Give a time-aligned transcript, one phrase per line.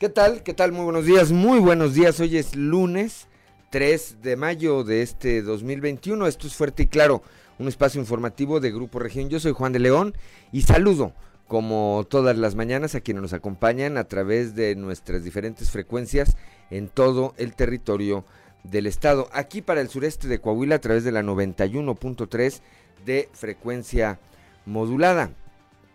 [0.00, 0.42] ¿Qué tal?
[0.42, 0.72] ¿Qué tal?
[0.72, 2.18] Muy buenos días, muy buenos días.
[2.20, 3.28] Hoy es lunes
[3.68, 6.26] 3 de mayo de este 2021.
[6.26, 7.22] Esto es Fuerte y Claro,
[7.58, 9.28] un espacio informativo de Grupo Región.
[9.28, 10.14] Yo soy Juan de León
[10.52, 11.12] y saludo,
[11.46, 16.34] como todas las mañanas, a quienes nos acompañan a través de nuestras diferentes frecuencias
[16.70, 18.24] en todo el territorio
[18.64, 19.28] del estado.
[19.34, 22.62] Aquí para el sureste de Coahuila a través de la 91.3
[23.04, 24.18] de frecuencia
[24.64, 25.34] modulada,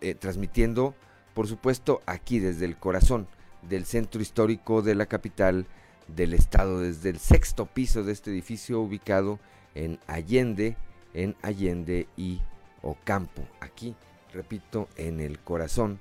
[0.02, 0.94] eh, transmitiendo,
[1.34, 3.28] por supuesto, aquí desde el corazón
[3.70, 5.66] del centro histórico de la capital
[6.08, 9.40] del estado, desde el sexto piso de este edificio ubicado
[9.73, 10.76] en Allende,
[11.14, 12.42] en Allende y
[12.82, 13.96] Ocampo, aquí,
[14.34, 16.00] repito, en el corazón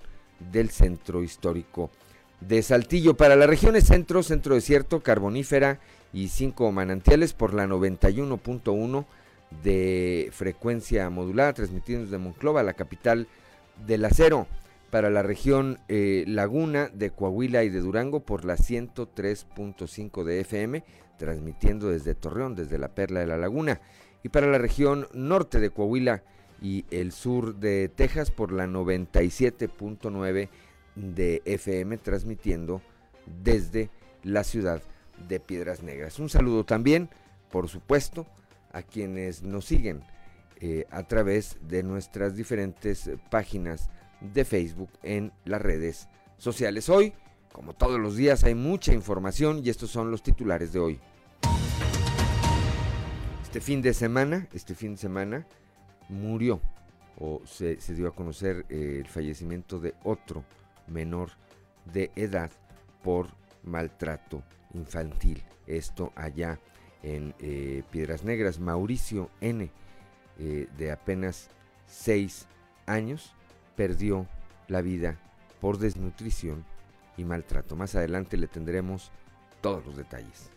[0.53, 1.91] del centro histórico
[2.41, 3.15] de Saltillo.
[3.15, 5.81] Para las regiones centro, centro desierto, carbonífera
[6.13, 9.05] y cinco manantiales por la 91.1
[9.63, 13.29] de frecuencia modulada, transmitiendo desde Monclova, la capital
[13.87, 14.47] del acero
[14.95, 20.85] para la región eh, Laguna de Coahuila y de Durango por la 103.5 de FM,
[21.19, 23.81] transmitiendo desde Torreón, desde la Perla de la Laguna,
[24.23, 26.23] y para la región norte de Coahuila
[26.63, 30.49] y el sur de Texas por la 97.9
[30.95, 32.81] de FM, transmitiendo
[33.43, 33.91] desde
[34.23, 34.81] la ciudad
[35.29, 36.21] de Piedras Negras.
[36.21, 37.09] Un saludo también,
[37.51, 38.29] por supuesto,
[38.71, 40.05] a quienes nos siguen
[40.61, 43.91] eh, a través de nuestras diferentes páginas
[44.33, 46.09] de Facebook en las redes
[46.39, 46.89] sociales.
[46.89, 47.13] Hoy,
[47.53, 51.01] como todos los días, hay mucha información y estos son los titulares de hoy.
[53.43, 55.47] Este fin de semana, este fin de semana
[56.09, 56.61] murió
[57.19, 60.45] o se, dio a conocer eh, el fallecimiento de otro
[60.89, 61.31] menor
[61.93, 62.51] de edad
[63.03, 63.29] por
[63.63, 64.43] maltrato
[64.75, 65.43] infantil.
[65.67, 66.59] Esto allá
[67.03, 68.59] en eh, Piedras Negras.
[68.59, 69.71] Mauricio N,
[70.39, 71.49] eh, de apenas
[71.87, 72.47] 6
[72.87, 73.34] años,
[73.77, 74.27] perdió
[74.69, 75.19] la vida
[75.61, 76.65] por desnutrición
[77.17, 77.77] y maltrato.
[77.77, 79.11] Más adelante le tendremos
[79.61, 80.51] todos los detalles.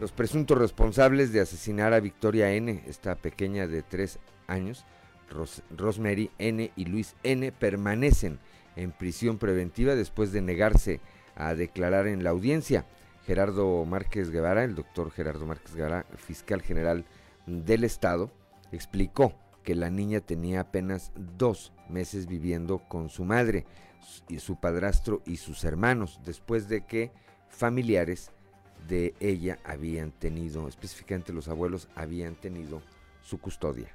[0.00, 4.86] Los presuntos responsables de asesinar a Victoria N., esta pequeña de tres años,
[5.76, 6.72] Rosemary N.
[6.74, 8.38] y Luis N., permanecen
[8.76, 11.00] en prisión preventiva después de negarse
[11.36, 12.86] a declarar en la audiencia.
[13.26, 17.04] Gerardo Márquez Guevara, el doctor Gerardo Márquez Guevara, fiscal general
[17.46, 18.30] del Estado,
[18.72, 19.34] explicó
[19.70, 23.66] que la niña tenía apenas dos meses viviendo con su madre
[24.28, 27.12] y su padrastro y sus hermanos, después de que
[27.48, 28.32] familiares
[28.88, 32.82] de ella habían tenido, específicamente los abuelos, habían tenido
[33.22, 33.94] su custodia.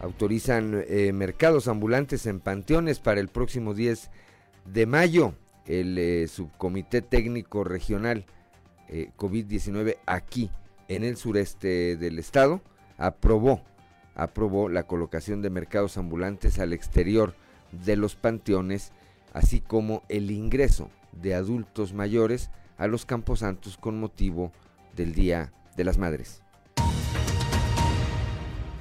[0.00, 4.08] Autorizan eh, mercados ambulantes en panteones para el próximo 10
[4.64, 5.34] de mayo.
[5.66, 8.24] El eh, subcomité técnico regional
[8.88, 10.50] eh, COVID-19 aquí
[10.88, 12.62] en el sureste del estado
[13.00, 13.62] aprobó,
[14.14, 17.34] aprobó la colocación de mercados ambulantes al exterior
[17.72, 18.92] de los panteones,
[19.32, 24.52] así como el ingreso de adultos mayores a los camposantos con motivo
[24.94, 26.42] del Día de las Madres.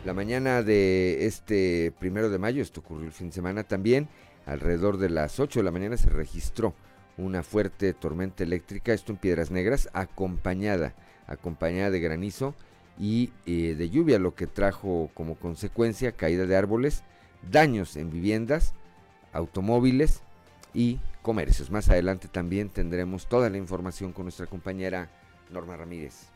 [0.06, 4.08] La mañana de este primero de mayo, esto ocurrió el fin de semana también,
[4.46, 6.74] alrededor de las 8 de la mañana se registró
[7.18, 10.94] una fuerte tormenta eléctrica, esto en Piedras Negras, acompañada,
[11.28, 12.56] acompañada de granizo
[13.00, 17.04] y eh, de lluvia, lo que trajo como consecuencia caída de árboles,
[17.50, 18.74] daños en viviendas,
[19.32, 20.22] automóviles
[20.74, 21.72] y comercios.
[21.72, 25.10] Más adelante también tendremos toda la información con nuestra compañera
[25.50, 26.28] Norma Ramírez.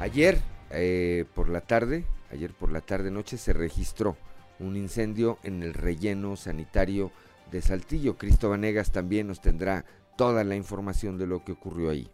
[0.00, 0.40] Ayer
[0.70, 4.16] eh, por la tarde, ayer por la tarde noche se registró
[4.58, 7.12] un incendio en el relleno sanitario
[7.50, 8.16] de Saltillo.
[8.16, 9.84] Cristo Vanegas también nos tendrá
[10.16, 12.10] toda la información de lo que ocurrió ahí.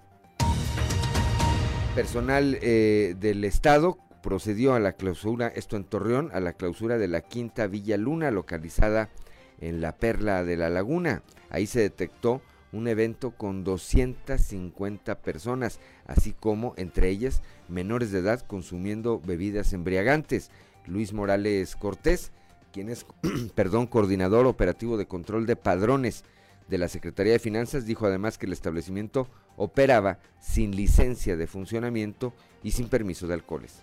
[1.97, 7.09] Personal eh, del Estado procedió a la clausura, esto en Torreón, a la clausura de
[7.09, 9.09] la quinta Villa Luna, localizada
[9.63, 11.23] en la Perla de la Laguna.
[11.49, 18.43] Ahí se detectó un evento con 250 personas, así como entre ellas menores de edad
[18.43, 20.51] consumiendo bebidas embriagantes.
[20.85, 22.31] Luis Morales Cortés,
[22.75, 23.07] quien es,
[23.55, 26.25] perdón, coordinador operativo de control de padrones
[26.69, 32.35] de la Secretaría de Finanzas, dijo además que el establecimiento operaba sin licencia de funcionamiento
[32.63, 33.83] y sin permiso de alcoholes.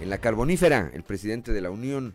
[0.00, 2.14] En la carbonífera, el presidente de la Unión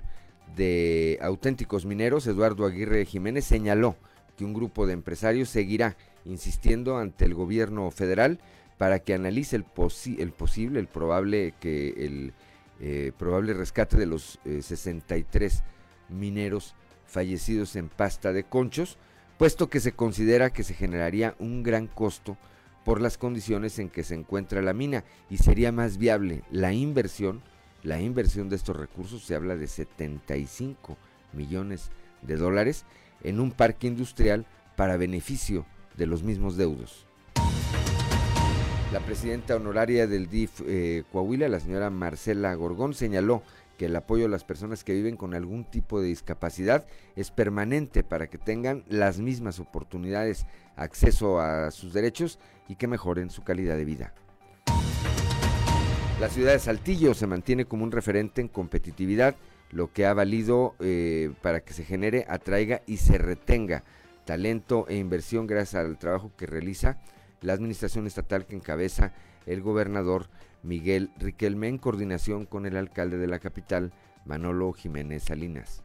[0.55, 3.95] de Auténticos Mineros, Eduardo Aguirre Jiménez, señaló
[4.37, 8.39] que un grupo de empresarios seguirá insistiendo ante el gobierno federal
[8.77, 12.33] para que analice el, posible, el probable que el
[12.79, 15.61] eh, probable rescate de los 63 eh,
[16.09, 18.97] mineros fallecidos en pasta de conchos,
[19.37, 22.37] puesto que se considera que se generaría un gran costo
[22.85, 27.41] por las condiciones en que se encuentra la mina y sería más viable la inversión
[27.83, 30.97] la inversión de estos recursos se habla de 75
[31.33, 31.91] millones
[32.21, 32.85] de dólares
[33.23, 34.45] en un parque industrial
[34.77, 35.65] para beneficio
[35.97, 37.05] de los mismos deudos.
[38.93, 43.43] La presidenta honoraria del DIF eh, Coahuila, la señora Marcela Gorgón, señaló
[43.77, 46.85] que el apoyo a las personas que viven con algún tipo de discapacidad
[47.15, 53.29] es permanente para que tengan las mismas oportunidades, acceso a sus derechos y que mejoren
[53.29, 54.13] su calidad de vida.
[56.19, 59.35] La ciudad de Saltillo se mantiene como un referente en competitividad,
[59.71, 63.83] lo que ha valido eh, para que se genere, atraiga y se retenga
[64.23, 66.97] talento e inversión gracias al trabajo que realiza
[67.41, 69.13] la administración estatal que encabeza
[69.45, 70.29] el gobernador
[70.63, 73.93] Miguel Riquelme en coordinación con el alcalde de la capital,
[74.25, 75.83] Manolo Jiménez Salinas.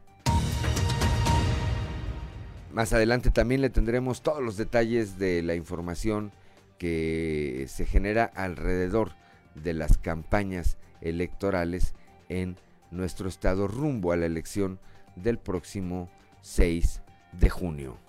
[2.71, 6.31] Más adelante también le tendremos todos los detalles de la información
[6.77, 9.13] que se genera alrededor
[9.55, 11.93] de las campañas electorales
[12.29, 12.57] en
[12.91, 14.79] nuestro estado rumbo a la elección
[15.15, 16.09] del próximo
[16.41, 17.01] 6
[17.33, 18.08] de junio.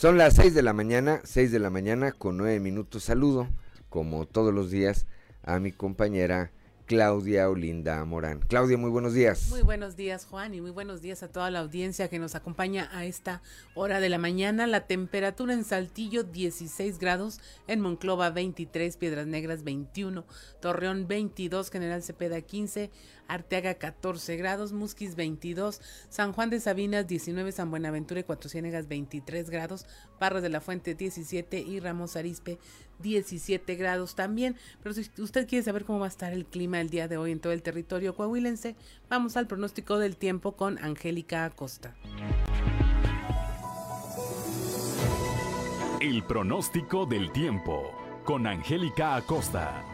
[0.00, 3.04] Son las 6 de la mañana, 6 de la mañana con 9 minutos.
[3.04, 3.48] Saludo,
[3.90, 5.04] como todos los días,
[5.42, 6.52] a mi compañera
[6.86, 8.40] Claudia Olinda Morán.
[8.40, 9.50] Claudia, muy buenos días.
[9.50, 12.88] Muy buenos días, Juan, y muy buenos días a toda la audiencia que nos acompaña
[12.92, 13.42] a esta
[13.74, 14.66] hora de la mañana.
[14.66, 17.38] La temperatura en Saltillo 16 grados,
[17.68, 20.24] en Monclova 23, Piedras Negras 21,
[20.60, 22.90] Torreón 22, General Cepeda 15,
[23.30, 28.88] Arteaga 14 grados, Musquis 22, San Juan de Sabinas 19, San Buenaventura y Cuatro Ciénegas
[28.88, 29.86] 23 grados,
[30.18, 32.58] Parras de la Fuente 17 y Ramos Arispe
[32.98, 34.56] 17 grados también.
[34.82, 37.30] Pero si usted quiere saber cómo va a estar el clima el día de hoy
[37.30, 38.74] en todo el territorio coahuilense,
[39.08, 41.94] vamos al pronóstico del tiempo con Angélica Acosta.
[46.00, 47.92] El pronóstico del tiempo
[48.24, 49.89] con Angélica Acosta.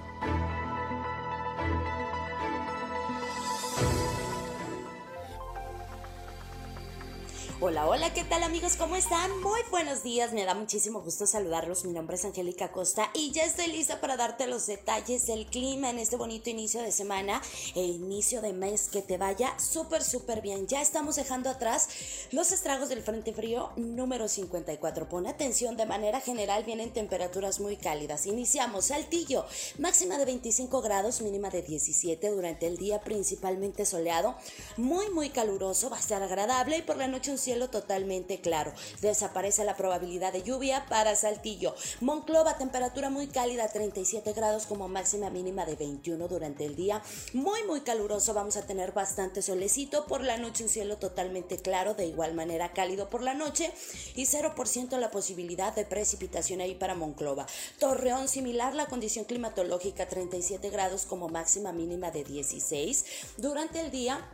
[7.59, 8.77] Hola, hola, ¿qué tal amigos?
[8.77, 9.41] ¿Cómo están?
[9.41, 11.87] Muy buenos días, me da muchísimo gusto saludarlos.
[11.87, 15.89] Mi nombre es Angélica Costa y ya estoy lista para darte los detalles del clima
[15.89, 17.41] en este bonito inicio de semana
[17.75, 20.67] e inicio de mes que te vaya súper, súper bien.
[20.67, 21.89] Ya estamos dejando atrás
[22.31, 25.09] los estragos del Frente Frío número 54.
[25.09, 28.27] Pon atención, de manera general vienen temperaturas muy cálidas.
[28.27, 29.47] Iniciamos Saltillo,
[29.79, 34.37] máxima de 25 grados, mínima de 17 durante el día, principalmente soleado,
[34.77, 38.73] muy, muy caluroso, va a estar agradable y por la noche un cielo totalmente claro.
[39.01, 41.77] Desaparece la probabilidad de lluvia para Saltillo.
[42.01, 47.01] Monclova, temperatura muy cálida, 37 grados como máxima mínima de 21 durante el día.
[47.35, 48.35] Muy, muy caluroso.
[48.35, 50.07] Vamos a tener bastante solecito.
[50.07, 53.73] Por la noche un cielo totalmente claro, de igual manera cálido por la noche.
[54.17, 57.47] Y 0% la posibilidad de precipitación ahí para Monclova.
[57.79, 63.05] Torreón, similar la condición climatológica, 37 grados como máxima mínima de 16.
[63.37, 64.29] Durante el día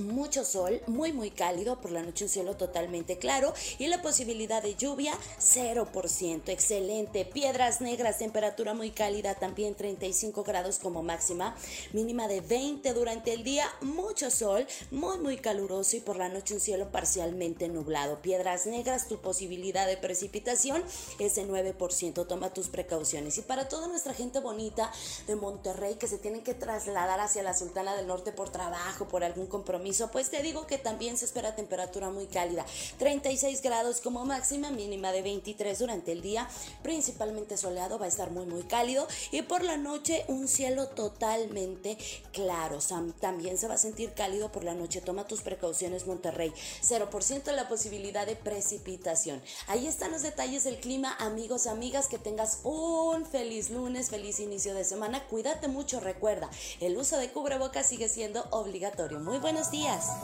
[0.00, 4.62] mucho sol, muy muy cálido, por la noche un cielo totalmente claro y la posibilidad
[4.62, 7.24] de lluvia 0%, excelente.
[7.24, 11.56] Piedras negras, temperatura muy cálida, también 35 grados como máxima,
[11.92, 16.54] mínima de 20 durante el día, mucho sol, muy muy caluroso y por la noche
[16.54, 18.22] un cielo parcialmente nublado.
[18.22, 20.82] Piedras negras, tu posibilidad de precipitación
[21.18, 23.38] es de 9%, toma tus precauciones.
[23.38, 24.90] Y para toda nuestra gente bonita
[25.26, 29.24] de Monterrey que se tienen que trasladar hacia la Sultana del Norte por trabajo, por
[29.24, 32.64] algún compromiso, pues te digo que también se espera temperatura muy cálida.
[32.98, 36.48] 36 grados como máxima, mínima de 23 durante el día,
[36.82, 41.96] principalmente soleado, va a estar muy muy cálido y por la noche un cielo totalmente
[42.32, 42.78] claro.
[43.20, 45.00] También se va a sentir cálido por la noche.
[45.00, 46.52] Toma tus precauciones Monterrey.
[46.82, 49.42] 0% la posibilidad de precipitación.
[49.66, 54.74] Ahí están los detalles del clima, amigos, amigas, que tengas un feliz lunes, feliz inicio
[54.74, 55.24] de semana.
[55.28, 59.20] Cuídate mucho, recuerda, el uso de cubrebocas sigue siendo obligatorio.
[59.20, 60.16] Muy buenos días.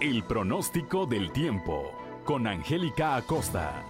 [0.00, 1.92] El pronóstico del tiempo
[2.24, 3.84] con Angélica Acosta.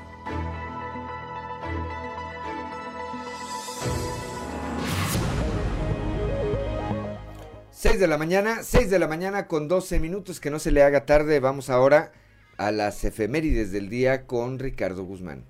[7.82, 10.84] 6 de la mañana, 6 de la mañana con 12 minutos, que no se le
[10.84, 11.40] haga tarde.
[11.40, 12.12] Vamos ahora
[12.56, 15.44] a las efemérides del día con Ricardo Guzmán.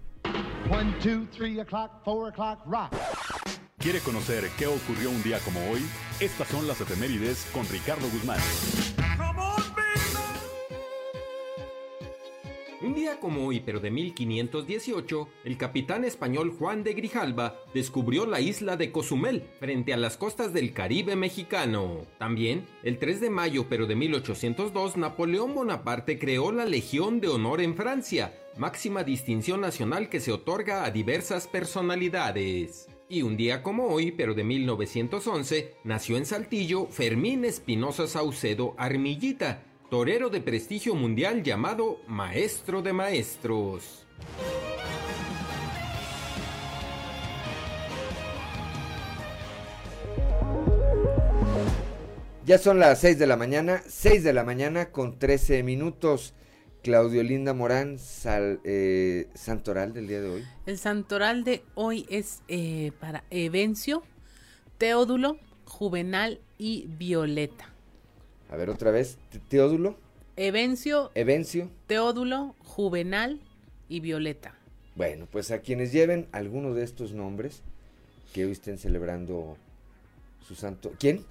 [3.83, 5.81] ¿Quiere conocer qué ocurrió un día como hoy?
[6.21, 8.39] Estas son las efemérides con Ricardo Guzmán.
[12.81, 18.41] Un día como hoy, pero de 1518, el capitán español Juan de Grijalba descubrió la
[18.41, 22.07] isla de Cozumel, frente a las costas del Caribe mexicano.
[22.19, 27.61] También, el 3 de mayo, pero de 1802, Napoleón Bonaparte creó la Legión de Honor
[27.61, 32.87] en Francia, máxima distinción nacional que se otorga a diversas personalidades.
[33.13, 39.65] Y un día como hoy, pero de 1911, nació en Saltillo Fermín Espinosa Saucedo Armillita,
[39.91, 44.07] torero de prestigio mundial llamado Maestro de Maestros.
[52.47, 56.33] Ya son las 6 de la mañana, 6 de la mañana con 13 minutos.
[56.83, 57.97] Claudio Linda Morán,
[58.65, 60.45] eh, santoral del día de hoy.
[60.67, 64.03] El santoral de hoy es eh, para Evencio,
[64.79, 67.73] Teodulo, Juvenal y Violeta.
[68.51, 69.17] A ver otra vez,
[69.49, 69.97] Teodulo.
[70.35, 71.13] Evencio.
[71.15, 71.71] Evencio.
[71.87, 73.41] Teodulo, Juvenal
[73.89, 74.57] y Violeta.
[74.97, 77.63] Bueno, pues a quienes lleven alguno de estos nombres
[78.35, 79.57] que hoy estén celebrando
[80.47, 80.93] su santo.
[80.99, 81.25] ¿Quién?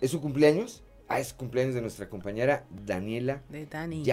[0.00, 0.82] ¿Es su cumpleaños?
[1.10, 4.04] Ah, es cumpleaños de nuestra compañera Daniela de Dani.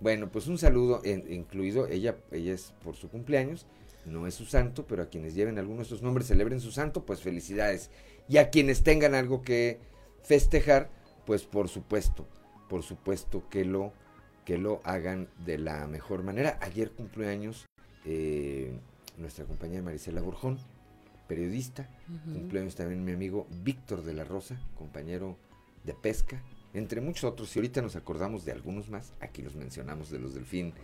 [0.00, 3.66] Bueno, pues un saludo incluido, ella, ella es por su cumpleaños,
[4.06, 7.04] no es su santo, pero a quienes lleven alguno de estos nombres, celebren su santo,
[7.04, 7.90] pues felicidades.
[8.30, 9.78] Y a quienes tengan algo que
[10.22, 10.88] festejar,
[11.26, 12.26] pues por supuesto,
[12.70, 13.92] por supuesto que lo,
[14.46, 16.58] que lo hagan de la mejor manera.
[16.62, 17.66] Ayer cumpleaños
[18.06, 18.72] eh,
[19.18, 20.58] nuestra compañera Marisela Borjón,
[21.28, 21.90] periodista.
[22.24, 25.36] Cumpleaños también mi amigo Víctor de la Rosa, compañero
[25.86, 26.42] de pesca,
[26.74, 27.54] entre muchos otros.
[27.54, 30.74] Y ahorita nos acordamos de algunos más, aquí los mencionamos de los del fin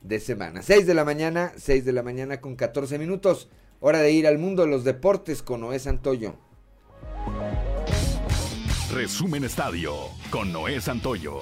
[0.00, 0.62] de semana.
[0.62, 3.48] 6 de la mañana, 6 de la mañana con 14 minutos.
[3.80, 6.36] Hora de ir al mundo de los deportes con Noé Santoyo.
[8.92, 9.94] Resumen Estadio
[10.30, 11.40] con Noé Santoyo.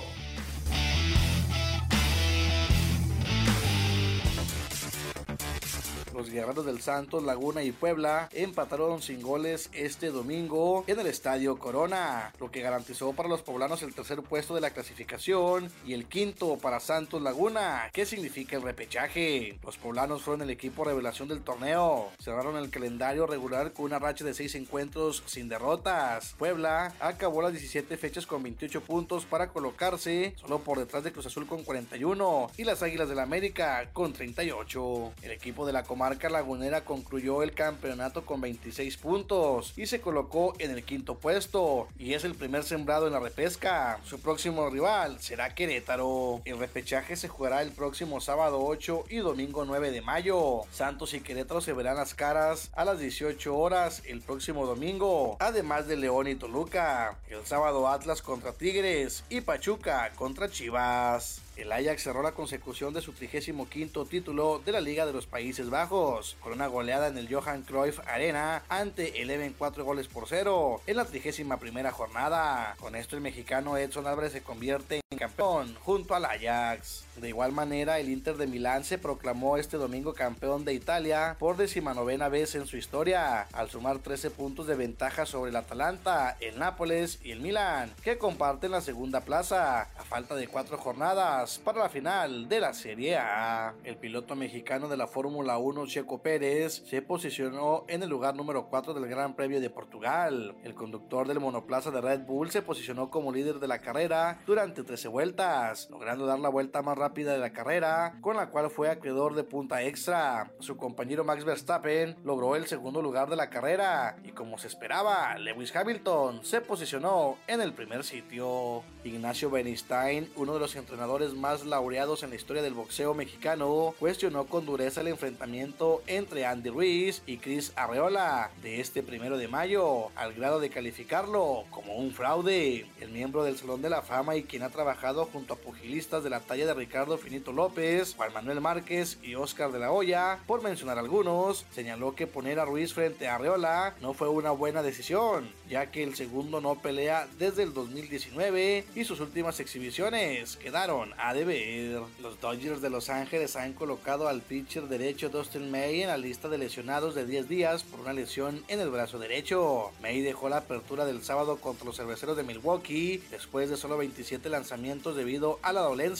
[6.21, 11.59] Los guerreros del Santos, Laguna y Puebla empataron sin goles este domingo en el Estadio
[11.59, 16.05] Corona, lo que garantizó para los poblanos el tercer puesto de la clasificación y el
[16.05, 19.59] quinto para Santos Laguna, que significa el repechaje.
[19.65, 24.23] Los poblanos fueron el equipo revelación del torneo, cerraron el calendario regular con una racha
[24.23, 26.35] de seis encuentros sin derrotas.
[26.37, 31.25] Puebla acabó las 17 fechas con 28 puntos para colocarse solo por detrás de Cruz
[31.25, 35.15] Azul con 41 y las Águilas del América con 38.
[35.23, 40.01] El equipo de la comarca marca lagunera concluyó el campeonato con 26 puntos y se
[40.01, 44.01] colocó en el quinto puesto y es el primer sembrado en la repesca.
[44.05, 46.43] Su próximo rival será Querétaro.
[46.45, 50.63] El repechaje se jugará el próximo sábado 8 y domingo 9 de mayo.
[50.73, 55.87] Santos y Querétaro se verán las caras a las 18 horas el próximo domingo, además
[55.87, 57.19] de León y Toluca.
[57.29, 61.41] El sábado Atlas contra Tigres y Pachuca contra Chivas.
[61.57, 65.69] El Ajax cerró la consecución de su 35 título de la Liga de los Países
[65.69, 70.27] Bajos, con una goleada en el Johan Cruyff Arena ante el Even 4 goles por
[70.27, 72.77] 0 en la 31 primera jornada.
[72.79, 77.05] Con esto el mexicano Edson Álvarez se convierte en campeón junto al Ajax.
[77.21, 81.59] De igual manera, el Inter de Milán se proclamó este domingo campeón de Italia por
[81.59, 86.59] decimanovena vez en su historia, al sumar 13 puntos de ventaja sobre el Atalanta, el
[86.59, 91.81] Nápoles y el Milán, que comparten la segunda plaza, a falta de cuatro jornadas para
[91.81, 93.75] la final de la Serie A.
[93.85, 98.69] El piloto mexicano de la Fórmula 1, Checo Pérez, se posicionó en el lugar número
[98.71, 100.55] 4 del Gran Premio de Portugal.
[100.65, 104.85] El conductor del monoplaza de Red Bull se posicionó como líder de la carrera durante
[104.85, 108.89] 13 vueltas, logrando dar la vuelta más rápida de la carrera, con la cual fue
[108.89, 110.51] acreedor de punta extra.
[110.61, 115.37] Su compañero Max Verstappen logró el segundo lugar de la carrera y como se esperaba,
[115.39, 118.85] Lewis Hamilton se posicionó en el primer sitio.
[119.03, 124.45] Ignacio Bernstein, uno de los entrenadores más laureados en la historia del boxeo mexicano, cuestionó
[124.45, 130.11] con dureza el enfrentamiento entre Andy Ruiz y Chris Arreola de este primero de mayo,
[130.17, 132.87] al grado de calificarlo como un fraude.
[133.01, 136.31] El miembro del Salón de la Fama y quien ha trabajado junto a pugilistas de
[136.31, 140.39] la talla de Ricardo Ricardo Finito López, Juan Manuel Márquez y Oscar de la Hoya,
[140.47, 144.83] por mencionar algunos, señaló que poner a Ruiz frente a Arreola no fue una buena
[144.83, 151.15] decisión, ya que el segundo no pelea desde el 2019 y sus últimas exhibiciones quedaron
[151.17, 152.03] a deber.
[152.21, 156.51] Los Dodgers de Los Ángeles han colocado al pitcher derecho Dustin May en la lista
[156.51, 159.91] de lesionados de 10 días por una lesión en el brazo derecho.
[160.03, 164.51] May dejó la apertura del sábado contra los cerveceros de Milwaukee después de solo 27
[164.51, 166.11] lanzamientos debido a la dolencia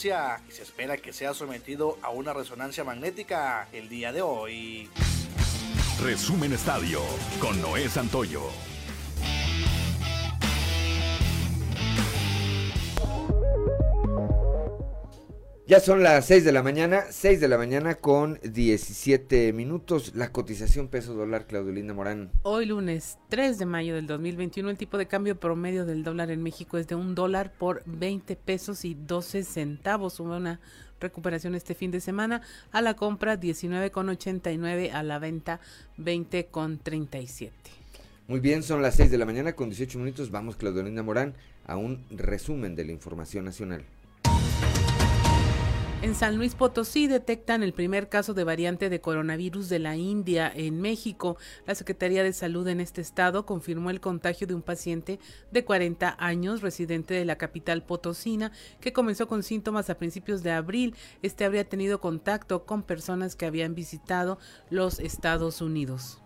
[0.49, 4.89] y se espera que sea sometido a una resonancia magnética el día de hoy.
[6.01, 7.01] Resumen Estadio
[7.39, 8.70] con Noé Santoyo.
[15.71, 20.13] Ya son las 6 de la mañana, 6 de la mañana con 17 minutos.
[20.15, 22.29] La cotización peso dólar, Claudio Linda Morán.
[22.43, 26.43] Hoy lunes 3 de mayo del 2021, el tipo de cambio promedio del dólar en
[26.43, 30.19] México es de un dólar por 20 pesos y 12 centavos.
[30.19, 30.59] Hubo una
[30.99, 32.41] recuperación este fin de semana.
[32.73, 35.61] A la compra 19,89, a la venta
[35.97, 37.51] 20,37.
[38.27, 40.31] Muy bien, son las 6 de la mañana con 18 minutos.
[40.31, 41.33] Vamos, Claudio Linda Morán,
[41.65, 43.85] a un resumen de la información nacional.
[46.01, 50.51] En San Luis Potosí detectan el primer caso de variante de coronavirus de la India
[50.53, 51.37] en México.
[51.67, 55.19] La Secretaría de Salud en este estado confirmó el contagio de un paciente
[55.51, 60.49] de 40 años, residente de la capital potosina, que comenzó con síntomas a principios de
[60.49, 60.95] abril.
[61.21, 64.39] Este habría tenido contacto con personas que habían visitado
[64.71, 66.19] los Estados Unidos.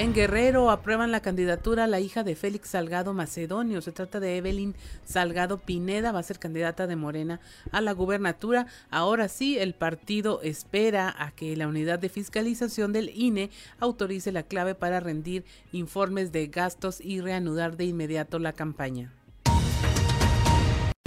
[0.00, 3.82] En Guerrero aprueban la candidatura a la hija de Félix Salgado Macedonio.
[3.82, 7.38] Se trata de Evelyn Salgado Pineda, va a ser candidata de Morena
[7.70, 8.66] a la gubernatura.
[8.88, 14.42] Ahora sí, el partido espera a que la unidad de fiscalización del INE autorice la
[14.42, 19.12] clave para rendir informes de gastos y reanudar de inmediato la campaña.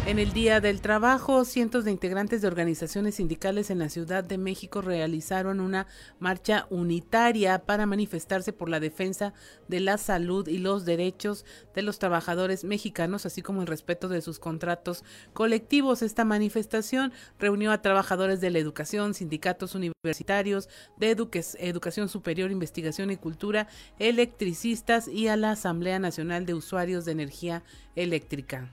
[0.05, 4.37] En el Día del Trabajo, cientos de integrantes de organizaciones sindicales en la Ciudad de
[4.37, 5.87] México realizaron una
[6.19, 9.33] marcha unitaria para manifestarse por la defensa
[9.69, 14.21] de la salud y los derechos de los trabajadores mexicanos, así como el respeto de
[14.21, 16.01] sus contratos colectivos.
[16.01, 20.67] Esta manifestación reunió a trabajadores de la educación, sindicatos universitarios,
[20.97, 23.69] de educación superior, investigación y cultura,
[23.99, 27.63] electricistas y a la Asamblea Nacional de Usuarios de Energía
[27.95, 28.69] Eléctrica.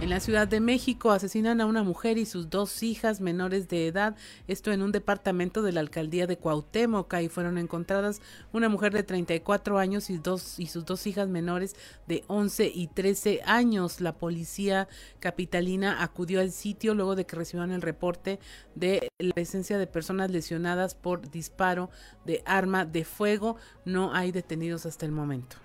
[0.00, 3.86] En la Ciudad de México asesinan a una mujer y sus dos hijas menores de
[3.86, 4.16] edad,
[4.48, 7.12] esto en un departamento de la alcaldía de Cuauhtémoc.
[7.12, 8.22] Ahí fueron encontradas
[8.54, 11.76] una mujer de 34 años y, dos, y sus dos hijas menores
[12.08, 14.00] de 11 y 13 años.
[14.00, 18.40] La policía capitalina acudió al sitio luego de que recibieron el reporte
[18.74, 21.90] de la presencia de personas lesionadas por disparo
[22.24, 23.56] de arma de fuego.
[23.84, 25.58] No hay detenidos hasta el momento.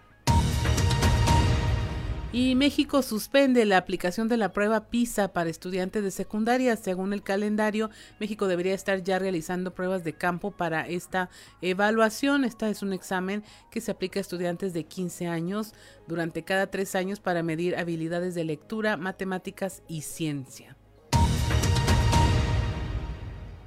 [2.38, 6.76] Y México suspende la aplicación de la prueba PISA para estudiantes de secundaria.
[6.76, 11.30] Según el calendario, México debería estar ya realizando pruebas de campo para esta
[11.62, 12.43] evaluación.
[12.43, 15.71] Esta es un examen que se aplica a estudiantes de 15 años
[16.10, 20.76] durante cada tres años para medir habilidades de lectura, matemáticas y ciencia.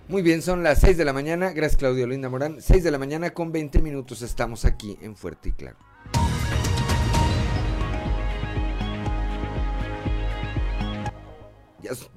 [0.09, 1.52] Muy bien, son las 6 de la mañana.
[1.52, 2.61] Gracias, Claudio Linda Morán.
[2.61, 4.20] 6 de la mañana con 20 minutos.
[4.20, 5.78] Estamos aquí en Fuerte y Claro.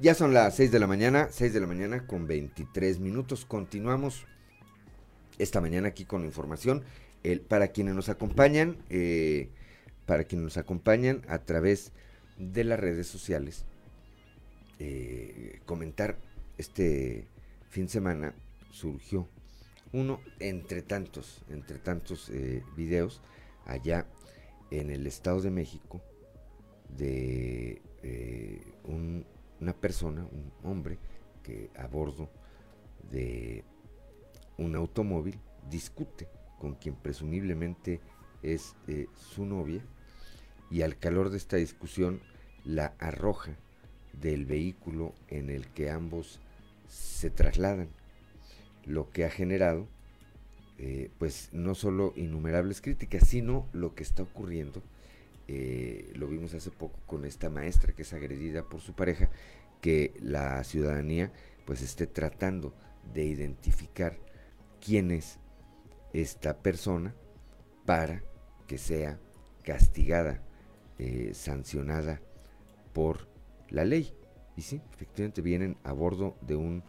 [0.02, 3.46] Ya, son las 6 de la mañana, 6 de la mañana con 23 minutos.
[3.46, 4.26] Continuamos
[5.38, 6.84] esta mañana aquí con la información.
[7.24, 9.50] El, para quienes nos acompañan, eh,
[10.06, 11.94] para quienes nos acompañan a través
[12.38, 13.64] de las redes sociales,
[14.80, 16.18] eh, comentar
[16.58, 17.28] este
[17.70, 18.34] fin de semana
[18.72, 19.30] surgió
[19.94, 23.22] uno entre tantos, entre tantos eh, videos
[23.66, 24.06] allá
[24.70, 26.02] en el Estado de México
[26.90, 27.82] de
[28.84, 29.26] un
[29.62, 30.98] una persona, un hombre,
[31.44, 32.30] que a bordo
[33.10, 33.64] de
[34.58, 36.28] un automóvil discute
[36.60, 38.02] con quien presumiblemente
[38.42, 39.82] es eh, su novia
[40.70, 42.22] y al calor de esta discusión
[42.64, 43.56] la arroja
[44.14, 46.40] del vehículo en el que ambos
[46.88, 47.90] se trasladan,
[48.86, 49.88] lo que ha generado
[50.78, 54.82] eh, pues no solo innumerables críticas, sino lo que está ocurriendo
[55.54, 59.30] eh, lo vimos hace poco con esta maestra que es agredida por su pareja,
[59.82, 61.34] que la ciudadanía
[61.66, 62.74] pues esté tratando
[63.14, 64.18] de identificar
[64.80, 65.40] quién es
[66.14, 67.14] esta persona
[67.86, 68.24] para
[68.66, 69.20] que sea
[69.66, 70.42] castigada,
[71.00, 72.22] eh, sancionada
[72.94, 73.28] por
[73.68, 74.14] la ley.
[74.56, 76.82] Y sí, efectivamente vienen a bordo de un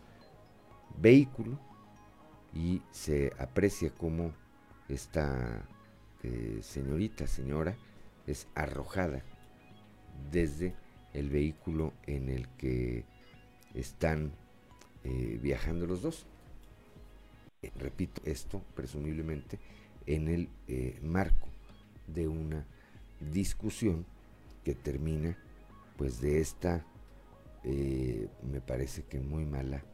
[0.98, 1.58] vehículo
[2.54, 4.32] y se aprecia como
[4.88, 5.68] esta
[6.22, 7.76] eh, señorita, señora,
[8.26, 9.22] es arrojada
[10.30, 10.74] desde
[11.12, 13.04] el vehículo en el que
[13.74, 14.32] están
[15.04, 16.26] eh, viajando los dos.
[17.62, 19.58] Eh, repito, esto presumiblemente
[20.06, 21.48] en el eh, marco
[22.06, 22.66] de una
[23.20, 24.04] discusión
[24.64, 25.36] que termina
[25.96, 26.84] pues de esta,
[27.64, 29.84] me parece que muy mala,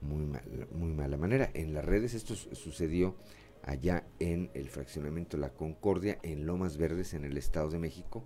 [0.00, 1.50] muy mala, muy mala manera.
[1.54, 3.14] En las redes esto sucedió
[3.68, 8.24] allá en el fraccionamiento La Concordia, en Lomas Verdes, en el Estado de México,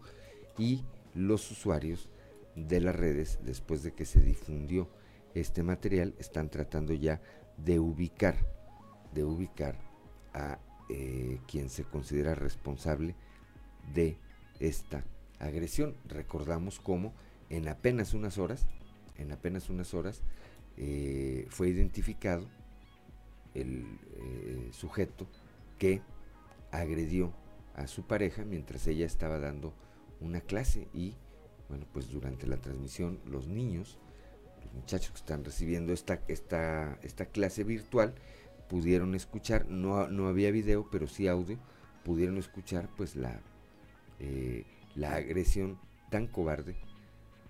[0.57, 2.09] y los usuarios
[2.55, 4.89] de las redes, después de que se difundió
[5.35, 7.21] este material, están tratando ya
[7.57, 8.37] de ubicar,
[9.13, 9.77] de ubicar
[10.33, 13.17] a eh, quien se considera responsable
[13.93, 14.19] de
[14.61, 15.05] esta
[15.41, 15.97] agresión.
[16.07, 17.15] Recordamos cómo
[17.51, 18.67] en apenas unas horas,
[19.17, 20.23] en apenas unas horas,
[20.77, 22.47] eh, fue identificado
[23.55, 23.85] el
[24.17, 25.27] eh, sujeto
[25.79, 26.03] que
[26.71, 27.33] agredió
[27.75, 29.75] a su pareja mientras ella estaba dando
[30.21, 31.15] una clase y
[31.69, 33.99] bueno pues durante la transmisión los niños
[34.65, 38.15] los muchachos que están recibiendo esta esta esta clase virtual
[38.69, 41.59] pudieron escuchar no, no había video pero sí audio
[42.05, 43.41] pudieron escuchar pues la
[44.21, 45.79] eh, la agresión
[46.11, 46.77] tan cobarde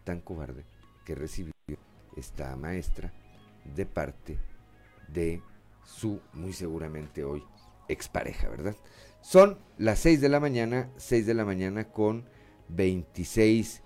[0.04, 0.64] tan cobarde
[1.04, 1.52] que recibió
[2.16, 3.12] esta maestra
[3.74, 4.38] de parte
[5.08, 5.42] de
[5.84, 7.44] su muy seguramente hoy
[7.88, 8.76] expareja, ¿verdad?
[9.20, 12.24] Son las 6 de la mañana, 6 de la mañana con
[12.68, 13.82] 26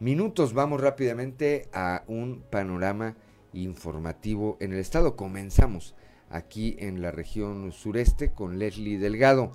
[0.00, 0.52] minutos.
[0.54, 3.16] Vamos rápidamente a un panorama
[3.52, 5.16] informativo en el estado.
[5.16, 5.94] Comenzamos
[6.28, 9.52] aquí en la región sureste con Leslie Delgado.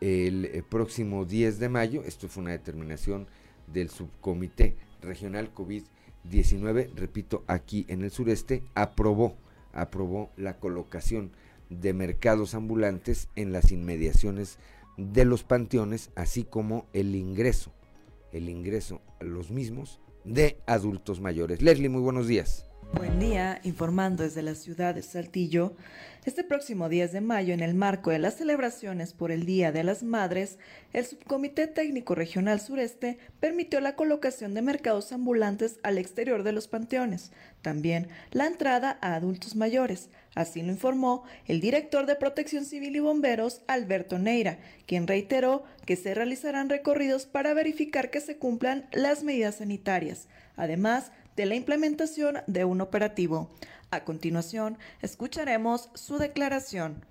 [0.00, 3.26] El, el eh, próximo 10 de mayo, esto fue una determinación
[3.66, 9.36] del subcomité regional COVID-19, repito, aquí en el sureste, aprobó,
[9.72, 11.32] aprobó la colocación
[11.68, 14.58] de mercados ambulantes en las inmediaciones
[14.96, 17.72] de los panteones, así como el ingreso,
[18.32, 21.62] el ingreso a los mismos de adultos mayores.
[21.62, 22.69] Leslie, muy buenos días.
[22.92, 25.74] Buen día, informando desde la ciudad de Saltillo.
[26.24, 29.84] Este próximo 10 de mayo, en el marco de las celebraciones por el Día de
[29.84, 30.58] las Madres,
[30.92, 36.68] el Subcomité Técnico Regional Sureste permitió la colocación de mercados ambulantes al exterior de los
[36.68, 37.30] panteones,
[37.62, 40.10] también la entrada a adultos mayores.
[40.34, 45.96] Así lo informó el director de Protección Civil y Bomberos, Alberto Neira, quien reiteró que
[45.96, 50.28] se realizarán recorridos para verificar que se cumplan las medidas sanitarias.
[50.56, 53.48] Además, de la implementación de un operativo.
[53.90, 57.02] A continuación, escucharemos su declaración.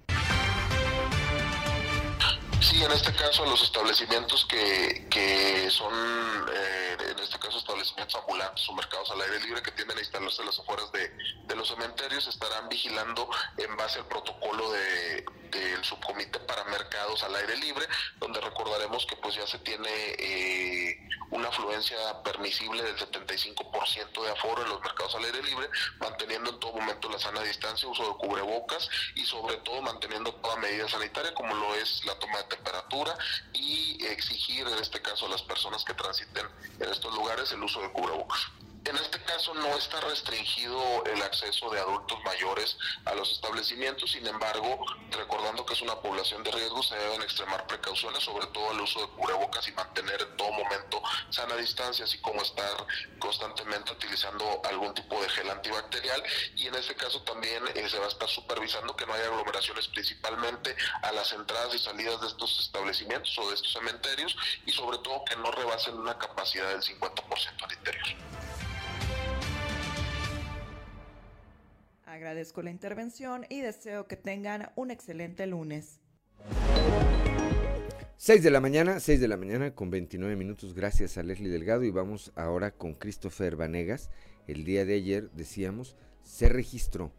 [2.62, 6.88] Sí, en este caso los establecimientos que, que son, eh,
[7.19, 10.45] en este caso establecimientos ambulantes o mercados al aire libre que tienden a instalarse a
[10.45, 11.10] las afueras de,
[11.45, 17.36] de los cementerios estarán vigilando en base al protocolo de, del subcomité para mercados al
[17.36, 17.86] aire libre,
[18.17, 24.63] donde recordaremos que pues ya se tiene eh, una afluencia permisible del 75% de aforo
[24.63, 28.17] en los mercados al aire libre, manteniendo en todo momento la sana distancia, uso de
[28.17, 33.17] cubrebocas y sobre todo manteniendo toda medida sanitaria como lo es la toma de temperatura
[33.53, 36.47] y exigir en este caso a las personas que transiten
[36.79, 38.48] en estos lugares el uso de cubrebocas.
[38.86, 44.26] En este caso no está restringido el acceso de adultos mayores a los establecimientos, sin
[44.26, 48.80] embargo, recordando que es una población de riesgo, se deben extremar precauciones, sobre todo el
[48.82, 52.88] uso de cubrebocas y mantener en todo momento sana distancia, así como estar
[53.20, 56.24] constantemente utilizando algún tipo de gel antibacterial
[56.56, 59.88] y en este caso también eh, se va a estar supervisando que no haya aglomeraciones
[59.89, 64.98] principalmente a las entradas y salidas de estos establecimientos o de estos cementerios y sobre
[65.00, 68.08] todo que no rebasen una capacidad del 50% al interior.
[72.10, 76.00] Agradezco la intervención y deseo que tengan un excelente lunes.
[78.17, 80.74] 6 de la mañana, 6 de la mañana con 29 minutos.
[80.74, 84.10] Gracias a Leslie Delgado y vamos ahora con Christopher Vanegas.
[84.48, 87.12] El día de ayer, decíamos, se registró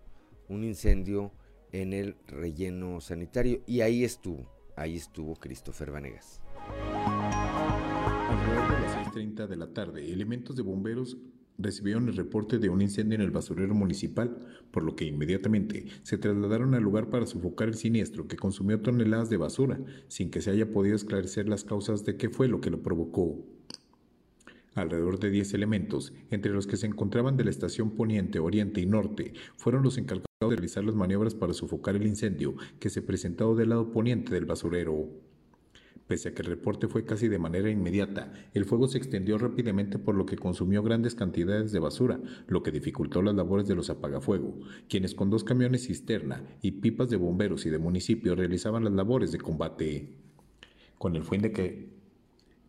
[0.48, 1.30] un incendio
[1.70, 6.40] en el relleno sanitario y ahí estuvo, ahí estuvo Christopher Vanegas.
[8.28, 11.16] Alrededor de las 6.30 de la tarde, elementos de bomberos
[11.62, 14.38] recibieron el reporte de un incendio en el basurero municipal,
[14.70, 19.30] por lo que inmediatamente se trasladaron al lugar para sofocar el siniestro que consumió toneladas
[19.30, 22.70] de basura, sin que se haya podido esclarecer las causas de qué fue lo que
[22.70, 23.44] lo provocó.
[24.74, 28.86] Alrededor de 10 elementos, entre los que se encontraban de la estación Poniente, Oriente y
[28.86, 33.54] Norte, fueron los encargados de realizar las maniobras para sofocar el incendio que se presentó
[33.54, 35.29] del lado poniente del basurero.
[36.10, 39.96] Pese a que el reporte fue casi de manera inmediata, el fuego se extendió rápidamente
[39.96, 42.18] por lo que consumió grandes cantidades de basura,
[42.48, 47.10] lo que dificultó las labores de los apagafuego, quienes con dos camiones cisterna y pipas
[47.10, 50.16] de bomberos y de municipio realizaban las labores de combate.
[50.98, 51.90] Con el fin de que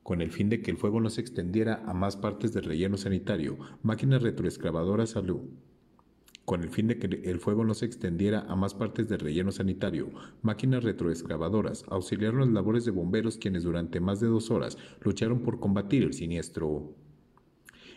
[0.04, 2.98] con el fin de que el fuego no se extendiera a más partes del relleno
[2.98, 5.42] sanitario, máquinas retroexcavadoras salud
[6.52, 9.54] con el fin de que el fuego no se extendiera a más partes del relleno
[9.54, 10.10] sanitario,
[10.42, 15.62] máquinas retroexcavadoras auxiliaron las labores de bomberos quienes durante más de dos horas lucharon por
[15.62, 16.94] combatir el siniestro.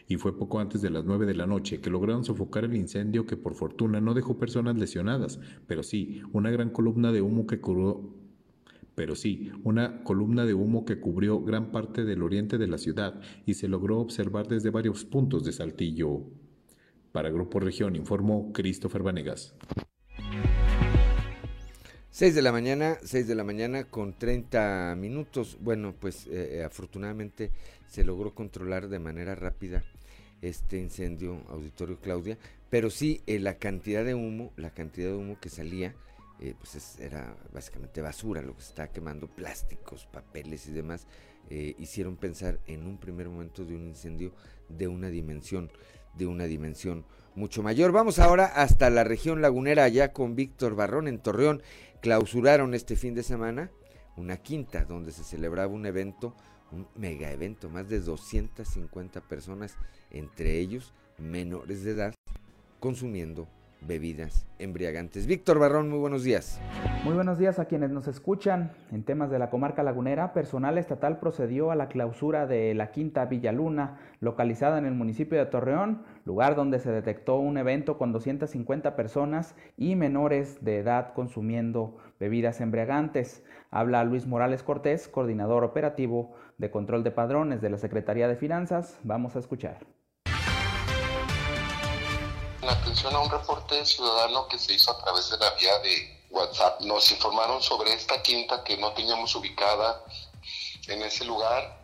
[0.06, 3.26] y fue poco antes de las 9 de la noche que lograron sofocar el incendio
[3.26, 7.60] que por fortuna no dejó personas lesionadas, pero sí una gran columna de humo que
[7.60, 8.14] cubrió
[8.94, 13.20] pero sí, una columna de humo que cubrió gran parte del oriente de la ciudad
[13.46, 16.43] y se logró observar desde varios puntos de Saltillo.
[17.14, 19.54] Para Grupo Región informó Christopher Vanegas.
[22.10, 25.56] 6 de la mañana, 6 de la mañana con 30 minutos.
[25.60, 27.52] Bueno, pues eh, afortunadamente
[27.86, 29.84] se logró controlar de manera rápida
[30.42, 32.36] este incendio, Auditorio Claudia,
[32.68, 35.94] pero sí eh, la cantidad de humo, la cantidad de humo que salía,
[36.40, 41.06] eh, pues era básicamente basura lo que se estaba quemando, plásticos, papeles y demás,
[41.50, 44.32] eh, hicieron pensar en un primer momento de un incendio
[44.68, 45.70] de una dimensión,
[46.16, 47.92] de una dimensión mucho mayor.
[47.92, 51.62] Vamos ahora hasta la región lagunera, allá con Víctor Barrón en Torreón.
[52.00, 53.70] Clausuraron este fin de semana
[54.16, 56.34] una quinta donde se celebraba un evento
[56.74, 59.76] un mega evento, más de 250 personas,
[60.10, 62.14] entre ellos menores de edad,
[62.80, 63.48] consumiendo
[63.86, 65.26] bebidas embriagantes.
[65.26, 66.60] Víctor Barrón, muy buenos días.
[67.04, 68.72] Muy buenos días a quienes nos escuchan.
[68.92, 73.26] En temas de la comarca lagunera, personal estatal procedió a la clausura de la Quinta
[73.26, 78.96] Villaluna, localizada en el municipio de Torreón, lugar donde se detectó un evento con 250
[78.96, 83.44] personas y menores de edad consumiendo bebidas embriagantes.
[83.70, 88.98] Habla Luis Morales Cortés, coordinador operativo de control de padrones de la Secretaría de Finanzas.
[89.02, 89.93] Vamos a escuchar.
[92.74, 96.26] En atención a un reporte ciudadano que se hizo a través de la vía de
[96.30, 100.04] WhatsApp, nos informaron sobre esta quinta que no teníamos ubicada
[100.88, 101.80] en ese lugar.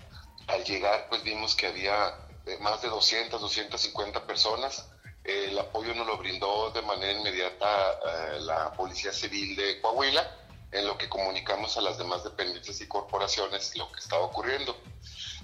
[0.49, 2.13] Al llegar, pues vimos que había
[2.45, 4.89] eh, más de 200, 250 personas.
[5.23, 10.29] El apoyo nos lo brindó de manera inmediata eh, la Policía Civil de Coahuila,
[10.73, 14.77] en lo que comunicamos a las demás dependencias y corporaciones lo que estaba ocurriendo.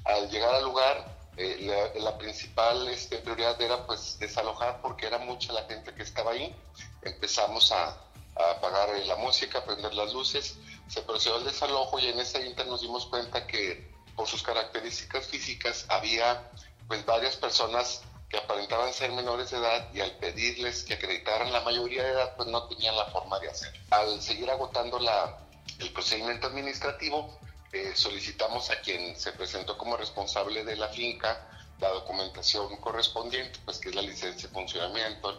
[0.04, 5.52] Al llegar al lugar, eh, la, principal este, prioridad era pues desalojar porque era mucha
[5.52, 6.54] la gente que estaba ahí.
[7.02, 7.88] Empezamos a,
[8.36, 12.18] a apagar eh, la música, a prender las luces, se procedió al desalojo y en
[12.20, 16.50] ese inter nos dimos cuenta que por sus características físicas había
[16.88, 21.60] pues varias personas que aparentaban ser menores de edad y al pedirles que acreditaran la
[21.60, 23.72] mayoría de edad pues no tenían la forma de hacer.
[23.90, 25.38] Al seguir agotando la,
[25.78, 27.38] el procedimiento administrativo,
[27.72, 31.46] eh, solicitamos a quien se presentó como responsable de la finca
[31.80, 35.38] la documentación correspondiente, pues que es la licencia de funcionamiento, el,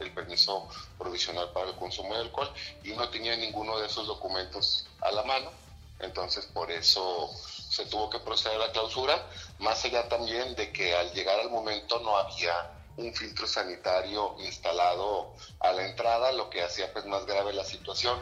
[0.00, 2.52] el permiso provisional para el consumo de alcohol,
[2.84, 5.50] y no tenía ninguno de esos documentos a la mano.
[5.98, 9.26] Entonces, por eso se tuvo que proceder a la clausura,
[9.58, 15.32] más allá también de que al llegar al momento no había un filtro sanitario instalado
[15.60, 18.18] a la entrada, lo que hacía pues más grave la situación.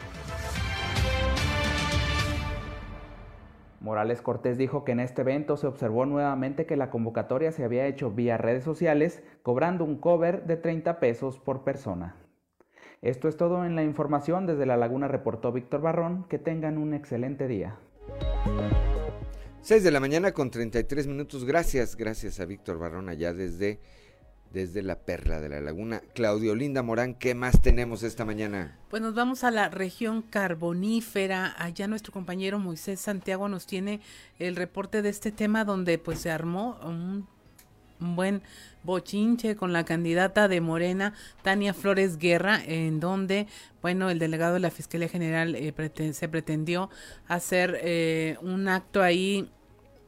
[3.81, 7.87] Morales Cortés dijo que en este evento se observó nuevamente que la convocatoria se había
[7.87, 12.15] hecho vía redes sociales, cobrando un cover de 30 pesos por persona.
[13.01, 14.45] Esto es todo en la información.
[14.45, 16.25] Desde La Laguna reportó Víctor Barrón.
[16.29, 17.79] Que tengan un excelente día.
[19.61, 21.43] 6 de la mañana con 33 minutos.
[21.43, 23.79] Gracias, gracias a Víctor Barrón allá desde
[24.53, 26.01] desde la Perla de la Laguna.
[26.13, 28.77] Claudio Linda Morán, ¿qué más tenemos esta mañana?
[28.89, 31.55] Pues nos vamos a la región carbonífera.
[31.57, 34.01] Allá nuestro compañero Moisés Santiago nos tiene
[34.39, 37.27] el reporte de este tema donde pues se armó un,
[37.99, 38.41] buen
[38.83, 43.47] bochinche con la candidata de Morena, Tania Flores Guerra, en donde,
[43.81, 45.73] bueno, el delegado de la Fiscalía General eh,
[46.11, 46.89] se pretendió
[47.27, 49.51] hacer eh, un acto ahí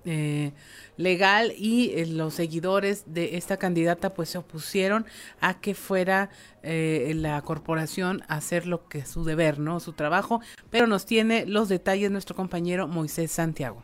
[0.06, 0.54] eh,
[0.98, 5.06] legal y eh, los seguidores de esta candidata pues se opusieron
[5.42, 6.30] a que fuera
[6.62, 9.80] eh, la corporación a hacer lo que es su deber, ¿no?
[9.80, 13.84] Su trabajo, pero nos tiene los detalles nuestro compañero Moisés Santiago.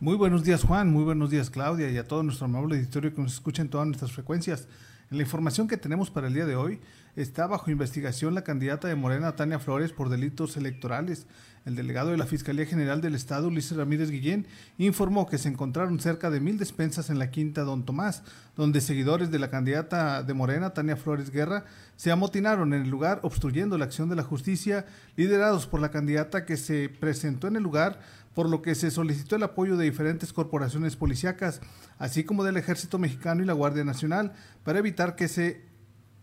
[0.00, 3.22] Muy buenos días Juan, muy buenos días Claudia y a todo nuestro amable auditorio que
[3.22, 4.68] nos escucha en todas nuestras frecuencias.
[5.10, 6.80] En la información que tenemos para el día de hoy,
[7.14, 11.26] está bajo investigación la candidata de Morena Tania Flores por delitos electorales.
[11.64, 14.46] El delegado de la Fiscalía General del Estado, Luis Ramírez Guillén,
[14.76, 18.22] informó que se encontraron cerca de mil despensas en la Quinta Don Tomás,
[18.54, 21.64] donde seguidores de la candidata de Morena, Tania Flores Guerra,
[21.96, 24.84] se amotinaron en el lugar obstruyendo la acción de la justicia,
[25.16, 27.98] liderados por la candidata que se presentó en el lugar,
[28.34, 31.62] por lo que se solicitó el apoyo de diferentes corporaciones policíacas,
[31.98, 35.64] así como del Ejército Mexicano y la Guardia Nacional, para evitar que se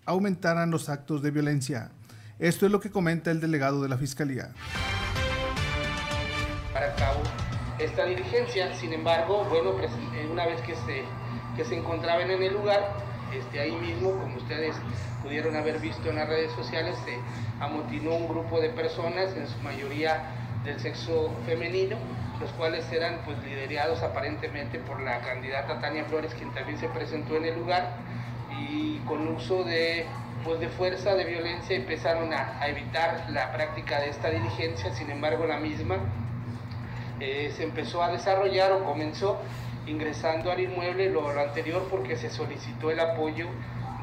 [0.05, 1.89] aumentaran los actos de violencia.
[2.37, 4.53] Esto es lo que comenta el delegado de la Fiscalía
[6.73, 7.21] para cabo
[7.79, 8.73] esta diligencia.
[8.75, 11.03] Sin embargo, bueno, eh, una vez que se,
[11.55, 12.93] que se encontraban en el lugar,
[13.33, 14.75] este, ahí mismo, como ustedes
[15.23, 17.17] pudieron haber visto en las redes sociales, se
[17.63, 20.23] amotinó un grupo de personas, en su mayoría
[20.63, 21.97] del sexo femenino,
[22.39, 27.35] los cuales eran pues liderados aparentemente por la candidata Tania Flores, quien también se presentó
[27.35, 27.93] en el lugar,
[28.59, 30.05] y con uso de,
[30.43, 35.45] pues, de fuerza, de violencia, empezaron a, evitar la práctica de esta diligencia, sin embargo
[35.45, 35.97] la misma
[37.21, 39.37] eh, se empezó a desarrollar o comenzó
[39.85, 43.45] ingresando al inmueble, lo, anterior porque se solicitó el apoyo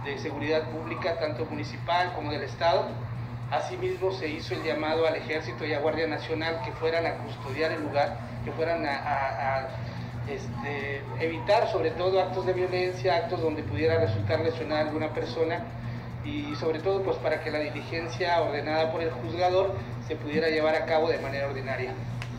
[0.05, 2.87] de seguridad pública, tanto municipal como del Estado.
[3.51, 7.73] Asimismo se hizo el llamado al Ejército y a Guardia Nacional que fueran a custodiar
[7.73, 9.67] el lugar, que fueran a,
[10.29, 15.65] este, evitar sobre todo actos de violencia, actos donde pudiera resultar lesionada alguna persona
[16.25, 19.75] y sobre todo pues para que la diligencia ordenada por el juzgador
[20.07, 21.95] se pudiera llevar a cabo de manera ordinaria.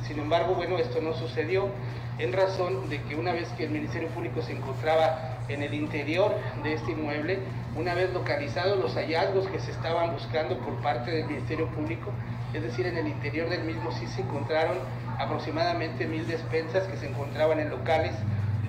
[0.07, 1.69] Sin embargo, bueno, esto no sucedió
[2.17, 6.35] en razón de que una vez que el Ministerio Público se encontraba en el interior
[6.63, 7.39] de este inmueble,
[7.75, 12.11] una vez localizados los hallazgos que se estaban buscando por parte del Ministerio Público,
[12.53, 14.77] es decir, en el interior del mismo sí se encontraron
[15.17, 18.13] aproximadamente mil despensas que se encontraban en locales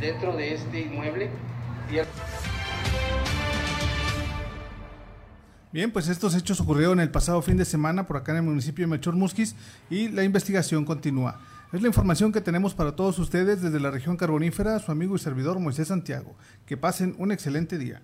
[0.00, 1.30] dentro de este inmueble.
[5.72, 8.84] Bien, pues estos hechos ocurrieron el pasado fin de semana por acá en el municipio
[8.84, 9.14] de Melchor
[9.88, 11.38] y la investigación continúa.
[11.72, 15.20] Es la información que tenemos para todos ustedes desde la región carbonífera, su amigo y
[15.20, 16.34] servidor Moisés Santiago.
[16.66, 18.02] Que pasen un excelente día.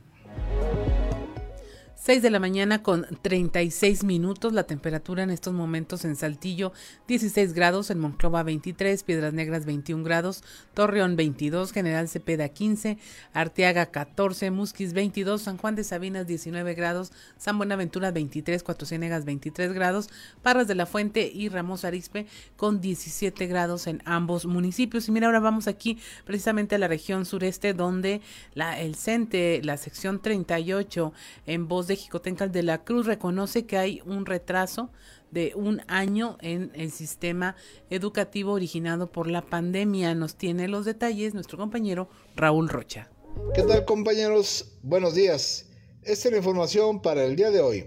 [1.99, 4.53] 6 de la mañana con 36 minutos.
[4.53, 6.73] La temperatura en estos momentos en Saltillo
[7.09, 12.99] 16 grados, en Monclova 23, Piedras Negras 21 grados, Torreón 22, General Cepeda 15,
[13.33, 19.25] Arteaga 14, Musquis 22, San Juan de Sabinas 19 grados, San Buenaventura 23, Cuatro Ciénegas
[19.25, 20.11] 23 grados,
[20.43, 25.09] Parras de la Fuente y Ramos Arispe con 17 grados en ambos municipios.
[25.09, 28.21] Y mira, ahora vamos aquí precisamente a la región sureste donde
[28.55, 31.13] la, el CENTE, la sección 38
[31.47, 34.91] en voz de Jicotencal de la Cruz reconoce que hay un retraso
[35.31, 37.57] de un año en el sistema
[37.91, 40.15] educativo originado por la pandemia.
[40.15, 43.11] Nos tiene los detalles nuestro compañero Raúl Rocha.
[43.55, 44.79] ¿Qué tal compañeros?
[44.83, 45.67] Buenos días.
[46.03, 47.87] Esta es la información para el día de hoy.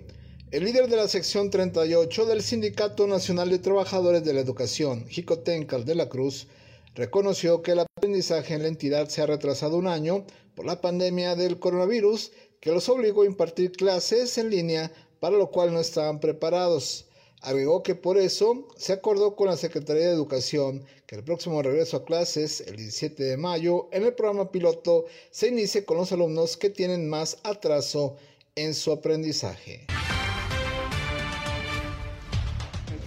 [0.51, 5.85] El líder de la sección 38 del Sindicato Nacional de Trabajadores de la Educación, Jicotencal
[5.85, 6.47] de la Cruz,
[6.95, 11.35] reconoció que el aprendizaje en la entidad se ha retrasado un año por la pandemia
[11.35, 16.19] del coronavirus que los obligó a impartir clases en línea, para lo cual no estaban
[16.19, 17.05] preparados.
[17.41, 21.97] Agregó que por eso se acordó con la Secretaría de Educación que el próximo regreso
[21.97, 26.57] a clases, el 17 de mayo, en el programa piloto, se inicie con los alumnos
[26.57, 28.17] que tienen más atraso
[28.55, 29.87] en su aprendizaje.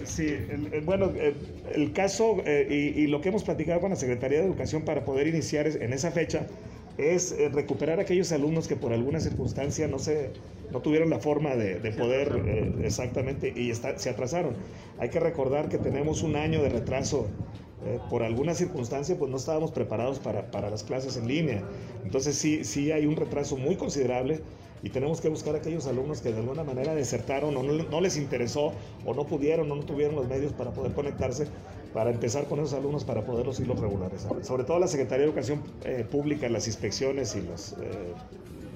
[0.03, 0.35] Sí,
[0.83, 1.13] bueno,
[1.73, 5.05] el, caso eh, y, y, lo que hemos platicado con la Secretaría de Educación para
[5.05, 6.45] poder iniciar en esa fecha
[6.97, 10.31] es eh, recuperar a aquellos alumnos que por alguna circunstancia no, se,
[10.71, 14.55] no tuvieron la forma de, poder eh, exactamente y se atrasaron.
[14.99, 17.27] Hay que recordar que tenemos un año de retraso.
[17.85, 21.61] Eh, por alguna circunstancia, pues no estábamos preparados para, para, las clases en línea.
[22.05, 24.39] Entonces sí, sí hay un retraso muy considerable
[24.83, 28.17] y tenemos que buscar a aquellos alumnos que de alguna manera desertaron o no, les
[28.17, 28.73] interesó
[29.05, 31.47] o no pudieron o no tuvieron los medios para poder conectarse,
[31.93, 34.27] para empezar con esos alumnos para poderlos irlos regulares.
[34.41, 37.75] Sobre todo la Secretaría de Educación eh, Pública, las inspecciones y los, eh,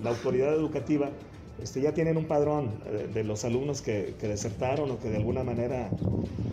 [0.03, 1.09] la autoridad educativa
[1.61, 5.43] este, ya tienen un padrón eh, de los alumnos que, desertaron o que de alguna
[5.43, 5.89] manera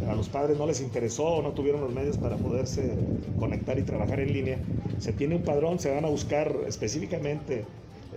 [0.09, 2.95] a los padres no les interesó o no tuvieron los medios para poderse
[3.39, 4.59] conectar y trabajar en línea.
[4.99, 7.65] Se tiene un padrón, se van a buscar específicamente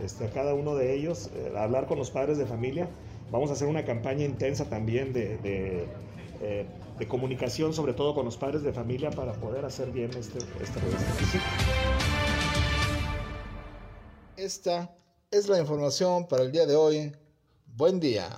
[0.04, 2.88] este, a cada uno de ellos, hablar con los padres de familia.
[3.32, 5.86] Vamos a hacer una campaña intensa también de,
[7.06, 10.80] comunicación, sobre todo con los padres de familia, para poder hacer bien este, este
[14.38, 14.96] Esta
[15.30, 17.12] es la información para el día de hoy.
[17.76, 18.30] Buen día.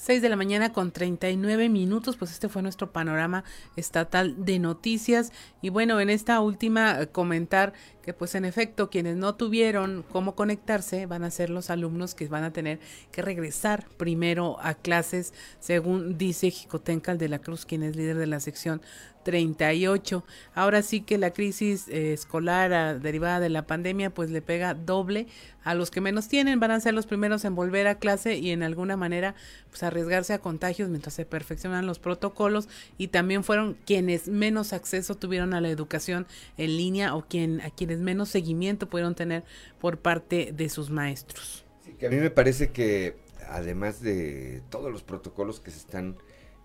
[0.00, 3.44] 6 de la mañana con 39 minutos, pues este fue nuestro panorama
[3.76, 5.30] estatal de noticias.
[5.60, 10.34] Y bueno, en esta última eh, comentar que pues en efecto quienes no tuvieron cómo
[10.34, 12.80] conectarse van a ser los alumnos que van a tener
[13.12, 18.26] que regresar primero a clases, según dice Jicotencal de la Cruz, quien es líder de
[18.26, 18.80] la sección
[19.22, 20.24] 38.
[20.54, 24.74] Ahora sí que la crisis eh, escolar ah, derivada de la pandemia pues le pega
[24.74, 25.26] doble
[25.62, 28.50] a los que menos tienen, van a ser los primeros en volver a clase y
[28.50, 29.34] en alguna manera
[29.68, 35.16] pues arriesgarse a contagios mientras se perfeccionan los protocolos y también fueron quienes menos acceso
[35.16, 39.44] tuvieron a la educación en línea o quien a quienes menos seguimiento pudieron tener
[39.80, 41.64] por parte de sus maestros.
[41.98, 43.16] que a mí me parece que
[43.48, 46.16] además de todos los protocolos que se están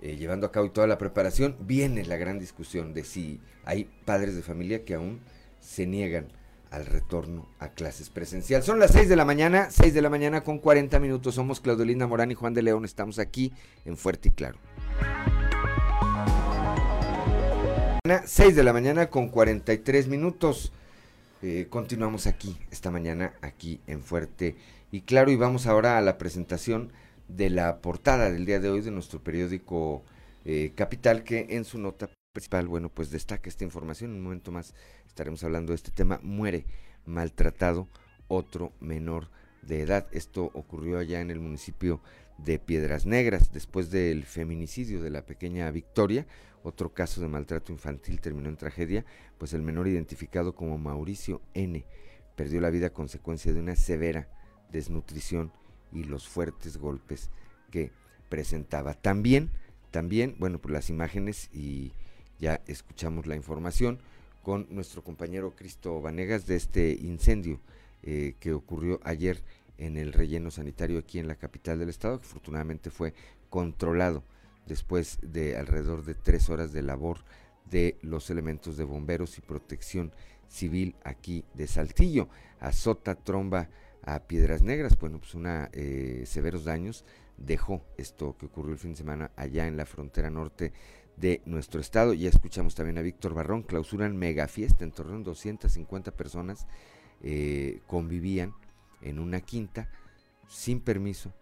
[0.06, 4.36] eh, llevando a cabo toda la preparación, viene la gran discusión de si hay padres
[4.36, 5.20] de familia que aún
[5.60, 6.28] se niegan
[6.70, 8.62] al retorno a clases presencial.
[8.62, 11.34] Son las 6 de la mañana, 6 de la mañana con 40 minutos.
[11.34, 12.86] Somos Claudelina Morán y Juan de León.
[12.86, 13.52] Estamos aquí
[13.84, 14.60] en Fuerte y Claro.
[18.26, 20.72] 6 de la mañana con 43 minutos.
[21.42, 24.56] Eh, continuamos aquí, esta mañana, aquí en Fuerte
[24.92, 26.92] y Claro, y vamos ahora a la presentación
[27.28, 30.04] de la portada del día de hoy de nuestro periódico
[30.44, 34.12] eh, Capital, que en su nota principal, bueno, pues destaca esta información.
[34.12, 34.74] En un momento más
[35.08, 36.20] estaremos hablando de este tema.
[36.22, 36.66] Muere
[37.06, 37.88] maltratado
[38.28, 39.30] otro menor
[39.62, 40.08] de edad.
[40.12, 42.02] Esto ocurrió allá en el municipio
[42.38, 46.28] de Piedras Negras, después del feminicidio de la pequeña Victoria.
[46.64, 49.06] Otro caso de maltrato infantil terminó en tragedia,
[49.38, 51.86] pues el menor identificado como Mauricio N
[52.36, 54.28] perdió la vida a consecuencia de una severa
[54.72, 55.52] desnutrición
[55.92, 57.30] y los fuertes golpes
[57.72, 57.92] que
[58.30, 58.94] presentaba.
[58.94, 59.52] También,
[59.92, 61.94] también, bueno, por las imágenes y
[62.40, 64.00] ya escuchamos la información
[64.44, 67.60] con nuestro compañero Cristo Vanegas de este incendio
[68.04, 69.42] eh, que ocurrió ayer
[69.78, 73.14] en el relleno sanitario aquí en la capital del estado, que afortunadamente fue
[73.50, 74.24] controlado
[74.68, 77.20] después de alrededor de tres horas de labor
[77.70, 80.12] de los elementos de bomberos y protección
[80.48, 82.30] civil aquí de Saltillo.
[82.60, 83.70] Azota tromba
[84.06, 87.04] a Piedras Negras, bueno, pues una eh, severos daños
[87.38, 90.72] dejó esto que ocurrió el fin de semana allá en la frontera norte
[91.18, 92.14] de nuestro estado.
[92.14, 96.68] Ya escuchamos también a Víctor Barrón, clausuran mega fiesta en Torreón, 250 personas
[97.22, 98.54] eh, convivían
[99.02, 99.90] en una quinta
[100.48, 101.34] sin permiso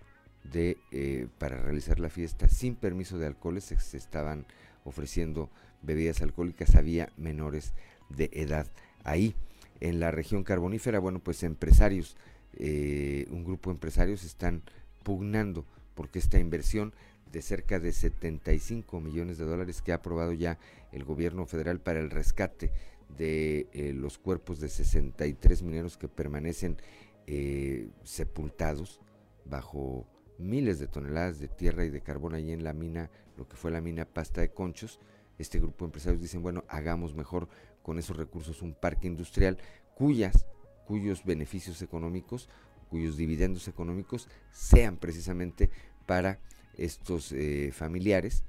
[0.43, 4.45] de eh, para realizar la fiesta, sin permiso de alcoholes, se, estaban
[4.83, 5.49] ofreciendo
[5.81, 7.73] bebidas alcohólicas, había menores
[8.09, 8.67] de edad
[9.03, 9.35] ahí.
[9.79, 12.15] En la región carbonífera, bueno, pues empresarios,
[12.57, 14.63] eh, un grupo de empresarios están
[15.03, 16.93] pugnando porque esta inversión
[17.31, 20.59] de cerca de 75 millones de dólares que ha aprobado ya
[20.91, 22.71] el gobierno federal para el rescate
[23.17, 26.77] de eh, los cuerpos de 63 mineros que permanecen
[27.25, 28.99] eh, sepultados
[29.45, 30.05] bajo
[30.37, 33.71] miles de toneladas de tierra y de carbón ahí en la mina, lo que fue
[33.71, 34.99] la mina Pasta de Conchos.
[35.37, 37.47] Este grupo de empresarios dicen, bueno, hagamos mejor
[37.81, 39.57] con esos recursos un parque industrial
[39.95, 40.45] cuyas,
[40.85, 42.49] cuyos beneficios económicos,
[42.89, 45.69] cuyos dividendos económicos sean precisamente
[46.05, 46.39] para
[46.77, 48.43] estos eh, familiares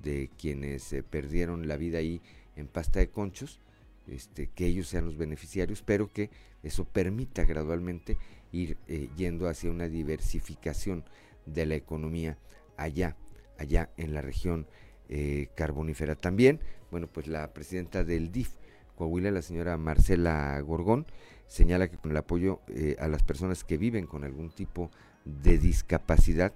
[0.00, 2.20] de quienes perdieron la vida ahí
[2.56, 3.60] en Pasta de Conchos
[4.08, 6.30] este, que ellos sean los beneficiarios, pero que
[6.62, 8.16] eso permita gradualmente
[8.52, 11.04] ir eh, yendo hacia una diversificación
[11.44, 12.38] de la economía
[12.76, 13.16] allá,
[13.58, 14.66] allá en la región
[15.10, 16.14] eh, carbonífera.
[16.14, 16.60] También,
[16.90, 18.52] bueno, pues la presidenta del DIF,
[18.96, 21.06] Coahuila, la señora Marcela Gorgón,
[21.48, 24.90] señala que con el apoyo eh, a las personas que viven con algún tipo
[25.24, 26.52] de discapacidad,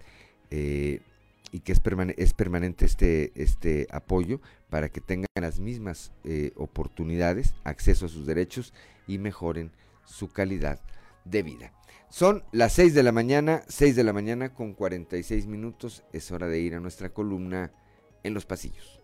[1.52, 1.80] y que es,
[2.16, 4.40] es permanente este, este apoyo
[4.70, 8.72] para que tengan las mismas eh, oportunidades, acceso a sus derechos
[9.06, 9.70] y mejoren
[10.04, 10.80] su calidad
[11.24, 11.72] de vida.
[12.08, 16.04] Son las 6 de la mañana, 6 de la mañana con 46 minutos.
[16.12, 17.70] Es hora de ir a nuestra columna
[18.22, 19.00] en los pasillos.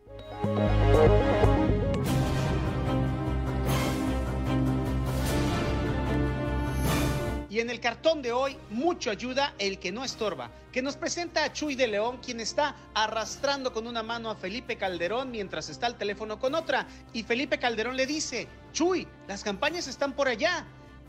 [7.58, 11.42] Y en el cartón de hoy, mucho ayuda el que no estorba, que nos presenta
[11.42, 15.86] a Chuy de León, quien está arrastrando con una mano a Felipe Calderón mientras está
[15.86, 16.86] al teléfono con otra.
[17.12, 20.66] Y Felipe Calderón le dice, Chuy, las campañas están por allá.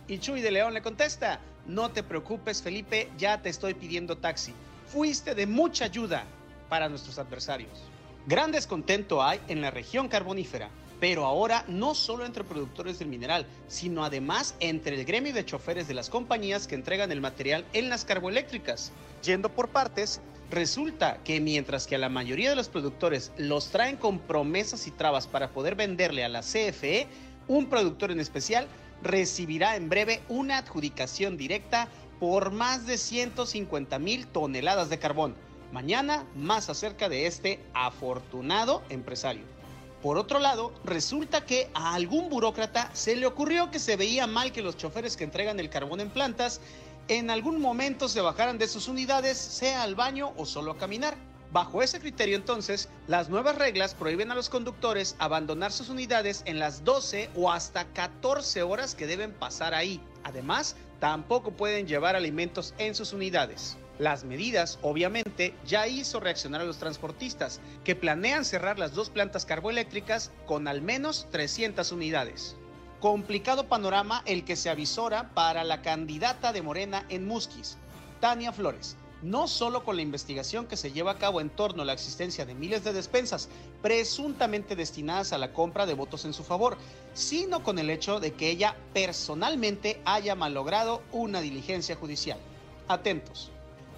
[0.08, 4.52] Y Chuy de León le contesta, no te preocupes Felipe, ya te estoy pidiendo taxi.
[4.88, 6.24] Fuiste de mucha ayuda
[6.68, 7.78] para nuestros adversarios.
[8.26, 13.46] Gran descontento hay en la región carbonífera pero ahora no solo entre productores del mineral,
[13.68, 17.90] sino además entre el gremio de choferes de las compañías que entregan el material en
[17.90, 18.92] las carboeléctricas.
[19.24, 23.98] Yendo por partes, resulta que mientras que a la mayoría de los productores los traen
[23.98, 27.08] con promesas y trabas para poder venderle a la CFE,
[27.48, 28.68] un productor en especial
[29.02, 31.88] recibirá en breve una adjudicación directa
[32.20, 35.36] por más de 150 mil toneladas de carbón.
[35.72, 39.59] Mañana más acerca de este afortunado empresario.
[40.02, 44.54] Por otro lado, resulta que a algún burócrata se le ocurrió que se veía mal
[44.54, 46.62] que los choferes que entregan el carbón en plantas
[47.10, 51.18] en algún momento se bajaran de sus unidades, sea al baño o solo a caminar.
[51.52, 56.60] Bajo ese criterio entonces, las nuevas reglas prohíben a los conductores abandonar sus unidades en
[56.60, 60.00] las 12 o hasta 14 horas que deben pasar ahí.
[60.24, 63.76] Además, tampoco pueden llevar alimentos en sus unidades.
[64.00, 69.46] Las medidas, obviamente, ya hizo reaccionar a los transportistas, que planean cerrar las dos plantas
[69.46, 72.56] carboeléctricas con al menos 300 unidades.
[73.02, 77.78] Complicado panorama el que se avisora para la candidata de Morena en Musquis,
[78.22, 81.86] Tania Flores, no solo con la investigación que se lleva a cabo en torno a
[81.86, 83.50] la existencia de miles de despensas
[83.82, 86.78] presuntamente destinadas a la compra de votos en su favor,
[87.14, 92.40] sino con el hecho de que ella personalmente haya malogrado una diligencia judicial.
[92.88, 93.52] Atentos.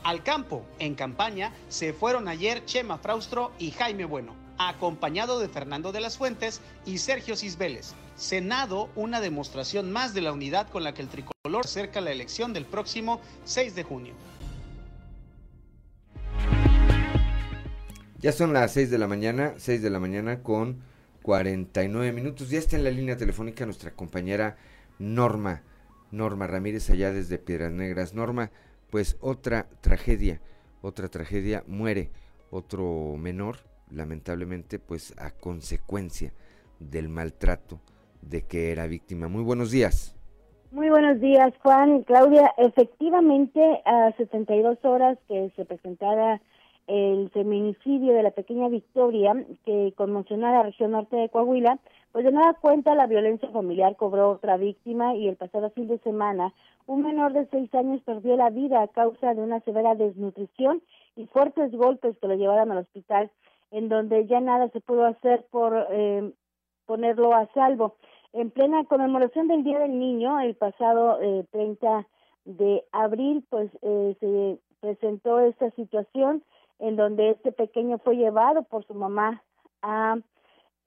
[0.04, 4.36] Al campo, en campaña, se fueron ayer Chema Fraustro y Jaime Bueno.
[4.58, 7.96] acompañado de Fernando de las Fuentes y Sergio Cisbeles.
[8.16, 12.54] Senado, una demostración más de la unidad con la que el tricolor acerca la elección
[12.54, 14.14] del próximo 6 de junio.
[18.20, 20.82] Ya son las 6 de la mañana, 6 de la mañana con
[21.24, 22.50] 49 minutos.
[22.50, 24.58] Ya está en la línea telefónica nuestra compañera
[25.00, 25.64] Norma,
[26.12, 28.14] Norma Ramírez, allá desde Piedras Negras.
[28.14, 28.52] Norma,
[28.92, 30.42] pues otra tragedia,
[30.82, 32.12] otra tragedia, muere
[32.52, 33.56] otro menor,
[33.90, 36.34] lamentablemente, pues a consecuencia
[36.80, 37.80] del maltrato
[38.22, 39.28] de que era víctima.
[39.28, 40.16] Muy buenos días.
[40.72, 42.54] Muy buenos días, Juan y Claudia.
[42.58, 46.42] Efectivamente, a 72 horas que se presentara
[46.88, 49.34] el feminicidio de la pequeña Victoria,
[49.66, 51.80] que conmocionó a la región norte de Coahuila,
[52.12, 56.00] pues de nada cuenta la violencia familiar cobró otra víctima y el pasado fin de
[56.00, 56.54] semana
[56.86, 60.82] un menor de seis años perdió la vida a causa de una severa desnutrición
[61.16, 63.32] y fuertes golpes que lo llevaron al hospital,
[63.72, 66.32] en donde ya nada se pudo hacer por eh,
[66.86, 67.96] ponerlo a salvo.
[68.34, 72.08] En plena conmemoración del Día del Niño, el pasado eh, 30
[72.46, 76.44] de abril, pues eh, se presentó esta situación
[76.80, 79.44] en donde este pequeño fue llevado por su mamá
[79.82, 80.18] a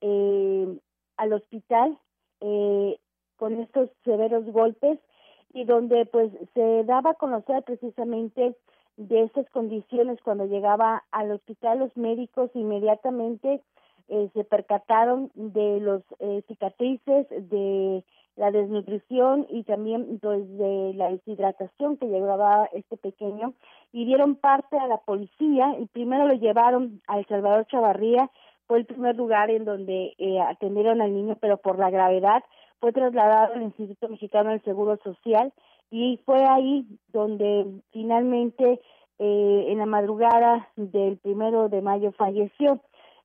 [0.01, 0.79] eh,
[1.17, 1.99] al hospital
[2.41, 2.99] eh,
[3.37, 4.99] con estos severos golpes
[5.53, 8.57] y donde pues se daba a conocer precisamente
[8.97, 13.61] de estas condiciones cuando llegaba al hospital los médicos inmediatamente
[14.09, 18.05] eh, se percataron de los eh, cicatrices de
[18.37, 23.55] la desnutrición y también pues de la deshidratación que llevaba este pequeño
[23.93, 28.31] y dieron parte a la policía y primero lo llevaron al Salvador Chavarría
[28.67, 32.43] fue el primer lugar en donde eh, atendieron al niño pero por la gravedad
[32.81, 35.53] fue trasladado al Instituto Mexicano del Seguro Social
[35.91, 38.81] y fue ahí donde finalmente
[39.19, 42.81] eh, en la madrugada del primero de mayo falleció.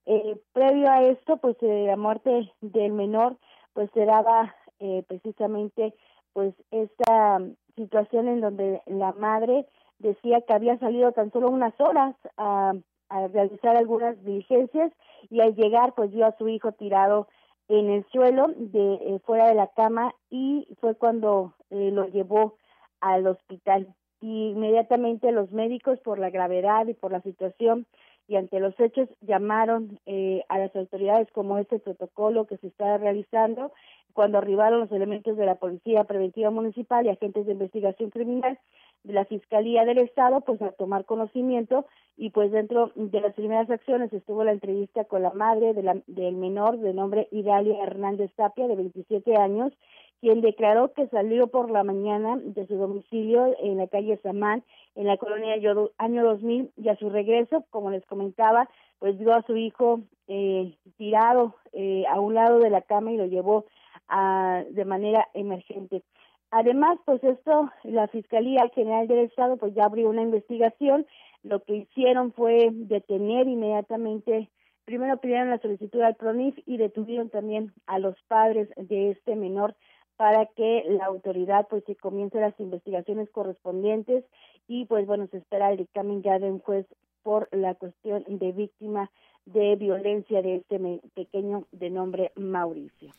[0.06, 3.38] Eh, previo a esto pues eh, la muerte del menor
[3.74, 5.94] pues se daba eh, precisamente
[6.34, 7.40] pues esta
[7.76, 9.68] situación en donde la madre
[10.00, 12.74] decía que había salido tan solo unas horas a,
[13.10, 14.92] a realizar algunas diligencias
[15.30, 17.28] y al llegar pues vio a su hijo tirado
[17.68, 22.56] en el suelo de eh, fuera de la cama y fue cuando eh, lo llevó
[23.00, 23.94] al hospital.
[24.22, 27.86] Y inmediatamente los médicos por la gravedad y por la situación
[28.30, 32.98] y ante los hechos llamaron eh, a las autoridades como este protocolo que se está
[33.00, 33.74] realizando
[34.14, 38.60] cuando arribaron los elementos de la Policía Preventiva Municipal y agentes de investigación criminal
[39.04, 41.86] de la Fiscalía del Estado, pues a tomar conocimiento
[42.18, 45.98] y pues dentro de las primeras acciones estuvo la entrevista con la madre de la,
[46.06, 49.74] del menor de nombre Idalia Hernández Tapia, de 27 años,
[50.22, 54.64] quien declaró que salió por la mañana de su domicilio en la calle Samán,
[54.96, 55.56] en la colonia
[55.98, 60.76] Año 2000, y a su regreso, como les comentaba, pues vio a su hijo eh,
[60.98, 63.66] tirado eh, a un lado de la cama y lo llevó
[64.10, 66.04] a, de manera emergente.
[66.52, 71.06] Además, pues esto, la Fiscalía General del Estado pues ya abrió una investigación.
[71.44, 74.50] Lo que hicieron fue detener inmediatamente,
[74.84, 79.76] primero pidieron la solicitud al PRONIF y detuvieron también a los padres de este menor
[80.20, 84.26] para que la autoridad pues se comience las investigaciones correspondientes
[84.68, 86.86] y pues bueno, se espera el dictamen ya de un juez
[87.24, 89.10] por la cuestión de víctima
[89.46, 90.78] de violencia de este
[91.16, 93.14] pequeño de nombre Mauricio.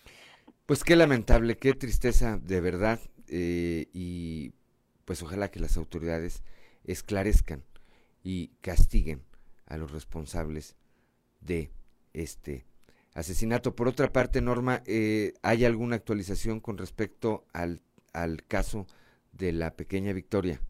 [0.67, 4.53] Pues qué lamentable, qué tristeza de verdad eh, y
[5.07, 6.45] pues ojalá que las autoridades
[6.85, 7.63] esclarezcan
[8.23, 9.23] y castiguen
[9.65, 10.77] a los responsables
[11.41, 11.71] de
[12.13, 12.67] este
[13.15, 13.75] asesinato.
[13.75, 17.81] Por otra parte, Norma, eh, ¿hay alguna actualización con respecto al,
[18.13, 18.87] al caso
[19.33, 20.61] de la pequeña Victoria?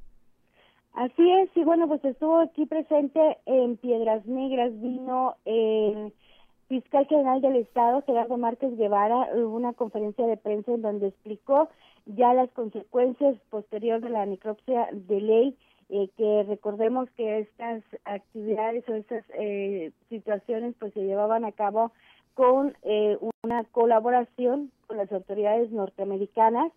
[0.95, 6.13] Así es, y bueno, pues estuvo aquí presente en Piedras Negras, vino el
[6.69, 11.69] fiscal general del Estado, Gerardo Márquez Guevara, hubo una conferencia de prensa en donde explicó
[12.07, 15.57] ya las consecuencias posteriores de la necropsia de ley,
[15.91, 21.93] eh, que recordemos que estas actividades o estas eh, situaciones pues se llevaban a cabo
[22.41, 26.73] con eh, una colaboración con las autoridades norteamericanas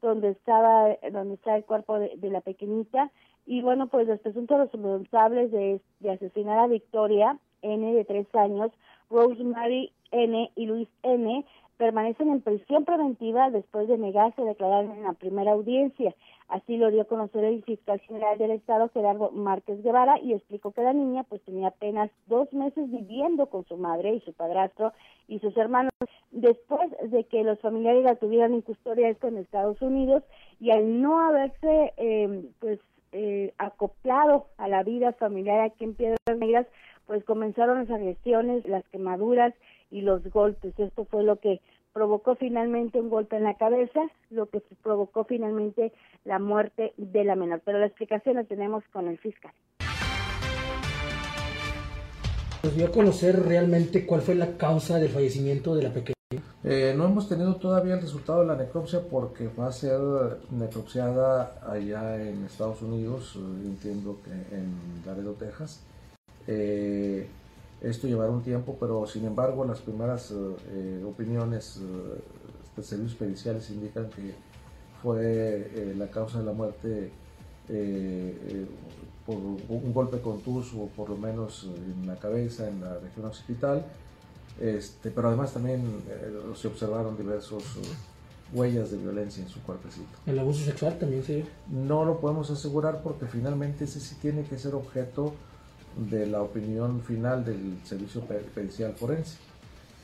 [0.00, 3.10] donde estaba donde está el cuerpo de, de la pequeñita.
[3.44, 8.70] Y bueno pues los presuntos responsables de, de asesinar a Victoria N de tres años
[9.10, 11.44] Rosemary N y Luis N
[11.78, 16.14] permanecen en prisión preventiva después de negarse a declarar en la primera audiencia.
[16.48, 20.72] Así lo dio a conocer el fiscal general del Estado, Gerardo Márquez Guevara, y explicó
[20.72, 24.92] que la niña pues tenía apenas dos meses viviendo con su madre y su padrastro
[25.28, 25.92] y sus hermanos
[26.32, 30.24] después de que los familiares la tuvieran en custodia esto en Estados Unidos
[30.58, 32.80] y al no haberse eh, pues
[33.12, 36.66] eh, acoplado a la vida familiar aquí en Piedras Negras,
[37.06, 39.54] pues comenzaron las agresiones, las quemaduras
[39.90, 40.78] y los golpes.
[40.78, 41.60] Esto fue lo que
[41.92, 45.92] provocó finalmente un golpe en la cabeza, lo que provocó finalmente
[46.24, 47.60] la muerte de la menor.
[47.64, 49.52] Pero la explicación la tenemos con el fiscal.
[52.62, 56.14] Nos dio a conocer realmente cuál fue la causa del fallecimiento de la pequeña.
[56.62, 59.98] Eh, no hemos tenido todavía el resultado de la necropsia porque va a ser
[60.50, 64.74] necropsiada allá en Estados Unidos, eh, entiendo que en
[65.06, 65.86] Laredo, Texas.
[66.46, 67.26] Eh,
[67.80, 70.32] esto llevará un tiempo, pero sin embargo las primeras
[71.06, 71.80] opiniones
[72.76, 74.34] de servicios periciales indican que
[75.02, 77.10] fue la causa de la muerte
[79.26, 83.84] por un golpe contuso, por lo menos en la cabeza, en la región occipital
[84.60, 87.62] este, pero además también eh, se observaron diversos
[88.52, 90.18] huellas de violencia en su cuerpecito.
[90.26, 94.58] ¿El abuso sexual también se No lo podemos asegurar porque finalmente ese sí tiene que
[94.58, 95.34] ser objeto
[95.98, 98.22] de la opinión final del servicio
[98.54, 99.38] pericial forense.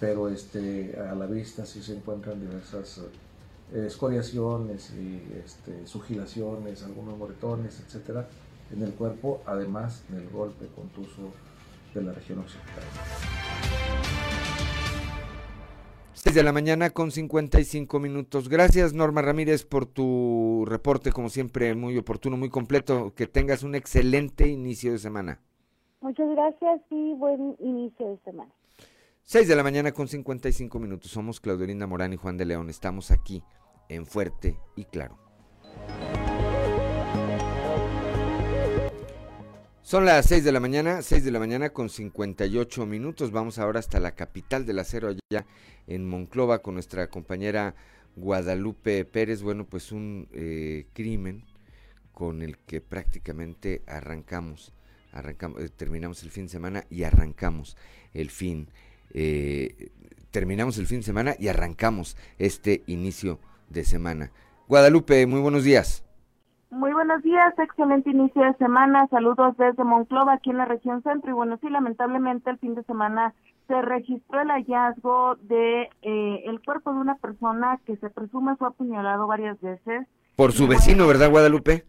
[0.00, 7.16] Pero este, a la vista sí se encuentran diversas uh, escoriaciones y este, sugilaciones, algunos
[7.16, 8.28] moretones, etcétera,
[8.72, 11.32] en el cuerpo, además del golpe contuso
[11.94, 12.84] de la región occidental.
[16.14, 18.48] 6 de la mañana con 55 minutos.
[18.48, 23.12] Gracias Norma Ramírez por tu reporte, como siempre, muy oportuno, muy completo.
[23.14, 25.40] Que tengas un excelente inicio de semana.
[26.04, 28.52] Muchas gracias y buen inicio de semana.
[29.22, 31.10] 6 de la mañana con 55 minutos.
[31.10, 32.68] Somos Claudio Linda Morán y Juan de León.
[32.68, 33.42] Estamos aquí
[33.88, 35.16] en Fuerte y Claro.
[39.80, 43.30] Son las 6 de la mañana, 6 de la mañana con 58 minutos.
[43.30, 45.46] Vamos ahora hasta la capital del acero, allá
[45.86, 47.76] en Monclova, con nuestra compañera
[48.14, 49.40] Guadalupe Pérez.
[49.40, 51.46] Bueno, pues un eh, crimen
[52.12, 54.73] con el que prácticamente arrancamos,
[55.14, 57.76] arrancamos eh, terminamos el fin de semana y arrancamos
[58.12, 58.68] el fin,
[59.12, 59.90] eh,
[60.30, 63.38] terminamos el fin de semana y arrancamos este inicio
[63.70, 64.30] de semana.
[64.68, 66.04] Guadalupe, muy buenos días.
[66.70, 69.06] Muy buenos días, excelente inicio de semana.
[69.08, 71.30] Saludos desde Monclova, aquí en la región centro.
[71.30, 73.32] Y bueno, sí, lamentablemente el fin de semana
[73.68, 78.68] se registró el hallazgo de eh, el cuerpo de una persona que se presume fue
[78.68, 80.06] apuñalado varias veces.
[80.34, 81.84] Por su vecino, ¿verdad, Guadalupe?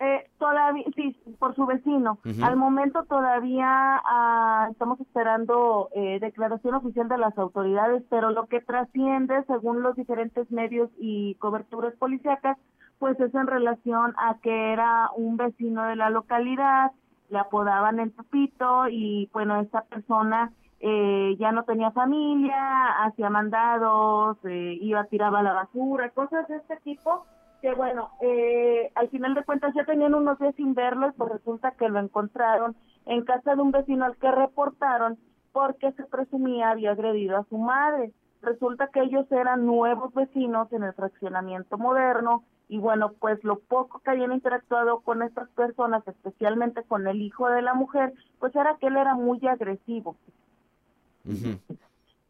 [0.00, 2.18] Eh, todavía, sí, por su vecino.
[2.42, 8.60] Al momento todavía ah, estamos esperando eh, declaración oficial de las autoridades, pero lo que
[8.60, 12.56] trasciende, según los diferentes medios y coberturas policíacas,
[13.00, 16.92] pues es en relación a que era un vecino de la localidad,
[17.30, 24.38] le apodaban el Pupito y bueno, esta persona eh, ya no tenía familia, hacía mandados,
[24.44, 27.26] eh, iba, tiraba la basura, cosas de este tipo
[27.60, 31.72] que bueno, eh, al final de cuentas ya tenían unos días sin verlo pues resulta
[31.72, 35.18] que lo encontraron en casa de un vecino al que reportaron
[35.52, 38.12] porque se presumía había agredido a su madre.
[38.42, 44.00] Resulta que ellos eran nuevos vecinos en el fraccionamiento moderno y bueno, pues lo poco
[44.00, 48.76] que habían interactuado con estas personas, especialmente con el hijo de la mujer, pues era
[48.78, 50.16] que él era muy agresivo.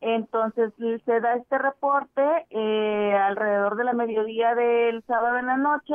[0.00, 5.94] Entonces se da este reporte eh, alrededor de la mediodía del sábado en la noche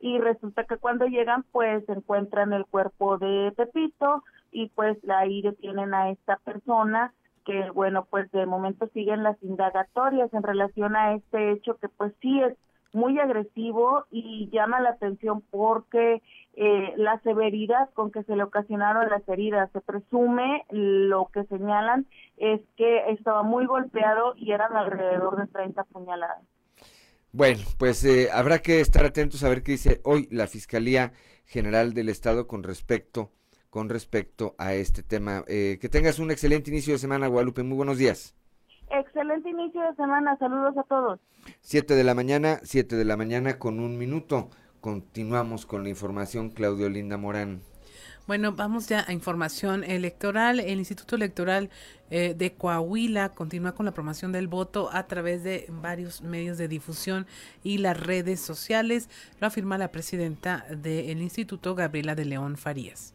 [0.00, 5.94] y resulta que cuando llegan pues encuentran el cuerpo de Pepito y pues ahí detienen
[5.94, 11.52] a esta persona que bueno pues de momento siguen las indagatorias en relación a este
[11.52, 12.56] hecho que pues sí es
[12.94, 16.22] muy agresivo y llama la atención porque
[16.54, 22.06] eh, la severidad con que se le ocasionaron las heridas, se presume, lo que señalan
[22.36, 26.42] es que estaba muy golpeado y eran alrededor de 30 puñaladas.
[27.32, 31.12] Bueno, pues eh, habrá que estar atentos a ver qué dice hoy la Fiscalía
[31.44, 33.30] General del Estado con respecto
[33.74, 35.44] con respecto a este tema.
[35.48, 37.64] Eh, que tengas un excelente inicio de semana, Guadalupe.
[37.64, 38.36] Muy buenos días.
[38.90, 40.36] Excelente inicio de semana.
[40.38, 41.20] Saludos a todos.
[41.60, 44.50] Siete de la mañana, siete de la mañana con un minuto.
[44.80, 47.62] Continuamos con la información, Claudio Linda Morán.
[48.26, 50.58] Bueno, vamos ya a información electoral.
[50.58, 51.68] El Instituto Electoral
[52.10, 56.68] eh, de Coahuila continúa con la promoción del voto a través de varios medios de
[56.68, 57.26] difusión
[57.62, 59.10] y las redes sociales.
[59.40, 63.13] Lo afirma la presidenta del instituto, Gabriela de León Farías.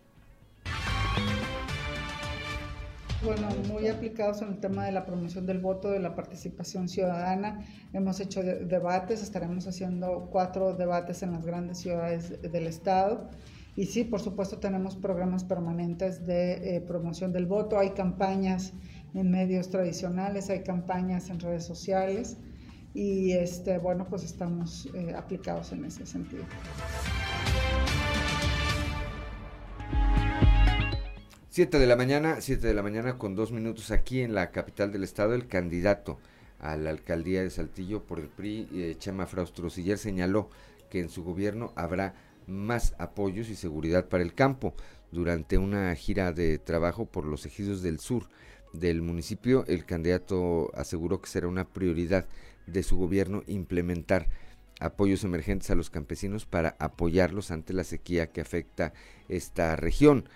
[3.21, 7.65] Bueno, muy aplicados en el tema de la promoción del voto, de la participación ciudadana.
[7.91, 13.29] Hemos hecho debates, estaremos haciendo cuatro debates en las grandes ciudades del estado.
[13.75, 17.77] Y sí, por supuesto, tenemos programas permanentes de eh, promoción del voto.
[17.77, 18.71] Hay campañas
[19.13, 22.37] en medios tradicionales, hay campañas en redes sociales.
[22.93, 26.45] Y este, bueno, pues estamos eh, aplicados en ese sentido.
[31.51, 34.91] 7 de la mañana, 7 de la mañana con dos minutos aquí en la capital
[34.91, 36.19] del estado, el candidato
[36.59, 40.51] a la alcaldía de Saltillo por el PRI, eh, Chema Fraustro Siller, señaló
[40.91, 42.13] que en su gobierno habrá
[42.45, 44.75] más apoyos y seguridad para el campo.
[45.11, 48.29] Durante una gira de trabajo por los ejidos del sur
[48.71, 52.27] del municipio, el candidato aseguró que será una prioridad
[52.67, 54.27] de su gobierno implementar
[54.79, 58.93] apoyos emergentes a los campesinos para apoyarlos ante la sequía que afecta
[59.27, 60.29] esta región.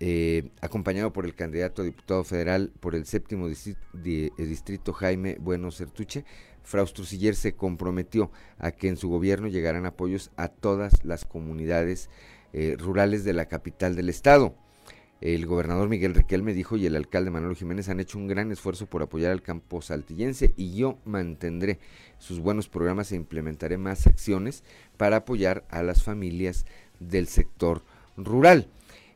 [0.00, 5.70] Eh, acompañado por el candidato a diputado federal por el séptimo eh, distrito, Jaime Bueno
[5.70, 6.24] Certuche,
[6.64, 12.10] Fraustro Siller se comprometió a que en su gobierno llegarán apoyos a todas las comunidades
[12.52, 14.56] eh, rurales de la capital del estado.
[15.20, 18.86] El gobernador Miguel Riquelme dijo y el alcalde Manuel Jiménez han hecho un gran esfuerzo
[18.86, 21.78] por apoyar al campo saltillense y yo mantendré
[22.18, 24.64] sus buenos programas e implementaré más acciones
[24.96, 26.66] para apoyar a las familias
[26.98, 27.84] del sector
[28.16, 28.68] rural.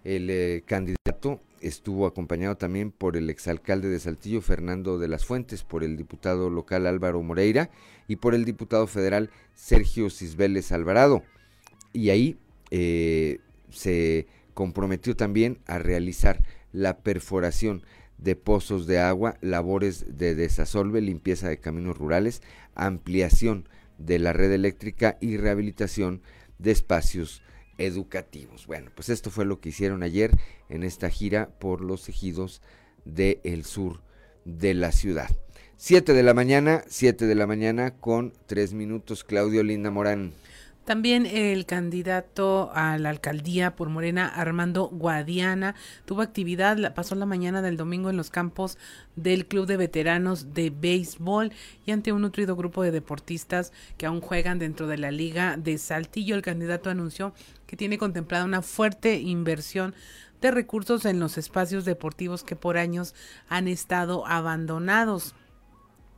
[0.09, 5.65] El eh, candidato estuvo acompañado también por el exalcalde de Saltillo, Fernando de las Fuentes,
[5.65, 7.69] por el diputado local Álvaro Moreira
[8.07, 11.25] y por el diputado federal Sergio Cisbeles Alvarado.
[11.93, 12.39] Y ahí
[12.71, 16.43] eh, se comprometió también a realizar
[16.73, 17.83] la perforación
[18.17, 22.41] de pozos de agua, labores de desasolve, limpieza de caminos rurales,
[22.75, 26.23] ampliación de la red eléctrica y rehabilitación
[26.59, 27.43] de espacios
[27.79, 28.67] educativos.
[28.67, 30.33] Bueno, pues esto fue lo que hicieron ayer
[30.69, 32.61] en esta gira por los ejidos
[33.05, 34.01] del sur
[34.45, 35.31] de la ciudad.
[35.77, 40.33] Siete de la mañana, siete de la mañana con tres minutos, Claudio Linda Morán.
[40.89, 45.75] También el candidato a la alcaldía por Morena, Armando Guadiana,
[46.07, 48.79] tuvo actividad, pasó la mañana del domingo en los campos
[49.15, 51.53] del Club de Veteranos de Béisbol
[51.85, 55.77] y ante un nutrido grupo de deportistas que aún juegan dentro de la Liga de
[55.77, 56.35] Saltillo.
[56.35, 57.35] El candidato anunció
[57.67, 59.95] que tiene contemplada una fuerte inversión
[60.41, 63.15] de recursos en los espacios deportivos que por años
[63.51, 65.35] han estado abandonados.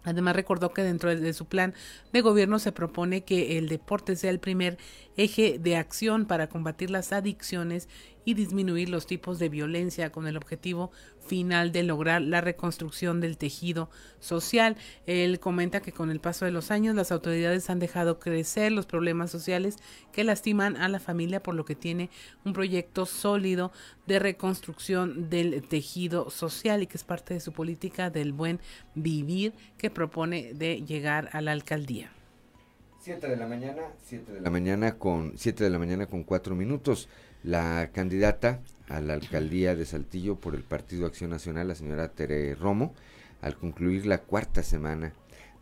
[0.03, 1.75] Además recordó que dentro de su plan
[2.13, 4.79] de gobierno se propone que el deporte sea el primer
[5.23, 7.89] eje de acción para combatir las adicciones
[8.25, 10.91] y disminuir los tipos de violencia con el objetivo
[11.27, 14.77] final de lograr la reconstrucción del tejido social.
[15.07, 18.87] Él comenta que con el paso de los años las autoridades han dejado crecer los
[18.87, 19.77] problemas sociales
[20.13, 22.11] que lastiman a la familia, por lo que tiene
[22.45, 23.73] un proyecto sólido
[24.07, 28.61] de reconstrucción del tejido social y que es parte de su política del buen
[28.95, 32.11] vivir que propone de llegar a la alcaldía.
[33.01, 36.55] 7 de la mañana, 7 de la mañana con 7 de la mañana con 4
[36.55, 37.09] minutos.
[37.43, 42.55] La candidata a la alcaldía de Saltillo por el Partido Acción Nacional, la señora Tere
[42.55, 42.93] Romo,
[43.41, 45.15] al concluir la cuarta semana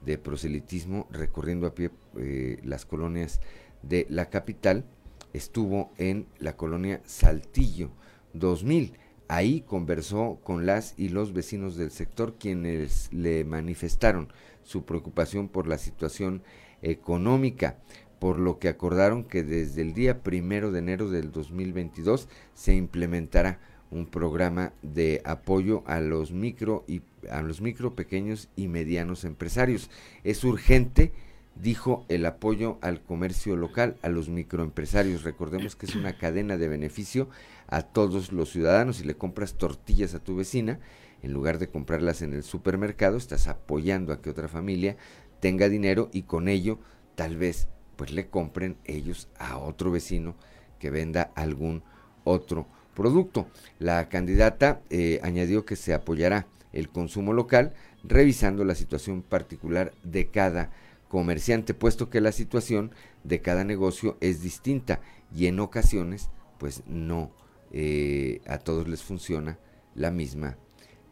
[0.05, 3.41] de proselitismo recorriendo a pie eh, las colonias
[3.83, 4.85] de la capital,
[5.33, 7.91] estuvo en la colonia Saltillo
[8.33, 8.95] 2000.
[9.29, 14.33] Ahí conversó con las y los vecinos del sector quienes le manifestaron
[14.65, 16.43] su preocupación por la situación
[16.83, 17.77] económica
[18.19, 23.61] por lo que acordaron que desde el día primero de enero del 2022 se implementará
[23.91, 27.63] un programa de apoyo a los micro y a los
[27.97, 29.89] pequeños y medianos empresarios.
[30.25, 31.13] Es urgente,
[31.55, 35.23] dijo, el apoyo al comercio local, a los microempresarios.
[35.23, 37.29] Recordemos que es una cadena de beneficio
[37.67, 38.97] a todos los ciudadanos.
[38.97, 40.81] Si le compras tortillas a tu vecina,
[41.23, 44.97] en lugar de comprarlas en el supermercado, estás apoyando a que otra familia
[45.41, 46.79] tenga dinero y con ello
[47.15, 50.37] tal vez pues le compren ellos a otro vecino
[50.79, 51.83] que venda algún
[52.25, 53.49] otro producto.
[53.79, 57.73] La candidata eh, añadió que se apoyará el consumo local
[58.05, 60.71] revisando la situación particular de cada
[61.09, 62.93] comerciante, puesto que la situación
[63.25, 65.01] de cada negocio es distinta
[65.35, 67.31] y en ocasiones pues no
[67.73, 69.59] eh, a todos les funciona
[69.95, 70.57] la misma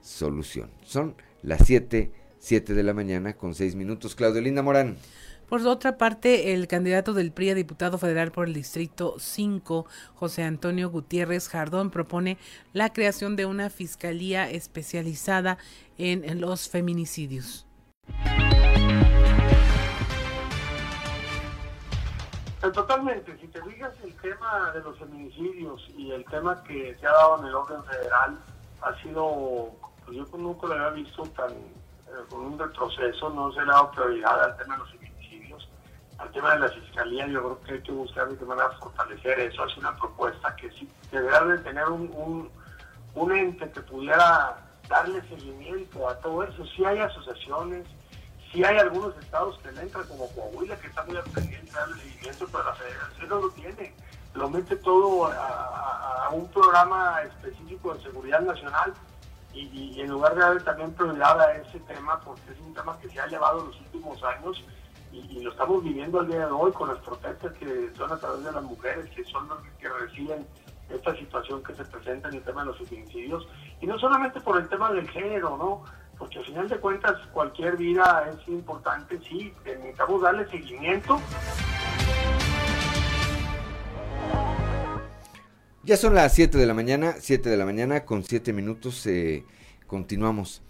[0.00, 0.70] solución.
[0.82, 2.12] Son las 7,
[2.46, 4.14] 7 de la mañana con 6 minutos.
[4.14, 4.96] Claudio Linda Morán.
[5.48, 9.84] Por otra parte, el candidato del PRI a diputado federal por el Distrito 5,
[10.14, 12.38] José Antonio Gutiérrez Jardón, propone
[12.72, 15.58] la creación de una fiscalía especializada
[15.98, 17.66] en los feminicidios.
[22.62, 27.06] Eh, totalmente, si te fijas el tema de los feminicidios y el tema que se
[27.06, 28.38] ha dado en el orden federal
[28.82, 29.72] ha sido,
[30.04, 31.52] pues yo nunca lo había visto tan
[32.28, 35.16] con un retroceso, no se ha dado prioridad al tema de los feminicidios
[36.18, 39.38] al tema de la fiscalía, yo creo que hay que buscar de qué manera fortalecer
[39.40, 39.66] eso.
[39.66, 42.50] Es una propuesta que sí deberá de tener un,
[43.14, 44.56] un, ente que pudiera
[44.88, 46.64] darle seguimiento a todo eso.
[46.74, 47.86] Si hay asociaciones,
[48.50, 52.02] si hay algunos estados que le entran, como Coahuila, que está muy pendiente de darle
[52.02, 53.94] seguimiento, pero la federación no lo tiene.
[54.34, 58.92] lo mete todo a, un programa específico de seguridad nacional
[59.56, 63.08] y, en lugar de darle también prioridad a ese tema, porque es un tema que
[63.08, 64.62] se ha llevado en los últimos años
[65.12, 68.44] y, lo estamos viviendo al día de hoy con las protestas que son a través
[68.44, 70.46] de las mujeres, que son los que reciben
[70.90, 73.48] esta situación que se presenta en el tema de los feminicidios,
[73.80, 75.84] y no solamente por el tema del género, ¿no?
[76.18, 81.20] Porque al final de cuentas cualquier vida es importante, sí, necesitamos darle seguimiento.
[85.86, 89.06] Ya son las 7 de la mañana, 7 de la mañana con 7 minutos.
[89.06, 89.44] Eh,
[89.86, 90.60] continuamos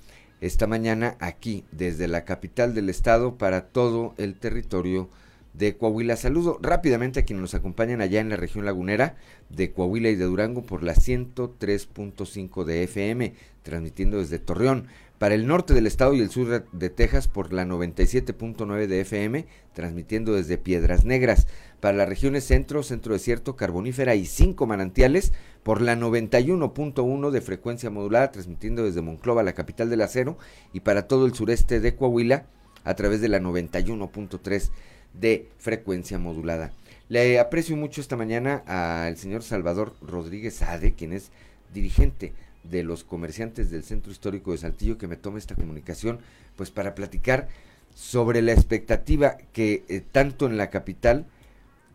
[0.43, 5.09] esta mañana aquí desde la capital del estado para todo el territorio
[5.55, 6.17] de Coahuila.
[6.17, 9.17] Saludo rápidamente a quienes nos acompañan allá en la región lagunera
[9.49, 14.87] de Coahuila y de Durango por la 103.5 de FM, transmitiendo desde Torreón
[15.19, 19.47] para el norte del estado y el sur de Texas por la 97.9 de FM,
[19.73, 21.47] transmitiendo desde Piedras Negras,
[21.81, 27.91] para las regiones centro, centro desierto, carbonífera y cinco manantiales por la 91.1 de frecuencia
[27.91, 30.37] modulada, transmitiendo desde Monclova, la capital del acero,
[30.73, 32.47] y para todo el sureste de Coahuila
[32.85, 34.71] a través de la 91.3
[35.14, 36.73] de frecuencia modulada.
[37.09, 41.31] Le aprecio mucho esta mañana al señor Salvador Rodríguez Ade, quien es
[41.73, 42.33] dirigente
[42.71, 46.21] de los comerciantes del Centro Histórico de Saltillo que me tome esta comunicación,
[46.57, 47.49] pues para platicar
[47.97, 51.27] sobre la expectativa que eh, tanto en la capital,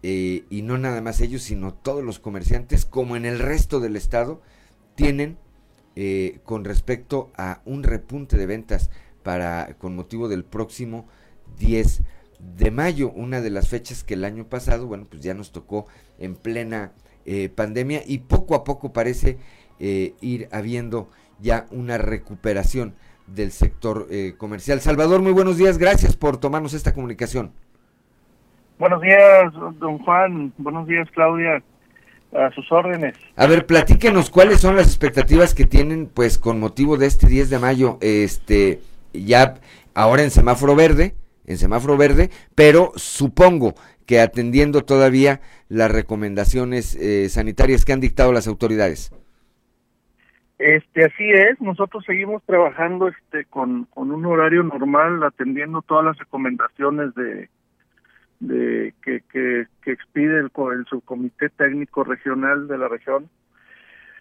[0.02, 3.96] eh, y no nada más ellos, sino todos los comerciantes, como en el resto del
[3.96, 4.42] estado,
[4.96, 5.38] tienen
[5.96, 8.90] eh, con respecto a un repunte de ventas
[9.22, 11.08] para con motivo del próximo
[11.60, 12.02] 10
[12.58, 15.86] de mayo, una de las fechas que el año pasado, bueno, pues ya nos tocó
[16.18, 16.94] en plena
[17.54, 19.38] pandemia y poco a poco parece
[19.84, 21.10] eh, ir habiendo
[21.40, 22.94] ya una recuperación
[23.26, 24.80] del sector eh, comercial.
[24.80, 27.52] Salvador, muy buenos días, gracias por tomarnos esta comunicación.
[28.78, 31.64] Buenos días, don Juan, buenos días, Claudia,
[32.32, 33.16] a sus órdenes.
[33.36, 37.50] A ver, platíquenos cuáles son las expectativas que tienen, pues, con motivo de este 10
[37.50, 38.82] de mayo, este,
[39.14, 39.56] ya
[39.96, 41.16] ahora en semáforo verde,
[41.48, 43.74] en semáforo verde, pero supongo
[44.06, 49.12] que atendiendo todavía las recomendaciones eh, sanitarias que han dictado las autoridades.
[50.62, 56.18] Este, así es, nosotros seguimos trabajando este con, con un horario normal, atendiendo todas las
[56.20, 57.50] recomendaciones de,
[58.42, 63.28] de que, que, expide el, el subcomité técnico regional de la región.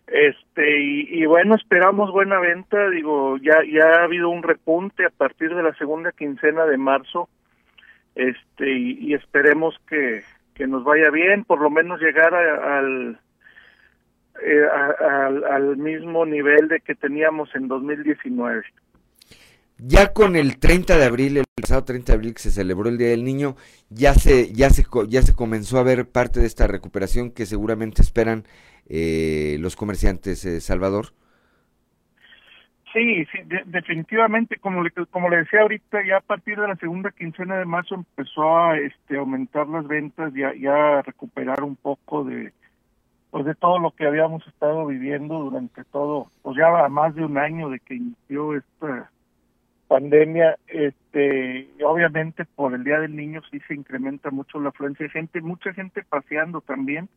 [0.06, 5.54] Este, y, bueno, esperamos buena venta, digo, ya, ya ha habido un repunte a partir
[5.54, 7.28] de la segunda quincena de marzo,
[8.14, 10.22] este, y, y esperemos que,
[10.54, 13.20] que nos vaya bien, por lo menos llegar al
[14.42, 14.66] eh,
[15.50, 18.62] al mismo nivel de que teníamos en 2019.
[19.82, 22.98] Ya con el 30 de abril, el pasado 30 de abril que se celebró el
[22.98, 23.56] Día del Niño,
[23.88, 28.02] ya se ya se ya se comenzó a ver parte de esta recuperación que seguramente
[28.02, 28.44] esperan
[28.90, 31.06] eh, los comerciantes eh, Salvador.
[32.92, 37.12] Sí, sí, definitivamente, como le, como le decía ahorita, ya a partir de la segunda
[37.12, 42.24] quincena de marzo empezó a este, aumentar las ventas, ya, ya a recuperar un poco
[42.24, 42.52] de,
[43.30, 47.38] pues de todo lo que habíamos estado viviendo durante todo, pues ya más de un
[47.38, 49.10] año de que inició esta
[49.86, 55.10] pandemia, este, obviamente por el Día del Niño sí se incrementa mucho la afluencia de
[55.10, 57.08] gente, mucha gente paseando también,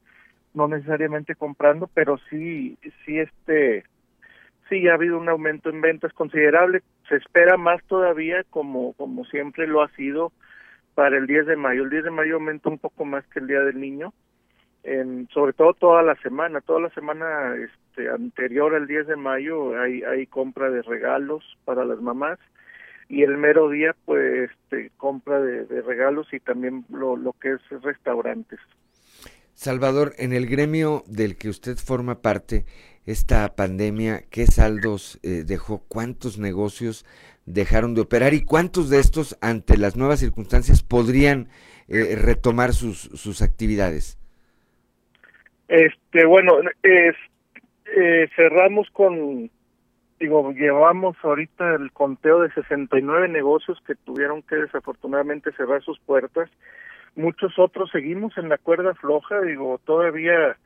[0.54, 3.84] no necesariamente comprando, pero sí, sí este,
[4.70, 9.68] sí ha habido un aumento en ventas considerable, se espera más todavía como, como siempre
[9.68, 10.32] lo ha sido
[10.96, 13.48] para el 10 de mayo, el 10 de mayo aumenta un poco más que el
[13.48, 14.14] Día del Niño,
[14.84, 19.80] en, sobre todo toda la semana, toda la semana este, anterior al 10 de mayo
[19.80, 22.38] hay, hay compra de regalos para las mamás
[23.08, 28.60] y el mero día pues este, compra de, regalos y también lo, que es restaurantes.
[29.54, 32.66] Salvador, en el gremio del que usted forma parte,
[33.06, 35.84] esta pandemia, ¿qué saldos eh, dejó?
[35.88, 37.06] ¿Cuántos negocios
[37.46, 41.50] dejaron de operar y cuántos de estos, ante las nuevas circunstancias, podrían
[41.88, 44.18] eh, retomar sus, sus actividades?
[45.68, 47.16] Este, bueno, es,
[47.86, 49.50] eh, cerramos con,
[50.20, 56.50] digo, llevamos ahorita el conteo de 69 negocios que tuvieron que desafortunadamente cerrar sus puertas.
[57.16, 60.58] Muchos otros seguimos en la cuerda floja, digo, todavía,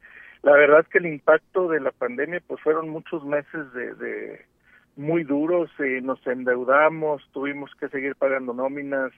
[0.43, 4.45] la verdad que el impacto de la pandemia, pues fueron muchos meses de, de
[4.95, 9.11] muy duros, y nos endeudamos, tuvimos que seguir pagando nóminas,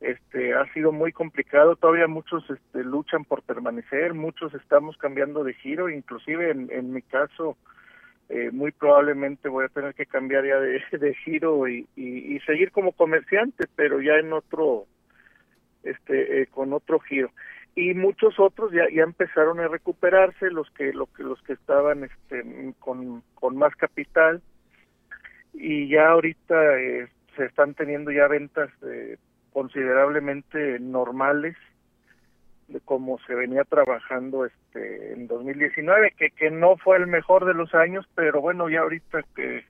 [0.00, 1.76] este ha sido muy complicado.
[1.76, 5.88] Todavía muchos este, luchan por permanecer muchos estamos cambiando de giro.
[5.88, 7.56] Inclusive en, en mi caso
[8.28, 11.86] eh, muy probablemente voy a tener que cambiar ya de, giro y,
[12.44, 14.86] seguir como comerciante pero ya en otro
[15.82, 17.30] este eh, con otro giro.
[17.74, 22.04] Y muchos otros ya, ya empezaron a recuperarse, los que, los que, los que estaban
[22.04, 24.40] este, con, con más capital,
[25.52, 29.18] y ya ahorita eh, se están teniendo ya ventas eh,
[29.56, 31.56] considerablemente normales
[32.68, 37.54] de cómo se venía trabajando este en 2019 que que no fue el mejor de
[37.54, 39.64] los años pero bueno ya ahorita que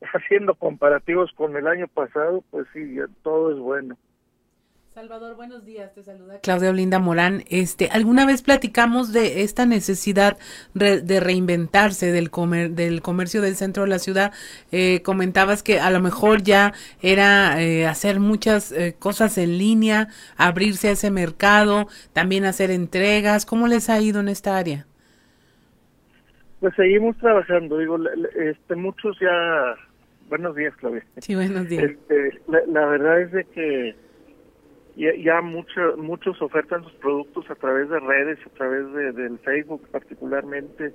[0.14, 3.96] haciendo comparativos con el año pasado pues sí todo es bueno
[4.94, 7.42] Salvador, buenos días, te saluda Claudia Olinda Morán.
[7.50, 10.38] Este, alguna vez platicamos de esta necesidad
[10.72, 14.32] de reinventarse del comer, del comercio del centro de la ciudad.
[14.70, 20.06] Eh, comentabas que a lo mejor ya era eh, hacer muchas eh, cosas en línea,
[20.36, 23.46] abrirse a ese mercado, también hacer entregas.
[23.46, 24.86] ¿Cómo les ha ido en esta área?
[26.60, 27.98] Pues seguimos trabajando, digo,
[28.36, 29.74] este, muchos ya.
[30.28, 31.04] Buenos días, Claudia.
[31.16, 31.82] Sí, buenos días.
[31.82, 34.03] Este, la, la verdad es de que
[34.96, 39.38] ya, ya mucho, muchos ofertan sus productos a través de redes, a través de, del
[39.38, 40.92] Facebook particularmente,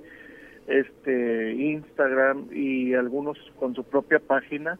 [0.66, 4.78] este Instagram y algunos con su propia página.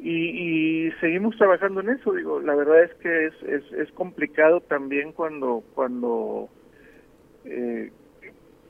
[0.00, 5.10] Y, y, seguimos trabajando en eso digo la verdad es que es, es, complicado también
[5.10, 6.48] cuando cuando
[7.44, 7.90] eh,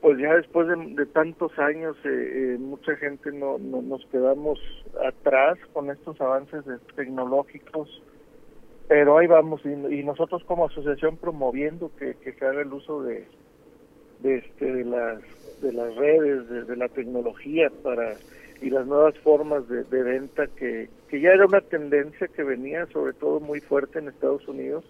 [0.01, 4.59] pues ya después de, tantos años eh, eh, mucha gente no, nos quedamos
[5.05, 6.63] atrás con estos avances
[6.95, 8.01] tecnológicos
[8.89, 13.23] pero ahí vamos y, nosotros como asociación promoviendo que, que se haga el uso de
[14.19, 15.21] de, este, de las
[15.61, 18.15] de las redes de, la tecnología para
[18.61, 23.13] y las nuevas formas de, venta que, que ya era una tendencia que venía sobre
[23.13, 24.83] todo muy fuerte en Estados Unidos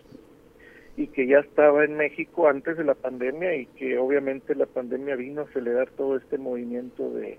[0.95, 5.17] y que ya estaba en México antes de la pandemia y que obviamente la pandemia
[5.17, 7.37] vino a acelerar todo este movimiento de,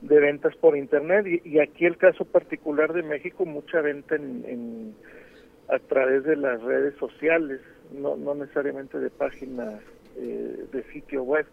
[0.00, 1.26] de ventas por internet.
[1.26, 4.94] Y, y aquí el caso particular de México mucha venta en
[5.68, 7.60] a través de las redes sociales,
[7.92, 9.80] no, no necesariamente de páginas
[10.16, 11.46] eh, de sitio web.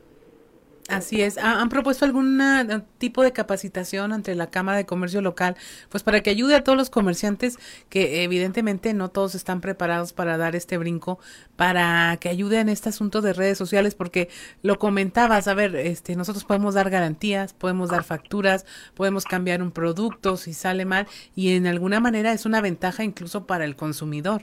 [0.89, 1.37] Así es.
[1.37, 5.55] ¿Han propuesto algún eh, tipo de capacitación entre la Cámara de Comercio local?
[5.89, 7.57] Pues para que ayude a todos los comerciantes
[7.89, 11.19] que evidentemente no todos están preparados para dar este brinco,
[11.55, 14.29] para que ayude en este asunto de redes sociales, porque
[14.63, 18.65] lo comentabas, a ver, este, nosotros podemos dar garantías, podemos dar facturas,
[18.95, 23.45] podemos cambiar un producto si sale mal y en alguna manera es una ventaja incluso
[23.45, 24.41] para el consumidor.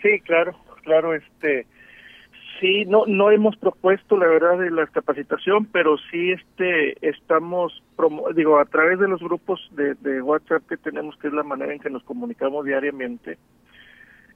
[0.00, 1.66] Sí, claro, claro, este
[2.60, 7.82] Sí, no no hemos propuesto la verdad de la capacitación, pero sí este estamos
[8.36, 11.72] digo a través de los grupos de, de, WhatsApp que tenemos que es la manera
[11.72, 13.38] en que nos comunicamos diariamente.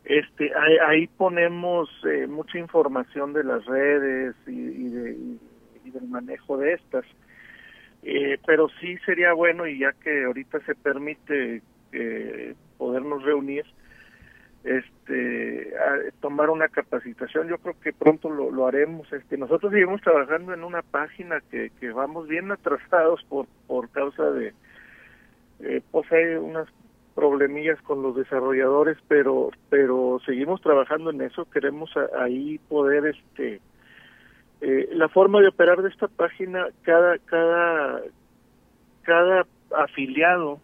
[0.06, 0.52] Este
[0.86, 7.04] ahí, ponemos eh, mucha información de las redes y, y, del manejo de estas.
[8.02, 11.62] Eh, pero sí sería bueno y ya que ahorita se permite
[11.92, 13.64] eh, podernos reunir
[14.64, 15.74] este
[16.20, 19.12] tomar una capacitación yo creo que pronto lo, lo haremos.
[19.12, 24.30] Este nosotros seguimos trabajando en una página que, que vamos bien atrasados por por causa
[24.30, 24.54] de
[25.60, 26.66] eh, pues hay unas
[27.14, 31.44] problemillas con los desarrolladores pero pero seguimos trabajando en eso.
[31.50, 33.60] Queremos ahí poder este
[34.62, 38.00] eh, la forma de operar de esta página cada cada
[39.02, 39.46] cada
[39.76, 40.58] afiliado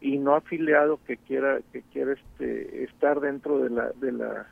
[0.00, 4.46] y no afiliado que quiera que quiera este estar dentro de la de la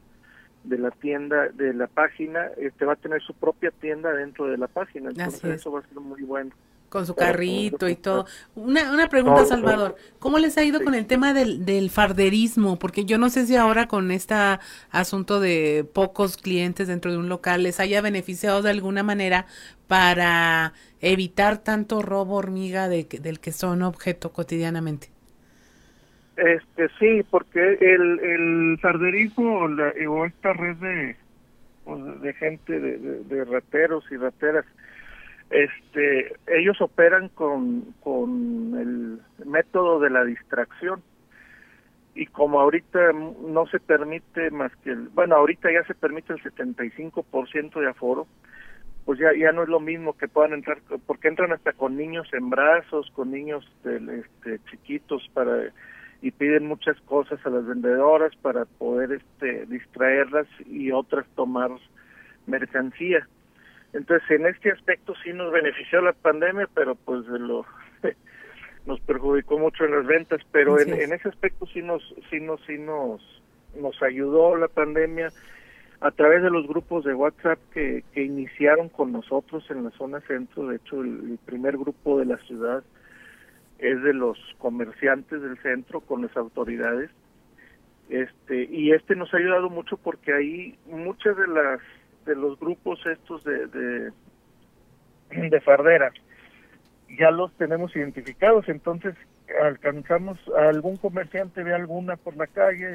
[0.64, 4.58] de la tienda de la página este va a tener su propia tienda dentro de
[4.58, 6.52] la página entonces eso va a ser muy bueno
[6.88, 8.26] con su carrito y todo.
[8.54, 9.96] Una, una pregunta, Salvador.
[10.18, 12.78] ¿Cómo les ha ido con el tema del, del farderismo?
[12.78, 14.34] Porque yo no sé si ahora con este
[14.90, 19.46] asunto de pocos clientes dentro de un local les haya beneficiado de alguna manera
[19.86, 25.15] para evitar tanto robo hormiga de, del que son objeto cotidianamente.
[26.36, 31.16] Este sí, porque el, el sarderismo o, esta red de,
[31.84, 34.66] pues, de gente, de, de, rateros y rateras,
[35.48, 41.02] este, ellos operan con, con el método de la distracción.
[42.14, 46.42] Y como ahorita no se permite más que el, bueno, ahorita ya se permite el
[46.42, 48.26] 75% de aforo,
[49.06, 52.26] pues ya ya no es lo mismo que puedan entrar porque entran hasta con niños
[52.32, 55.70] en brazos, con niños este, chiquitos para
[56.22, 61.70] y piden muchas cosas a las vendedoras para poder este distraerlas y otras tomar
[62.46, 63.26] mercancía.
[63.92, 67.64] Entonces, en este aspecto sí nos benefició la pandemia, pero pues lo
[68.86, 72.60] nos perjudicó mucho en las ventas, pero en, en, ese aspecto sí nos sí nos
[72.66, 73.20] sí nos
[73.78, 75.30] nos ayudó la pandemia
[76.00, 80.20] a través de los grupos de WhatsApp que, que iniciaron con nosotros en la zona
[80.20, 82.84] centro, de hecho el primer grupo de la ciudad
[83.78, 87.10] es de los comerciantes del centro con las autoridades
[88.08, 91.80] Este, y este nos ha ayudado mucho porque ahí muchas de las
[92.24, 94.10] de los grupos estos de, de,
[95.50, 96.14] de farderas
[97.18, 99.14] ya los tenemos identificados, entonces
[99.62, 102.86] alcanzamos a algún comerciante, ve alguna por la calle,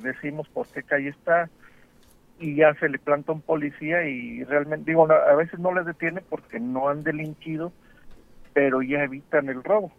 [0.00, 1.50] decimos por qué calle está
[2.38, 6.20] y ya se le planta un policía y realmente, digo, a veces no les detiene
[6.20, 7.72] porque no han delinquido,
[8.54, 9.92] pero ya evitan el robo.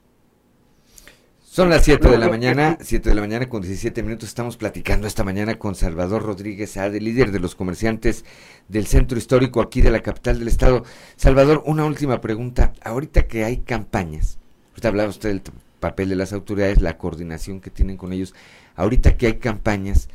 [1.59, 4.29] Son las 7 de la mañana, 7 de la mañana con 17 minutos.
[4.29, 8.23] Estamos platicando esta mañana con Salvador Rodríguez Ade, líder de los comerciantes
[8.69, 10.85] del centro histórico aquí de la capital del estado.
[11.17, 12.71] Salvador, una última pregunta.
[12.81, 14.39] Ahorita que hay campañas,
[14.69, 15.41] ahorita hablaba usted del
[15.81, 18.33] papel de las autoridades, la coordinación que tienen con ellos.
[18.77, 20.07] Ahorita que hay campañas,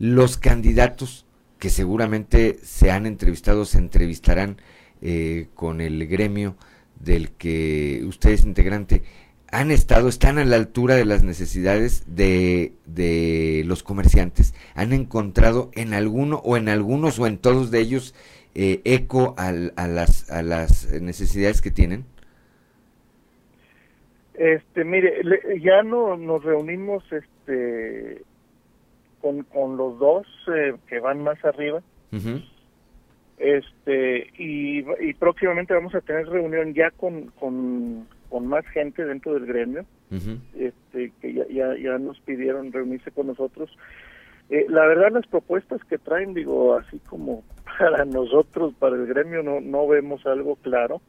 [0.00, 1.26] los candidatos
[1.60, 4.60] que seguramente se han entrevistado, se entrevistarán
[5.00, 6.56] eh, con el gremio
[6.98, 9.04] del que usted es integrante
[9.50, 15.70] han estado, están a la altura de las necesidades de, de los comerciantes, han encontrado
[15.74, 18.14] en alguno o en algunos o en todos de ellos
[18.54, 22.04] eh, eco a, las, a las necesidades que tienen?
[24.34, 25.22] Este, mire,
[25.60, 28.22] ya no nos reunimos este
[29.20, 31.82] con, con los dos eh, que van más arriba.
[33.38, 39.34] Este, y, y próximamente vamos a tener reunión ya con, con con más gente dentro
[39.34, 43.70] del gremio, este, que ya, ya, ya, nos pidieron reunirse con nosotros.
[44.50, 47.44] Eh, la verdad, las propuestas que traen, digo, así como
[47.78, 51.00] para nosotros, para el gremio, no, no vemos algo claro,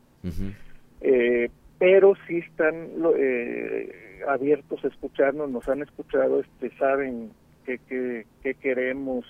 [1.01, 7.31] eh, pero sí están eh, abiertos a escucharnos, nos han escuchado, este, saben
[7.65, 9.25] qué que, que queremos,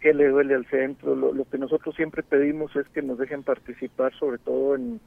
[0.00, 1.14] qué le duele al centro.
[1.14, 5.00] Lo, lo que nosotros siempre pedimos es que nos dejen participar, sobre todo en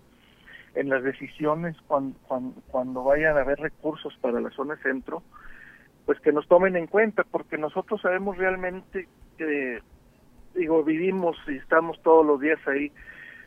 [0.77, 2.17] en las decisiones cuando,
[2.67, 5.23] cuando, vayan a haber recursos para la zona centro,
[6.05, 9.07] pues que nos tomen en cuenta, porque nosotros sabemos realmente
[9.37, 9.79] que,
[10.55, 12.91] digo, vivimos y estamos todos los días ahí,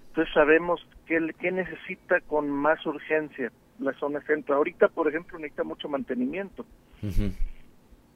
[0.09, 4.57] entonces sabemos qué, qué necesita con más urgencia la zona centro.
[4.57, 6.67] Ahorita, por ejemplo, necesita mucho mantenimiento.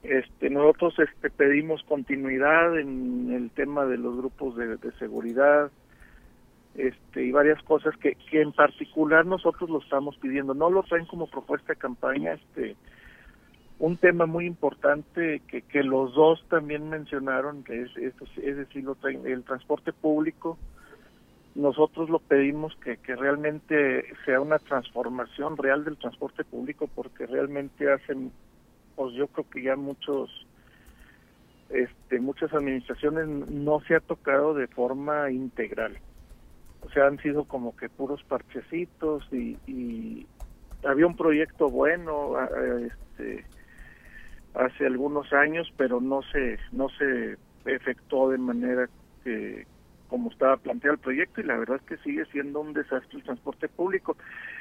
[0.02, 5.70] Este, nosotros este, pedimos continuidad en el tema de los grupos de, de seguridad,
[6.74, 10.54] este, y varias cosas que, que en particular nosotros lo estamos pidiendo.
[10.54, 12.76] No lo traen como propuesta de campaña, este,
[13.78, 18.94] un tema muy importante que, que los dos también mencionaron, que es, es, decir, lo
[18.96, 20.58] traen, el transporte público.
[21.54, 27.92] Nosotros lo pedimos que, que realmente sea una transformación real del transporte público porque realmente
[27.92, 28.32] hacen,
[28.96, 30.30] pues yo creo que ya muchos,
[31.70, 35.98] este, muchas administraciones no se ha tocado de forma integral
[36.84, 40.26] o sea, han sido como que puros parchecitos y,
[40.86, 42.34] había un proyecto bueno
[42.78, 43.46] este,
[44.52, 48.90] hace algunos años, pero no se no se efectuó de manera
[49.22, 49.66] que
[50.08, 53.24] como estaba planteado el proyecto y la verdad es que sigue siendo un desastre el
[53.24, 54.18] transporte público.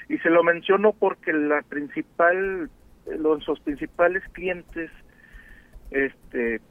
[0.08, 2.70] Y se lo menciono porque la principal
[3.06, 4.90] los principales clientes
[5.92, 6.62] este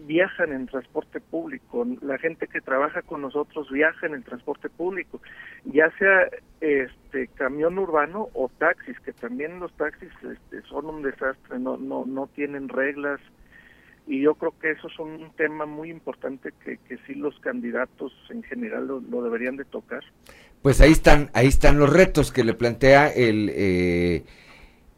[0.00, 5.20] viajan en transporte público, la gente que trabaja con nosotros viaja en el transporte público,
[5.64, 6.28] ya sea
[6.60, 12.04] este camión urbano o taxis, que también los taxis este, son un desastre, no no
[12.06, 13.20] no tienen reglas
[14.06, 18.12] y yo creo que eso es un tema muy importante que, que sí los candidatos
[18.30, 20.02] en general lo, deberían de tocar.
[20.62, 24.24] Pues ahí están ahí están los retos que le plantea el eh,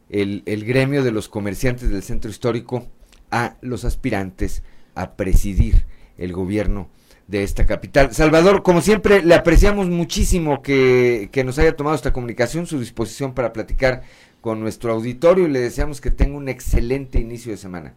[0.09, 2.87] el, el gremio de los comerciantes del centro histórico
[3.31, 4.63] a los aspirantes
[4.95, 5.85] a presidir
[6.17, 6.89] el gobierno
[7.27, 8.11] de esta capital.
[8.11, 13.53] Salvador, como siempre, le apreciamos muchísimo que, nos haya tomado esta comunicación, su disposición para
[13.53, 14.01] platicar
[14.41, 17.93] con nuestro auditorio y le deseamos que tenga un excelente inicio de semana.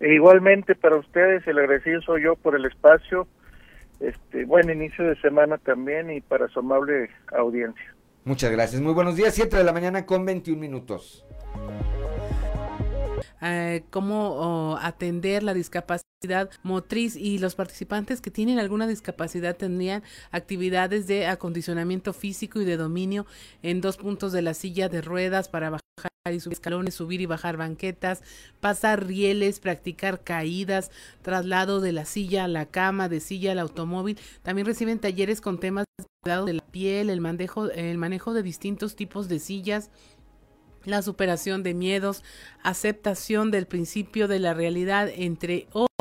[0.00, 3.26] E igualmente para ustedes, el agradecido soy yo por el espacio,
[4.00, 7.94] este buen inicio de semana también y para su amable audiencia.
[8.24, 11.24] Muchas gracias, muy buenos días, 7 de la mañana con 21 minutos.
[13.46, 20.02] Eh, cómo oh, atender la discapacidad motriz y los participantes que tienen alguna discapacidad tendrían
[20.30, 23.26] actividades de acondicionamiento físico y de dominio
[23.62, 25.82] en dos puntos de la silla de ruedas para bajar
[26.32, 28.22] y subir escalones, subir y bajar banquetas,
[28.60, 30.90] pasar rieles, practicar caídas,
[31.20, 34.18] traslado de la silla a la cama, de silla al automóvil.
[34.42, 38.42] También reciben talleres con temas de cuidado de la piel, el manejo, el manejo de
[38.42, 39.90] distintos tipos de sillas,
[40.84, 42.22] la superación de miedos,
[42.62, 45.93] aceptación del principio de la realidad, entre otros.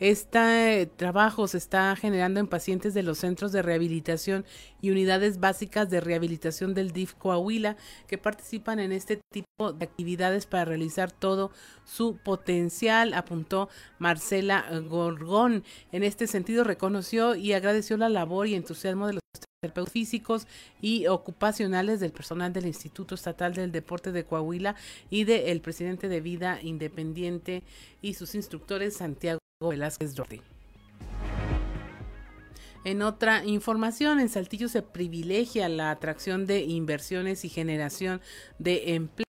[0.00, 4.46] Este trabajo se está generando en pacientes de los centros de rehabilitación
[4.80, 7.76] y unidades básicas de rehabilitación del DIF Coahuila
[8.06, 11.50] que participan en este tipo de actividades para realizar todo
[11.84, 13.68] su potencial, apuntó
[13.98, 15.62] Marcela Gorgón.
[15.92, 19.22] En este sentido, reconoció y agradeció la labor y entusiasmo de los
[19.60, 20.46] terapeutas físicos
[20.80, 24.76] y ocupacionales del personal del Instituto Estatal del Deporte de Coahuila
[25.10, 27.64] y del presidente de Vida Independiente
[28.00, 30.40] y sus instructores Santiago Velázquez Dorti.
[32.84, 38.20] En otra información, en Saltillo se privilegia la atracción de inversiones y generación
[38.58, 39.28] de empleo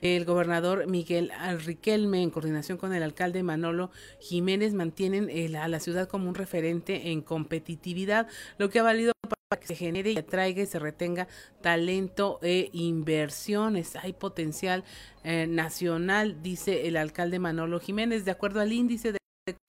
[0.00, 1.30] el gobernador Miguel
[1.64, 7.12] Riquelme, en coordinación con el alcalde Manolo Jiménez, mantienen a la ciudad como un referente
[7.12, 8.26] en competitividad,
[8.58, 9.12] lo que ha valido
[9.48, 11.28] para que se genere y atraiga y se retenga
[11.60, 13.94] talento e inversiones.
[13.96, 14.84] Hay potencial
[15.22, 19.18] eh, nacional, dice el alcalde Manolo Jiménez, de acuerdo al índice de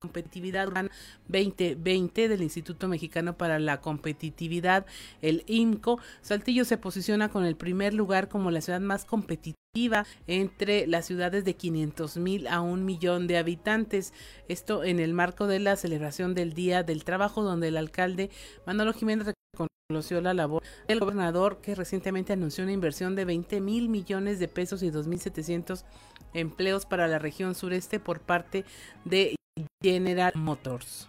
[0.01, 0.89] competitividad urbana
[1.27, 4.87] 2020 del Instituto Mexicano para la Competitividad,
[5.21, 5.99] el IMCO.
[6.21, 11.45] Saltillo se posiciona con el primer lugar como la ciudad más competitiva entre las ciudades
[11.45, 14.13] de 500 mil a un millón de habitantes.
[14.47, 18.31] Esto en el marco de la celebración del Día del Trabajo, donde el alcalde
[18.65, 19.36] Manolo Jiménez
[19.89, 24.47] reconoció la labor del gobernador que recientemente anunció una inversión de 20 mil millones de
[24.49, 25.85] pesos y 2.700
[26.33, 28.65] empleos para la región sureste por parte
[29.05, 29.35] de
[29.81, 31.07] General Motors.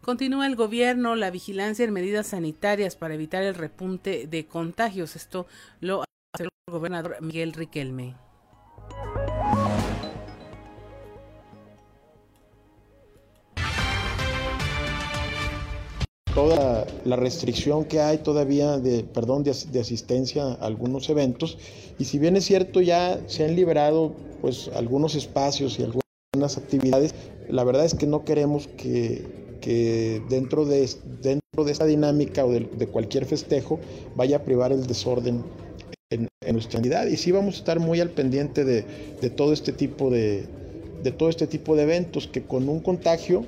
[0.00, 5.14] Continúa el gobierno la vigilancia en medidas sanitarias para evitar el repunte de contagios.
[5.14, 5.46] Esto
[5.80, 6.02] lo
[6.34, 8.14] hace el gobernador Miguel Riquelme.
[16.40, 21.58] Toda la restricción que hay todavía de, perdón, de, asistencia a algunos eventos.
[21.98, 27.14] Y si bien es cierto ya se han liberado pues algunos espacios y algunas actividades,
[27.50, 30.88] la verdad es que no queremos que, dentro, de,
[31.20, 33.78] dentro de esta dinámica o de, cualquier festejo
[34.16, 35.44] vaya a privar el desorden
[36.08, 38.82] en, nuestra unidad y sí vamos a estar muy al pendiente de,
[39.36, 40.46] todo este tipo de,
[41.02, 43.44] de todo este tipo de eventos que con un contagio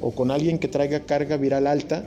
[0.00, 2.04] o con alguien que traiga carga viral alta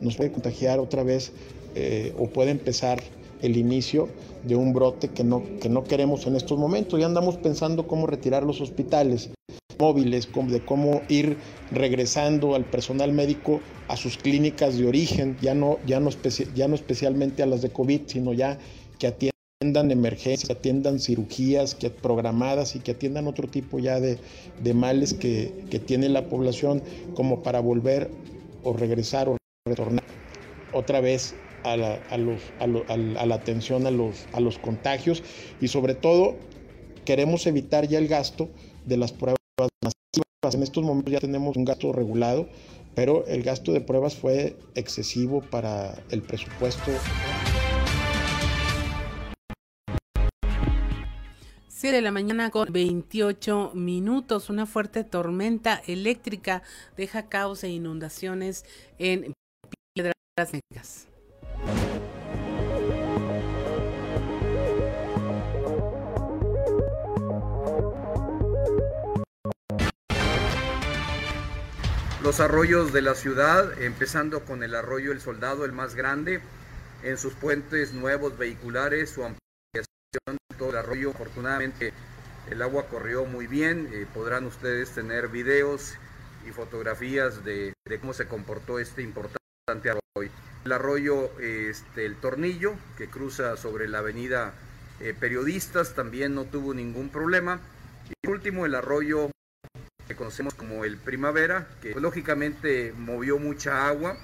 [0.00, 1.32] nos puede contagiar otra vez
[1.74, 3.02] eh, o puede empezar
[3.42, 4.08] el inicio
[4.44, 6.98] de un brote que no, que no queremos en estos momentos.
[6.98, 9.30] Ya andamos pensando cómo retirar los hospitales
[9.78, 11.38] móviles, de cómo ir
[11.70, 16.10] regresando al personal médico a sus clínicas de origen, ya no, ya no,
[16.54, 18.58] ya no especialmente a las de COVID, sino ya
[18.98, 24.18] que atiendan emergencias, que atiendan cirugías que programadas y que atiendan otro tipo ya de,
[24.74, 26.82] males que, que tiene la población
[27.14, 28.10] como para volver
[28.62, 30.04] o regresar o retornar
[30.72, 31.34] otra vez
[31.64, 32.66] a la, a los, a,
[33.26, 35.22] la atención a los, a los contagios
[35.60, 36.36] y sobre todo
[37.04, 38.48] queremos evitar ya el gasto
[38.86, 39.36] de las pruebas
[39.84, 40.54] masivas.
[40.54, 42.48] En estos momentos ya tenemos un gasto regulado,
[42.94, 46.90] pero el gasto de pruebas fue excesivo para el presupuesto.
[51.68, 54.48] 7 de la mañana con 28 minutos.
[54.48, 56.62] Una fuerte tormenta eléctrica
[56.96, 58.64] deja caos e inundaciones
[58.98, 59.34] en
[72.22, 76.40] Los arroyos de la ciudad, empezando con el arroyo El Soldado, el más grande,
[77.02, 81.92] en sus puentes nuevos vehiculares, su ampliación, todo el arroyo, afortunadamente
[82.50, 85.94] el agua corrió muy bien, eh, podrán ustedes tener videos
[86.46, 89.39] y fotografías de, cómo se comportó este importante
[89.70, 90.30] arroyo.
[90.64, 94.52] El arroyo, este, el Tornillo, que cruza sobre la avenida
[95.00, 97.60] eh, Periodistas, también no tuvo ningún problema.
[98.08, 99.30] Y por último, el arroyo
[100.10, 104.18] que conocemos como el Primavera, que lógicamente movió mucha agua,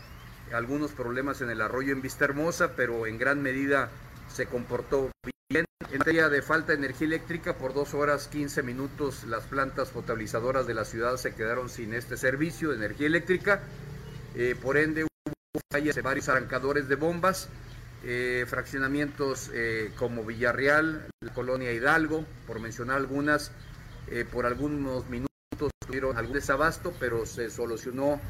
[0.52, 3.88] algunos problemas en el arroyo en Vista Hermosa, pero en gran medida
[4.28, 5.12] se comportó
[5.48, 5.64] bien.
[5.92, 10.66] En materia de falta de energía eléctrica, por dos horas 15 minutos las plantas potabilizadoras
[10.66, 13.62] de la ciudad se quedaron sin este servicio de energía eléctrica.
[14.34, 15.06] Eh, por ende,
[15.70, 17.48] de varios arrancadores de bombas,
[18.04, 23.52] eh, fraccionamientos eh, como Villarreal, la colonia Hidalgo, por mencionar algunas,
[24.30, 28.20] por algunos minutos tuvieron algún desabasto, pero se solucionó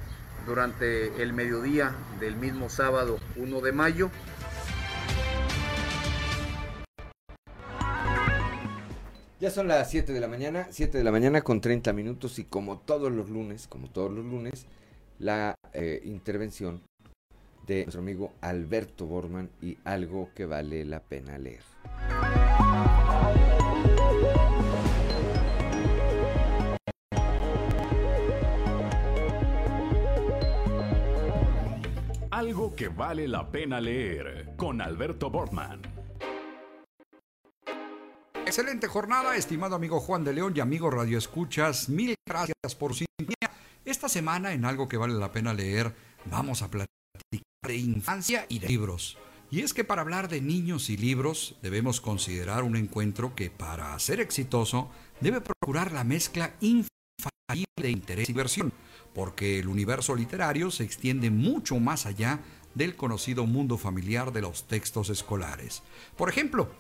[0.47, 4.11] durante el mediodía del mismo sábado 1 de mayo.
[9.39, 12.45] Ya son las 7 de la mañana, 7 de la mañana con 30 minutos y
[12.45, 14.67] como todos los lunes, como todos los lunes,
[15.19, 16.81] la eh, intervención
[17.67, 21.63] de nuestro amigo Alberto Borman y algo que vale la pena leer.
[32.31, 35.81] Algo que vale la pena leer con Alberto Bortman.
[38.45, 41.89] Excelente jornada, estimado amigo Juan de León y amigo Radio Escuchas.
[41.89, 43.51] Mil gracias por su sintonía.
[43.85, 45.93] Esta semana, en algo que vale la pena leer,
[46.27, 46.96] vamos a platicar
[47.67, 49.19] de infancia y de libros.
[49.51, 53.97] Y es que para hablar de niños y libros debemos considerar un encuentro que para
[53.99, 54.91] ser exitoso
[55.21, 58.73] debe procurar la mezcla infalible de interés y diversión,
[59.15, 62.41] porque el universo literario se extiende mucho más allá
[62.75, 65.83] del conocido mundo familiar de los textos escolares.
[66.17, 66.71] Por ejemplo,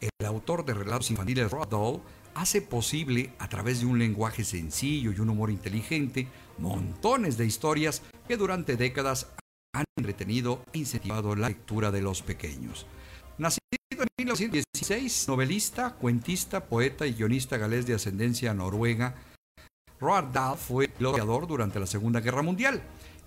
[0.00, 2.00] el autor de relatos infantiles Roald Dahl
[2.34, 6.28] hace posible, a través de un lenguaje sencillo y un humor inteligente,
[6.58, 9.28] montones de historias que durante décadas
[9.72, 12.86] han entretenido e incentivado la lectura de los pequeños.
[13.38, 13.60] Nacido
[13.90, 19.14] en 1916, novelista, cuentista, poeta y guionista galés de ascendencia noruega,
[20.00, 22.82] Roald Dahl fue gloriador durante la Segunda Guerra Mundial,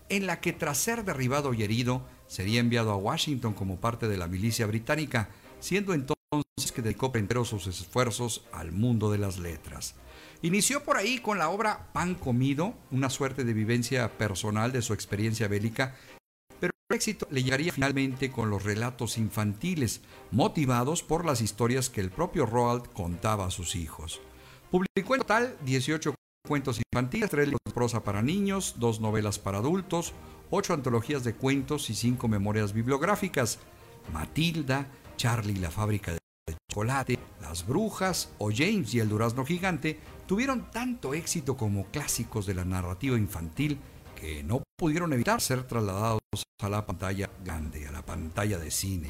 [0.09, 4.17] en la que tras ser derribado y herido, sería enviado a Washington como parte de
[4.17, 5.29] la milicia británica,
[5.59, 9.95] siendo entonces que dedicó primero sus esfuerzos al mundo de las letras.
[10.41, 14.93] Inició por ahí con la obra Pan Comido, una suerte de vivencia personal de su
[14.93, 15.95] experiencia bélica,
[16.59, 20.01] pero el éxito le llegaría finalmente con los relatos infantiles,
[20.31, 24.21] motivados por las historias que el propio Roald contaba a sus hijos.
[24.71, 26.15] Publicó en total 18
[26.47, 30.13] cuentos infantiles, tres libros de prosa para niños, dos novelas para adultos,
[30.49, 33.59] ocho antologías de cuentos y cinco memorias bibliográficas.
[34.11, 36.19] Matilda, Charlie y la fábrica de
[36.69, 42.55] chocolate, Las Brujas o James y el Durazno Gigante tuvieron tanto éxito como clásicos de
[42.55, 43.77] la narrativa infantil
[44.15, 46.21] que no pudieron evitar ser trasladados
[46.61, 49.09] a la pantalla grande, a la pantalla de cine.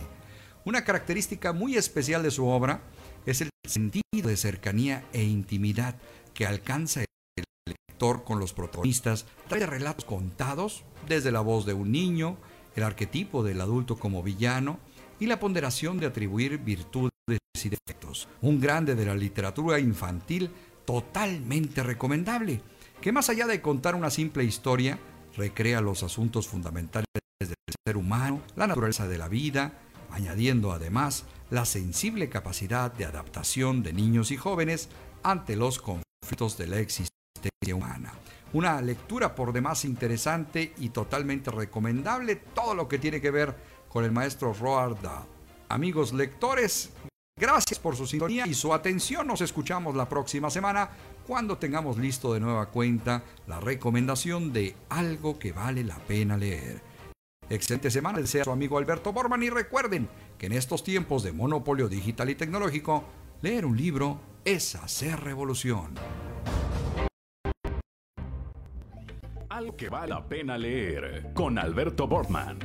[0.66, 2.82] Una característica muy especial de su obra
[3.26, 5.96] es el sentido de cercanía e intimidad
[6.34, 11.74] que alcanza el lector con los protagonistas a de relatos contados desde la voz de
[11.74, 12.38] un niño,
[12.76, 14.80] el arquetipo del adulto como villano
[15.20, 17.12] y la ponderación de atribuir virtudes
[17.64, 18.28] y defectos.
[18.42, 20.50] Un grande de la literatura infantil
[20.86, 22.62] totalmente recomendable,
[23.00, 25.00] que más allá de contar una simple historia,
[25.36, 27.08] recrea los asuntos fundamentales
[27.40, 27.56] del
[27.86, 29.74] ser humano, la naturaleza de la vida,
[30.12, 34.90] añadiendo además la sensible capacidad de adaptación de niños y jóvenes
[35.24, 38.14] ante los conflictos de la existencia humana.
[38.54, 43.56] Una lectura por demás interesante y totalmente recomendable, todo lo que tiene que ver
[43.90, 45.00] con el maestro Roald.
[45.70, 46.92] Amigos lectores,
[47.44, 49.28] gracias por su sintonía y su atención.
[49.28, 50.90] Nos escuchamos la próxima semana
[51.28, 56.82] cuando tengamos listo de nueva cuenta la recomendación de algo que vale la pena leer.
[57.50, 60.08] Excelente semana, desea su amigo Alberto Borman y recuerden
[60.38, 63.04] que en estos tiempos de monopolio digital y tecnológico,
[63.42, 65.96] leer un libro es hacer revolución.
[69.50, 72.58] Algo que vale la pena leer con Alberto Bortman.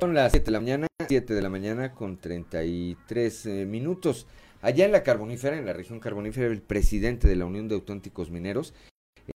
[0.00, 4.28] Son las 7 de la mañana, 7 de la mañana con 33 eh, minutos.
[4.62, 8.30] Allá en la carbonífera, en la región carbonífera, el presidente de la Unión de Auténticos
[8.30, 8.74] Mineros,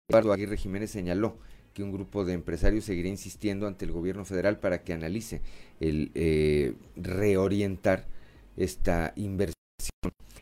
[0.09, 1.37] Eduardo Aguirre Jiménez, señaló
[1.73, 5.41] que un grupo de empresarios seguirá insistiendo ante el gobierno federal para que analice
[5.79, 8.05] el eh, reorientar
[8.57, 9.55] esta inversión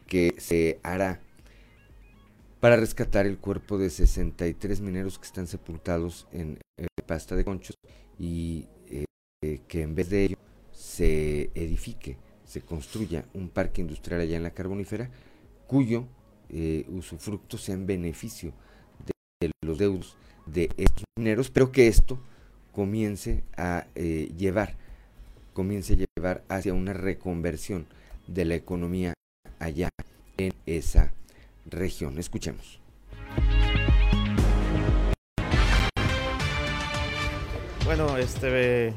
[0.08, 1.22] que se hará
[2.60, 7.76] para rescatar el cuerpo de 63 mineros que están sepultados en eh, pasta de conchos
[8.18, 8.66] y
[9.44, 10.38] eh, que en vez de ello
[10.72, 15.12] se edifique, se construya un parque industrial allá en la carbonífera
[15.68, 16.08] cuyo
[16.50, 18.52] eh, usufructo sea en beneficio
[19.40, 22.20] de, los deudos de estos mineros, pero que esto
[22.72, 24.76] comience a eh, llevar,
[25.54, 27.86] comience a llevar hacia una reconversión
[28.26, 29.14] de la economía
[29.60, 29.90] allá
[30.38, 31.14] en esa
[31.68, 32.18] región.
[32.18, 32.80] Escuchemos.
[37.86, 38.96] Bueno, este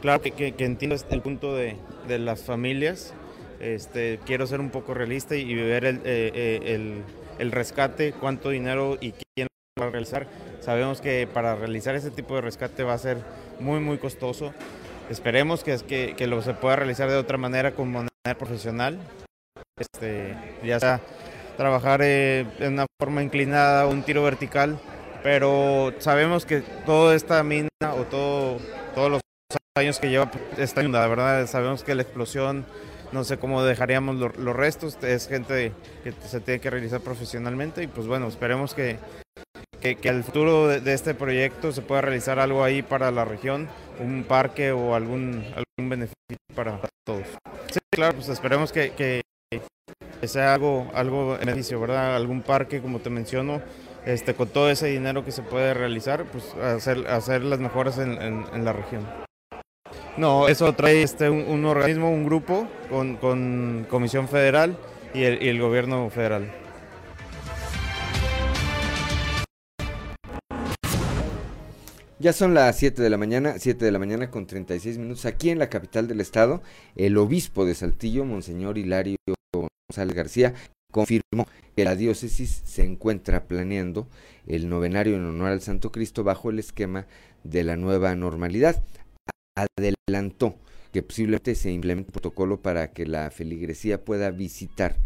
[0.00, 1.76] Claro que, entiendo el punto de,
[2.08, 3.14] las familias.
[3.60, 6.92] Este, quiero ser un poco realista y ver eh, eh,
[7.38, 10.26] el, rescate, cuánto dinero y quién lo va a realizar.
[10.60, 13.18] Sabemos que para realizar ese tipo de rescate va a ser
[13.60, 14.52] muy, muy costoso.
[15.10, 18.98] Esperemos que, que, que lo se pueda realizar de otra manera, con manera profesional.
[19.78, 21.00] Este, ya sea
[21.56, 24.78] trabajar eh, en una forma inclinada, un tiro vertical,
[25.22, 28.58] pero sabemos que toda esta mina o todo,
[28.94, 29.20] todos los
[29.76, 32.64] años que lleva esta la verdad sabemos que la explosión,
[33.12, 35.72] no sé cómo dejaríamos los restos, es gente
[36.02, 38.98] que se tiene que realizar profesionalmente y pues bueno, esperemos que,
[39.80, 43.68] que al futuro de, este proyecto se pueda realizar algo ahí para la región,
[44.00, 46.16] un parque o algún, algún beneficio
[46.54, 47.26] para todos.
[47.70, 49.22] Sí, claro, pues esperemos que, que,
[50.26, 52.16] sea algo, algo beneficio, ¿verdad?
[52.16, 53.62] Algún parque, como te menciono,
[54.04, 58.18] este, con todo ese dinero que se puede realizar, pues hacer, hacer las mejoras en,
[58.20, 59.25] en, la región.
[60.18, 64.78] No, eso trae este, un, organismo, un grupo con, con Comisión Federal
[65.12, 66.50] y el, y el gobierno federal.
[72.18, 75.26] Ya son las 7 de la mañana, 7 de la mañana con 36 minutos.
[75.26, 76.62] Aquí en la capital del estado,
[76.96, 79.18] el obispo de Saltillo, Monseñor Hilario
[79.52, 80.54] González García,
[80.90, 84.08] confirmó que la diócesis se encuentra planeando
[84.46, 87.06] el novenario en honor al Santo Cristo bajo el esquema
[87.44, 88.82] de la nueva normalidad.
[89.56, 90.56] Adelantó
[90.92, 94.96] que posiblemente se implemente un protocolo para que la feligresía pueda visitar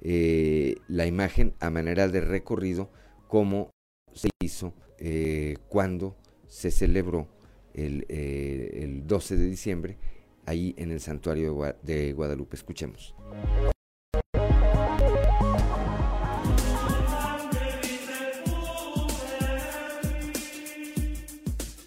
[0.00, 2.90] eh, la imagen a manera de recorrido
[3.28, 3.70] como
[4.12, 6.16] se hizo eh, cuando
[6.48, 7.28] se celebró
[7.74, 9.98] el, eh, el 12 de diciembre
[10.46, 12.56] ahí en el santuario de Guadalupe.
[12.56, 13.14] Escuchemos.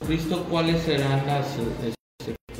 [0.05, 1.57] Cristo, ¿cuáles serán las,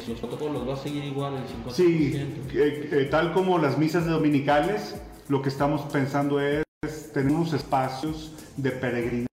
[0.10, 0.68] los protocolos?
[0.68, 1.72] ¿Va a seguir igual el 50%?
[1.72, 2.14] Sí,
[2.54, 4.96] eh, eh, tal como las misas dominicales,
[5.28, 6.64] lo que estamos pensando es
[7.14, 9.28] tener unos espacios de peregrinación,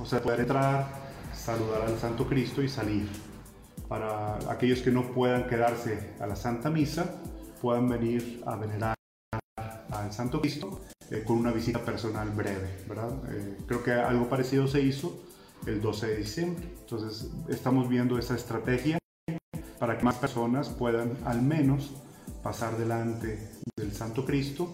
[0.00, 1.00] o sea, poder entrar
[1.40, 3.08] saludar al Santo Cristo y salir.
[3.88, 7.20] Para aquellos que no puedan quedarse a la Santa Misa,
[7.60, 8.94] puedan venir a venerar
[9.90, 10.80] al Santo Cristo
[11.10, 13.10] eh, con una visita personal breve, ¿verdad?
[13.30, 15.20] Eh, creo que algo parecido se hizo
[15.66, 16.68] el 12 de diciembre.
[16.80, 18.98] Entonces, estamos viendo esa estrategia
[19.80, 21.90] para que más personas puedan al menos
[22.42, 24.72] pasar delante del Santo Cristo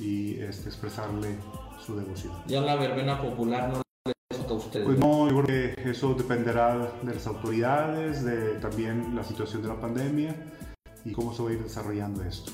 [0.00, 1.36] y este, expresarle
[1.84, 2.32] su devoción.
[2.46, 3.84] Ya la verbena popular no
[4.48, 9.68] pues no, yo creo que eso dependerá de las autoridades, de también la situación de
[9.68, 10.36] la pandemia
[11.04, 12.52] y cómo se va a ir desarrollando esto.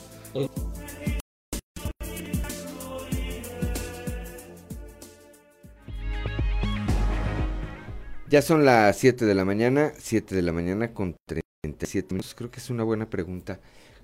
[8.29, 11.17] Ya son las 7 de la mañana, 7 de la mañana con
[11.63, 12.35] 37 minutos.
[12.35, 13.61] Creo que es una buena pregunta.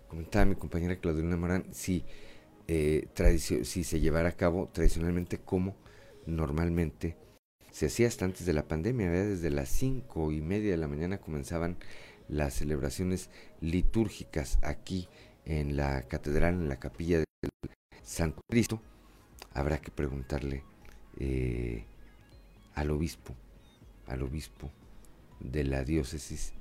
[0.09, 2.05] Comentaba mi compañera Claudelina Morán si,
[2.69, 3.09] eh,
[3.65, 5.77] si se llevara a cabo tradicionalmente como
[6.27, 7.17] normalmente
[7.71, 11.19] se hacía hasta antes de la pandemia, desde las cinco y media de la mañana
[11.19, 11.77] comenzaban
[12.29, 13.31] las celebraciones
[13.61, 15.09] litúrgicas aquí
[15.45, 17.27] en la catedral, en la capilla del
[18.03, 18.81] Santo Cristo.
[19.53, 20.65] Habrá que preguntarle
[21.19, 21.85] eh,
[22.75, 23.35] al obispo,
[24.07, 24.71] al obispo
[25.41, 26.55] de la diócesis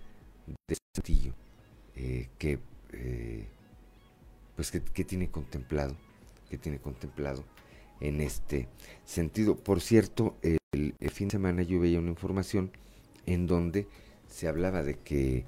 [0.47, 1.33] de Santillo,
[1.95, 2.59] eh, que
[2.93, 3.47] eh,
[4.55, 5.95] pues que, que, tiene contemplado,
[6.49, 7.43] que tiene contemplado
[7.99, 8.67] en este
[9.05, 9.55] sentido.
[9.55, 10.61] Por cierto, el,
[11.11, 12.71] fin de semana yo veía una información
[13.25, 13.87] en donde
[14.27, 15.45] se hablaba de que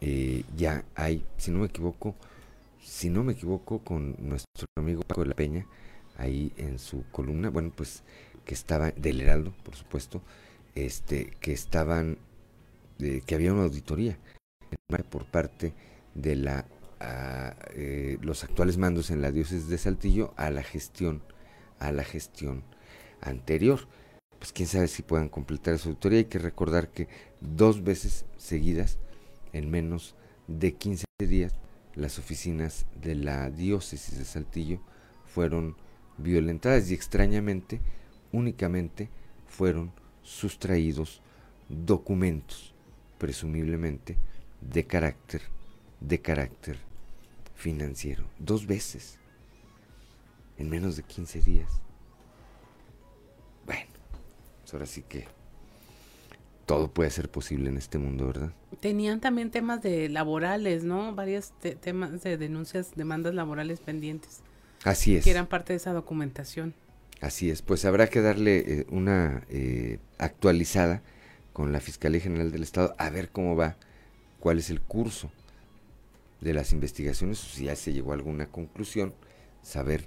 [0.00, 2.14] eh, ya hay, si no me equivoco,
[2.82, 5.66] si no me equivoco, con nuestro amigo Paco de la Peña,
[6.16, 8.02] ahí en su columna, bueno, pues
[8.44, 10.22] que estaba, del Heraldo, por supuesto,
[10.74, 12.18] este, que estaban,
[12.98, 14.18] que había una auditoría
[15.10, 15.74] por parte
[16.14, 16.66] de la
[17.70, 21.22] eh, los actuales mandos en la diócesis de Saltillo a la gestión
[21.78, 22.64] a la gestión
[23.20, 23.86] anterior.
[24.38, 26.18] Pues quién sabe si puedan completar esa auditoría.
[26.18, 27.08] Hay que recordar que
[27.40, 28.98] dos veces seguidas,
[29.52, 30.14] en menos
[30.46, 31.52] de 15 días,
[31.94, 34.80] las oficinas de la diócesis de Saltillo
[35.26, 35.76] fueron
[36.16, 37.80] violentadas y extrañamente
[38.32, 39.08] únicamente
[39.46, 39.92] fueron
[40.22, 41.22] sustraídos
[41.68, 42.74] documentos,
[43.18, 44.16] presumiblemente
[44.60, 45.42] de carácter,
[46.00, 46.78] de carácter
[47.54, 48.24] financiero.
[48.38, 49.18] Dos veces
[50.58, 51.70] en menos de 15 días.
[53.66, 53.90] Bueno,
[54.62, 55.26] pues ahora sí que
[56.66, 58.52] todo puede ser posible en este mundo, ¿verdad?
[58.80, 61.14] Tenían también temas de laborales, ¿no?
[61.14, 64.40] Varios temas de denuncias, demandas laborales pendientes.
[64.84, 65.24] Así es.
[65.24, 66.74] Que eran parte de esa documentación.
[67.20, 71.02] Así es, pues habrá que darle eh, una eh, actualizada
[71.58, 73.76] con la Fiscalía General del Estado a ver cómo va,
[74.38, 75.28] cuál es el curso
[76.40, 79.12] de las investigaciones, si ya se llegó a alguna conclusión,
[79.60, 80.06] saber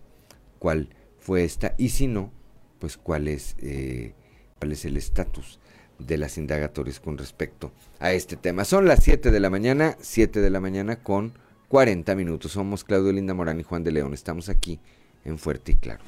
[0.59, 0.87] cuál
[1.19, 2.31] fue esta y si no,
[2.79, 4.13] pues cuál es, eh,
[4.59, 5.59] cuál es el estatus
[5.99, 8.63] de las indagatorias con respecto a este tema.
[8.63, 11.33] Son las 7 de la mañana, 7 de la mañana con
[11.67, 12.53] 40 minutos.
[12.53, 14.13] Somos Claudio Linda Morán y Juan de León.
[14.13, 14.79] Estamos aquí
[15.25, 16.01] en Fuerte y Claro.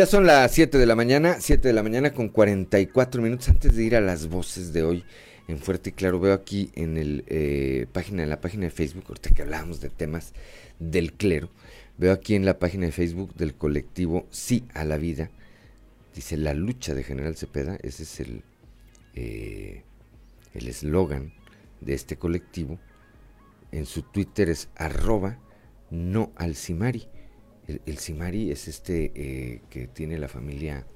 [0.00, 3.76] Ya son las 7 de la mañana, 7 de la mañana con 44 minutos antes
[3.76, 5.04] de ir a las voces de hoy
[5.46, 6.18] en Fuerte y Claro.
[6.18, 10.32] Veo aquí eh, en la página de Facebook, ahorita que hablábamos de temas
[10.78, 11.50] del clero,
[11.98, 15.28] Veo aquí en la página de Facebook del colectivo Sí a la Vida,
[16.14, 18.42] dice la lucha de General Cepeda, ese es el
[19.12, 19.82] eh,
[20.54, 21.34] eslogan
[21.82, 22.78] de este colectivo.
[23.70, 25.38] En su Twitter es arroba
[25.90, 26.56] no al.
[27.86, 30.86] El, Simari es este eh, que tiene la familia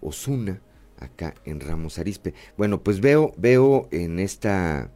[0.00, 0.60] Osuna
[0.98, 2.34] acá en Ramos Arispe.
[2.56, 4.90] Bueno, pues veo, veo en esta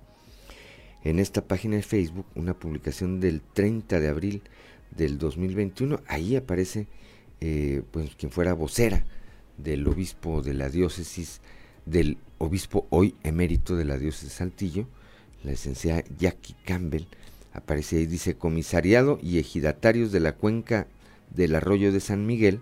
[1.03, 4.43] en esta página de Facebook una publicación del 30 de abril
[4.97, 6.01] del 2021.
[6.07, 6.87] Ahí aparece
[7.41, 9.05] eh, pues quien fuera vocera
[9.59, 11.41] del obispo de la diócesis
[11.87, 14.87] del obispo hoy emérito de la diócesis de Saltillo,
[15.43, 17.05] la licenciada Jackie Campbell,
[17.53, 20.87] aparece ahí, dice comisariado y ejidatarios de la cuenca
[21.31, 22.61] del arroyo de San Miguel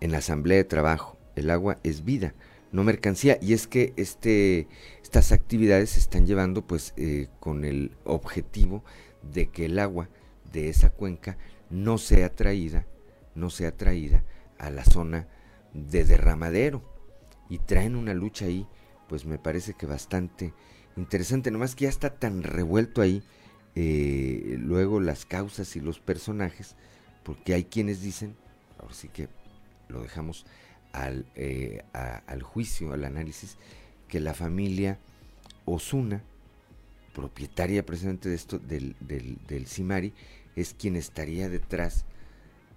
[0.00, 1.18] en la asamblea de trabajo.
[1.36, 2.34] El agua es vida,
[2.72, 3.38] no mercancía.
[3.40, 4.68] Y es que este,
[5.02, 8.84] estas actividades se están llevando pues eh, con el objetivo
[9.32, 10.08] de que el agua
[10.52, 11.38] de esa cuenca
[11.70, 12.86] no sea traída,
[13.34, 14.24] no sea traída
[14.58, 15.28] a la zona
[15.72, 16.82] de derramadero.
[17.50, 18.66] Y traen una lucha ahí,
[19.08, 20.52] pues me parece que bastante
[20.96, 21.50] interesante.
[21.50, 23.22] Nomás que ya está tan revuelto ahí
[23.80, 26.74] eh, luego las causas y los personajes,
[27.28, 28.34] porque hay quienes dicen,
[28.78, 29.28] ahora sí que
[29.88, 30.46] lo dejamos
[30.92, 33.58] al, eh, al juicio, al análisis,
[34.08, 34.98] que la familia
[35.66, 36.24] Osuna,
[37.12, 40.14] propietaria precisamente de esto, del, del, del Simari,
[40.56, 42.06] es quien estaría detrás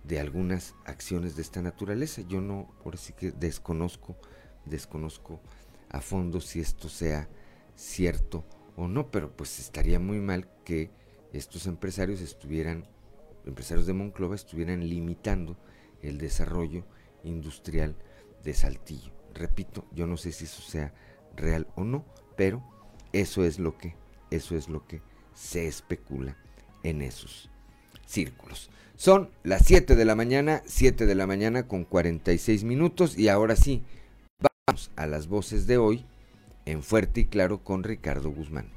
[0.03, 2.21] de algunas acciones de esta naturaleza.
[2.27, 4.17] Yo no, por así que desconozco,
[4.65, 5.39] desconozco
[5.87, 7.29] a fondo si esto sea
[7.77, 8.43] cierto
[8.75, 10.91] o no, pero pues estaría muy mal que
[11.31, 12.85] estos empresarios estuvieran,
[13.45, 15.57] empresarios de Monclova estuvieran limitando
[16.01, 16.85] el desarrollo
[17.23, 17.95] industrial
[18.43, 19.11] de Saltillo.
[19.33, 20.93] Repito, yo no sé si eso sea
[21.35, 22.05] real o no,
[22.35, 22.63] pero
[23.13, 23.95] eso es lo que,
[24.29, 25.01] eso es lo que
[25.33, 26.37] se especula
[26.83, 27.49] en esos
[28.05, 28.69] círculos.
[28.95, 33.55] Son las 7 de la mañana, 7 de la mañana con 46 minutos y ahora
[33.55, 33.83] sí,
[34.67, 36.05] vamos a las voces de hoy
[36.65, 38.69] en Fuerte y Claro con Ricardo Guzmán.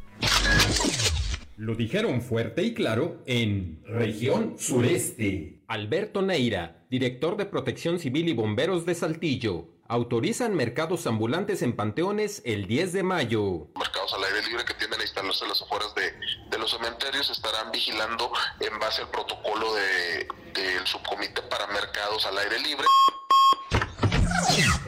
[1.56, 5.60] Lo dijeron fuerte y claro en región sureste.
[5.68, 12.43] Alberto Neira, director de Protección Civil y Bomberos de Saltillo, autorizan mercados ambulantes en panteones
[12.44, 13.68] el 10 de mayo.
[13.78, 16.12] Mercados al aire libre que tienden a instalarse en las afueras de,
[16.51, 22.36] de los cementerios estarán vigilando en base al protocolo del de, subcomité para mercados al
[22.39, 22.85] aire libre.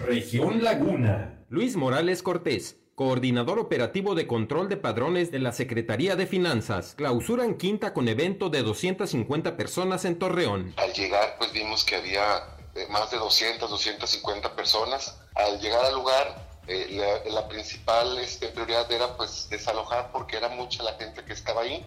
[0.05, 1.44] Región Laguna.
[1.48, 7.59] Luis Morales Cortés, coordinador operativo de control de padrones de la Secretaría de Finanzas, clausuran
[7.59, 10.73] quinta con evento de 250 personas en Torreón.
[10.78, 15.20] Al llegar, pues vimos que había eh, más de 200, 250 personas.
[15.35, 20.82] Al llegar al lugar, eh, la, principal este, prioridad era pues desalojar porque era mucha
[20.82, 21.85] la gente que estaba ahí.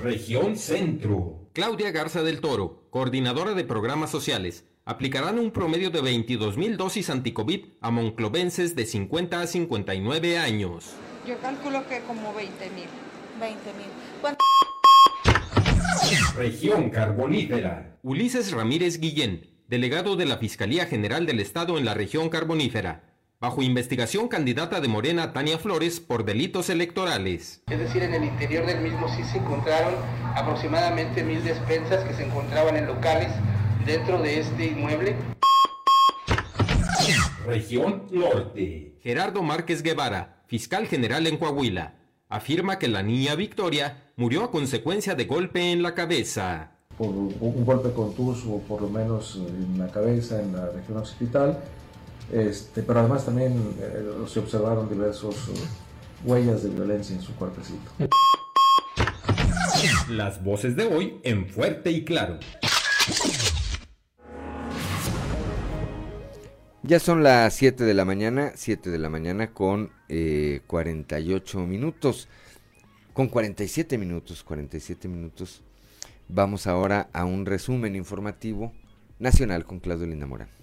[0.00, 1.48] Región Centro.
[1.52, 7.64] Claudia Garza del Toro, coordinadora de programas sociales aplicarán un promedio de 22.000 dosis anticovid
[7.80, 10.92] a monclovenses de 50 a 59 años.
[11.26, 12.46] Yo calculo que como 20.000.
[13.40, 14.36] 20.000.
[16.36, 17.98] Región Carbonífera.
[18.02, 23.02] Ulises Ramírez Guillén, delegado de la Fiscalía General del Estado en la región carbonífera.
[23.40, 27.64] Bajo investigación candidata de Morena Tania Flores por delitos electorales.
[27.68, 29.94] Es decir, en el interior del mismo sí se encontraron
[30.36, 33.32] aproximadamente mil despensas que se encontraban en locales
[33.86, 35.16] dentro de este inmueble.
[37.46, 38.98] Región Norte.
[39.00, 41.94] Gerardo Márquez Guevara, fiscal general en Coahuila,
[42.28, 46.72] afirma que la niña Victoria murió a consecuencia de golpe en la cabeza.
[46.98, 51.62] Por un golpe contuso, por lo menos en la cabeza, en la región occipital,
[52.32, 55.52] este, pero además también eh, se observaron diversos eh,
[56.24, 57.92] huellas de violencia en su cuerpecito.
[60.08, 62.40] Las voces de hoy en fuerte y claro.
[66.86, 72.28] Ya son las 7 de la mañana, 7 de la mañana con eh, 48 minutos,
[73.12, 75.64] con 47 minutos, 47 minutos.
[76.28, 78.72] Vamos ahora a un resumen informativo
[79.18, 80.55] nacional con Claudio Linda Morán.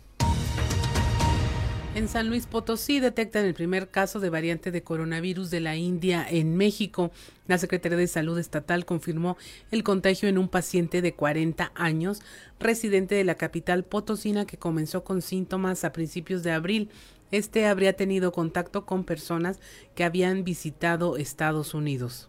[1.96, 6.26] En San Luis Potosí detectan el primer caso de variante de coronavirus de la India
[6.28, 7.12] en México.
[7.46, 9.38] La Secretaría de Salud Estatal confirmó
[9.70, 12.24] el contagio en un paciente de 40 años,
[12.60, 16.90] residente de la capital potosina que comenzó con síntomas a principios de abril.
[17.30, 19.60] Este habría tenido contacto con personas
[19.94, 22.28] que habían visitado Estados Unidos.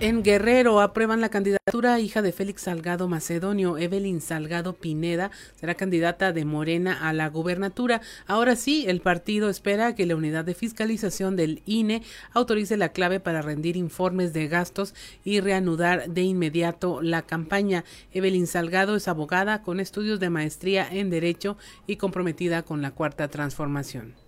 [0.00, 3.78] En Guerrero aprueban la candidatura hija de Félix Salgado Macedonio.
[3.78, 8.00] Evelyn Salgado Pineda será candidata de Morena a la gubernatura.
[8.28, 13.18] Ahora sí, el partido espera que la unidad de fiscalización del INE autorice la clave
[13.18, 14.94] para rendir informes de gastos
[15.24, 17.84] y reanudar de inmediato la campaña.
[18.12, 21.56] Evelyn Salgado es abogada con estudios de maestría en Derecho
[21.88, 24.27] y comprometida con la Cuarta Transformación.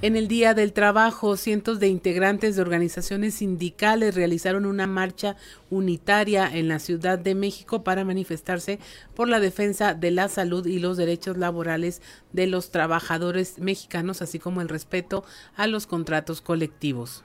[0.00, 5.34] En el Día del Trabajo, cientos de integrantes de organizaciones sindicales realizaron una marcha
[5.70, 8.78] unitaria en la Ciudad de México para manifestarse
[9.16, 12.00] por la defensa de la salud y los derechos laborales
[12.32, 15.24] de los trabajadores mexicanos, así como el respeto
[15.56, 17.24] a los contratos colectivos.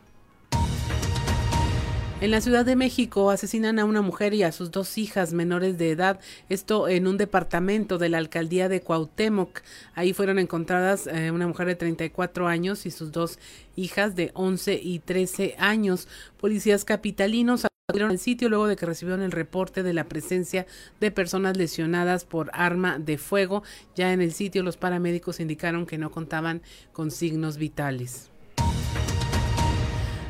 [2.23, 5.77] En la Ciudad de México asesinan a una mujer y a sus dos hijas menores
[5.77, 9.59] de edad, esto en un departamento de la alcaldía de Cuauhtémoc.
[9.93, 13.39] Ahí fueron encontradas eh, una mujer de 34 años y sus dos
[13.75, 16.07] hijas de 11 y 13 años.
[16.39, 20.65] Policías capitalinos acudieron al sitio luego de que recibieron el reporte de la presencia
[21.01, 23.63] de personas lesionadas por arma de fuego.
[23.97, 26.61] Ya en el sitio los paramédicos indicaron que no contaban
[26.93, 28.32] con signos vitales.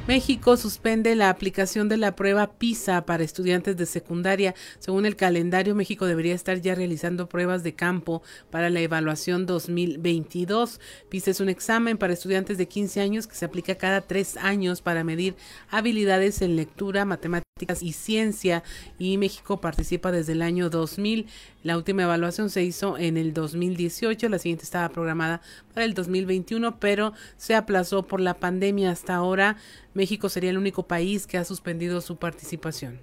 [0.05, 4.53] México suspende la aplicación de la prueba PISA para estudiantes de secundaria.
[4.79, 8.21] Según el calendario, México debería estar ya realizando pruebas de campo
[8.51, 10.81] para la evaluación 2022.
[11.07, 14.81] PISA es un examen para estudiantes de 15 años que se aplica cada tres años
[14.81, 15.35] para medir
[15.69, 18.63] habilidades en lectura, matemáticas y ciencia.
[18.97, 21.27] Y México participa desde el año 2000.
[21.63, 25.41] La última evaluación se hizo en el 2018, la siguiente estaba programada
[25.73, 28.91] para el 2021, pero se aplazó por la pandemia.
[28.91, 29.57] Hasta ahora,
[29.93, 32.99] México sería el único país que ha suspendido su participación.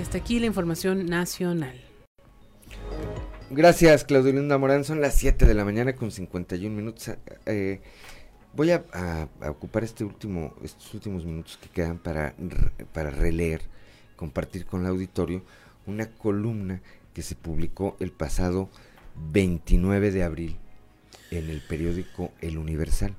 [0.00, 1.80] Hasta aquí la información nacional.
[3.50, 4.84] Gracias, Claudio Linda Morán.
[4.84, 7.10] Son las 7 de la mañana con 51 minutos.
[7.44, 7.82] Eh,
[8.54, 12.34] voy a, ocupar este último, estos últimos minutos que quedan para,
[12.92, 13.62] para releer,
[14.16, 15.42] compartir con el auditorio
[15.86, 16.80] una columna
[17.14, 18.68] que se publicó el pasado
[19.32, 20.56] 29 de abril
[21.30, 23.14] en el periódico El Universal.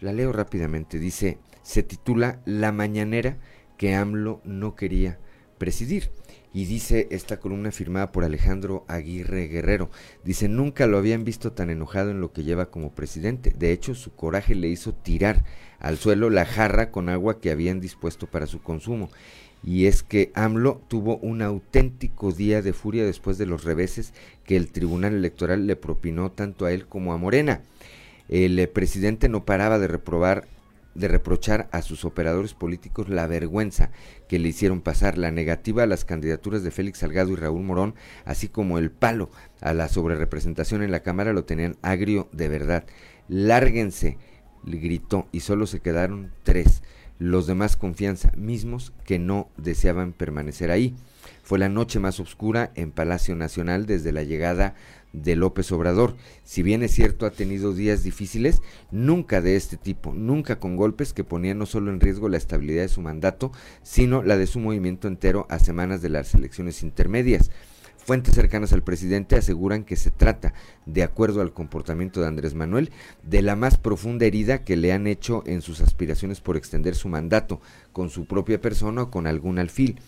[0.00, 0.98] La leo rápidamente.
[0.98, 3.36] Dice, se titula La mañanera
[3.76, 5.18] que AMLO no quería
[5.58, 6.10] presidir.
[6.54, 9.90] Y dice esta columna firmada por Alejandro Aguirre Guerrero.
[10.24, 13.54] Dice, nunca lo habían visto tan enojado en lo que lleva como presidente.
[13.56, 15.44] De hecho, su coraje le hizo tirar
[15.78, 19.10] al suelo la jarra con agua que habían dispuesto para su consumo
[19.64, 24.12] y es que AMLO tuvo un auténtico día de furia después de los reveses
[24.44, 27.62] que el Tribunal Electoral le propinó tanto a él como a Morena.
[28.28, 30.46] El eh, presidente no paraba de reprobar
[30.98, 33.90] de reprochar a sus operadores políticos la vergüenza
[34.28, 37.94] que le hicieron pasar, la negativa a las candidaturas de Félix Salgado y Raúl Morón,
[38.24, 39.30] así como el palo
[39.60, 42.84] a la sobrerepresentación en la Cámara lo tenían agrio de verdad.
[43.28, 44.18] Lárguense,
[44.64, 46.82] le gritó, y solo se quedaron tres
[47.18, 50.94] los demás confianza mismos que no deseaban permanecer ahí.
[51.42, 54.74] Fue la noche más oscura en Palacio Nacional desde la llegada de
[55.36, 56.16] López Obrador.
[56.44, 61.12] Si bien es cierto ha tenido días difíciles, nunca de este tipo, nunca con golpes
[61.12, 64.60] que ponían no solo en riesgo la estabilidad de su mandato, sino la de su
[64.60, 67.50] movimiento entero a semanas de las elecciones intermedias.
[68.08, 70.54] Fuentes cercanas al presidente aseguran que se trata,
[70.86, 72.90] de acuerdo al comportamiento de Andrés Manuel,
[73.22, 77.10] de la más profunda herida que le han hecho en sus aspiraciones por extender su
[77.10, 77.60] mandato,
[77.92, 80.00] con su propia persona o con algún alfil.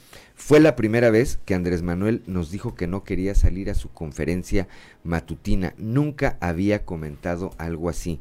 [0.43, 3.91] Fue la primera vez que Andrés Manuel nos dijo que no quería salir a su
[3.91, 4.67] conferencia
[5.05, 5.75] matutina.
[5.77, 8.21] Nunca había comentado algo así.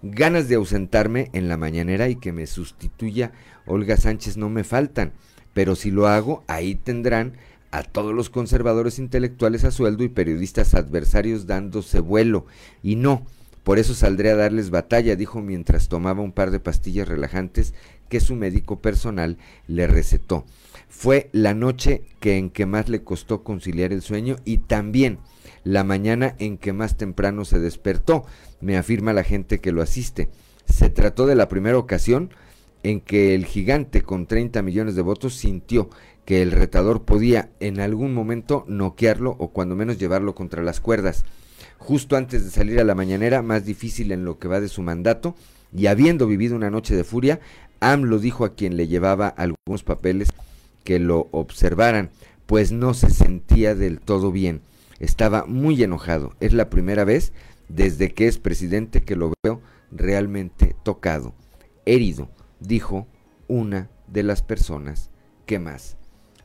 [0.00, 3.32] Ganas de ausentarme en la mañanera y que me sustituya
[3.66, 5.12] Olga Sánchez no me faltan,
[5.52, 7.34] pero si lo hago, ahí tendrán
[7.72, 12.46] a todos los conservadores intelectuales a sueldo y periodistas adversarios dándose vuelo.
[12.82, 13.26] Y no,
[13.64, 17.74] por eso saldré a darles batalla, dijo mientras tomaba un par de pastillas relajantes
[18.08, 19.36] que su médico personal
[19.66, 20.46] le recetó.
[20.90, 25.18] Fue la noche que en que más le costó conciliar el sueño y también
[25.62, 28.26] la mañana en que más temprano se despertó,
[28.60, 30.28] me afirma la gente que lo asiste.
[30.66, 32.30] Se trató de la primera ocasión
[32.82, 35.90] en que el gigante con 30 millones de votos sintió
[36.24, 41.24] que el retador podía en algún momento noquearlo o cuando menos llevarlo contra las cuerdas.
[41.78, 44.82] Justo antes de salir a la mañanera, más difícil en lo que va de su
[44.82, 45.36] mandato,
[45.74, 47.38] y habiendo vivido una noche de furia,
[47.78, 50.30] AMLO dijo a quien le llevaba algunos papeles
[50.84, 52.10] que lo observaran,
[52.46, 54.62] pues no se sentía del todo bien.
[54.98, 56.34] Estaba muy enojado.
[56.40, 57.32] Es la primera vez
[57.68, 59.60] desde que es presidente que lo veo
[59.92, 61.34] realmente tocado,
[61.86, 62.28] herido,
[62.60, 63.06] dijo
[63.48, 65.10] una de las personas
[65.46, 65.96] que más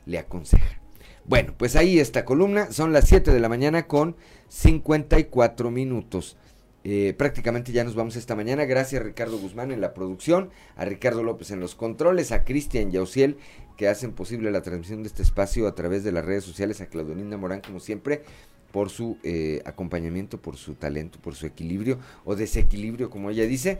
[0.04, 0.80] le aconseja.
[1.24, 4.16] Bueno, pues ahí esta columna, son las 7 de la mañana con
[4.48, 6.36] 54 minutos.
[6.84, 8.64] eh, prácticamente ya nos vamos esta mañana.
[8.64, 12.92] Gracias a Ricardo Guzmán en la producción, a Ricardo López en los controles, a Cristian
[12.92, 13.38] Yauciel
[13.76, 16.86] que hacen posible la transmisión de este espacio a través de las redes sociales, a
[16.86, 18.22] Claudonina Morán como siempre
[18.72, 23.78] por su eh, acompañamiento, por su talento, por su equilibrio o desequilibrio, como ella dice,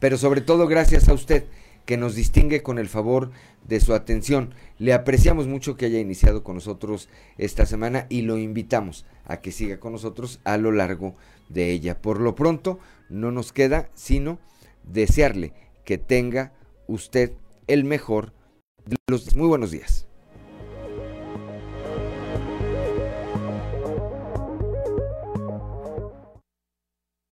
[0.00, 1.44] pero sobre todo gracias a usted
[1.86, 3.30] que nos distingue con el favor
[3.66, 4.54] de su atención.
[4.78, 7.08] Le apreciamos mucho que haya iniciado con nosotros
[7.38, 11.14] esta semana y lo invitamos a que siga con nosotros a lo largo
[11.48, 12.00] de ella.
[12.00, 14.38] Por lo pronto, no nos queda sino
[14.84, 15.52] desearle
[15.84, 16.52] que tenga
[16.86, 17.32] usted
[17.66, 18.32] el mejor
[19.08, 19.34] los...
[19.36, 20.06] Muy buenos días.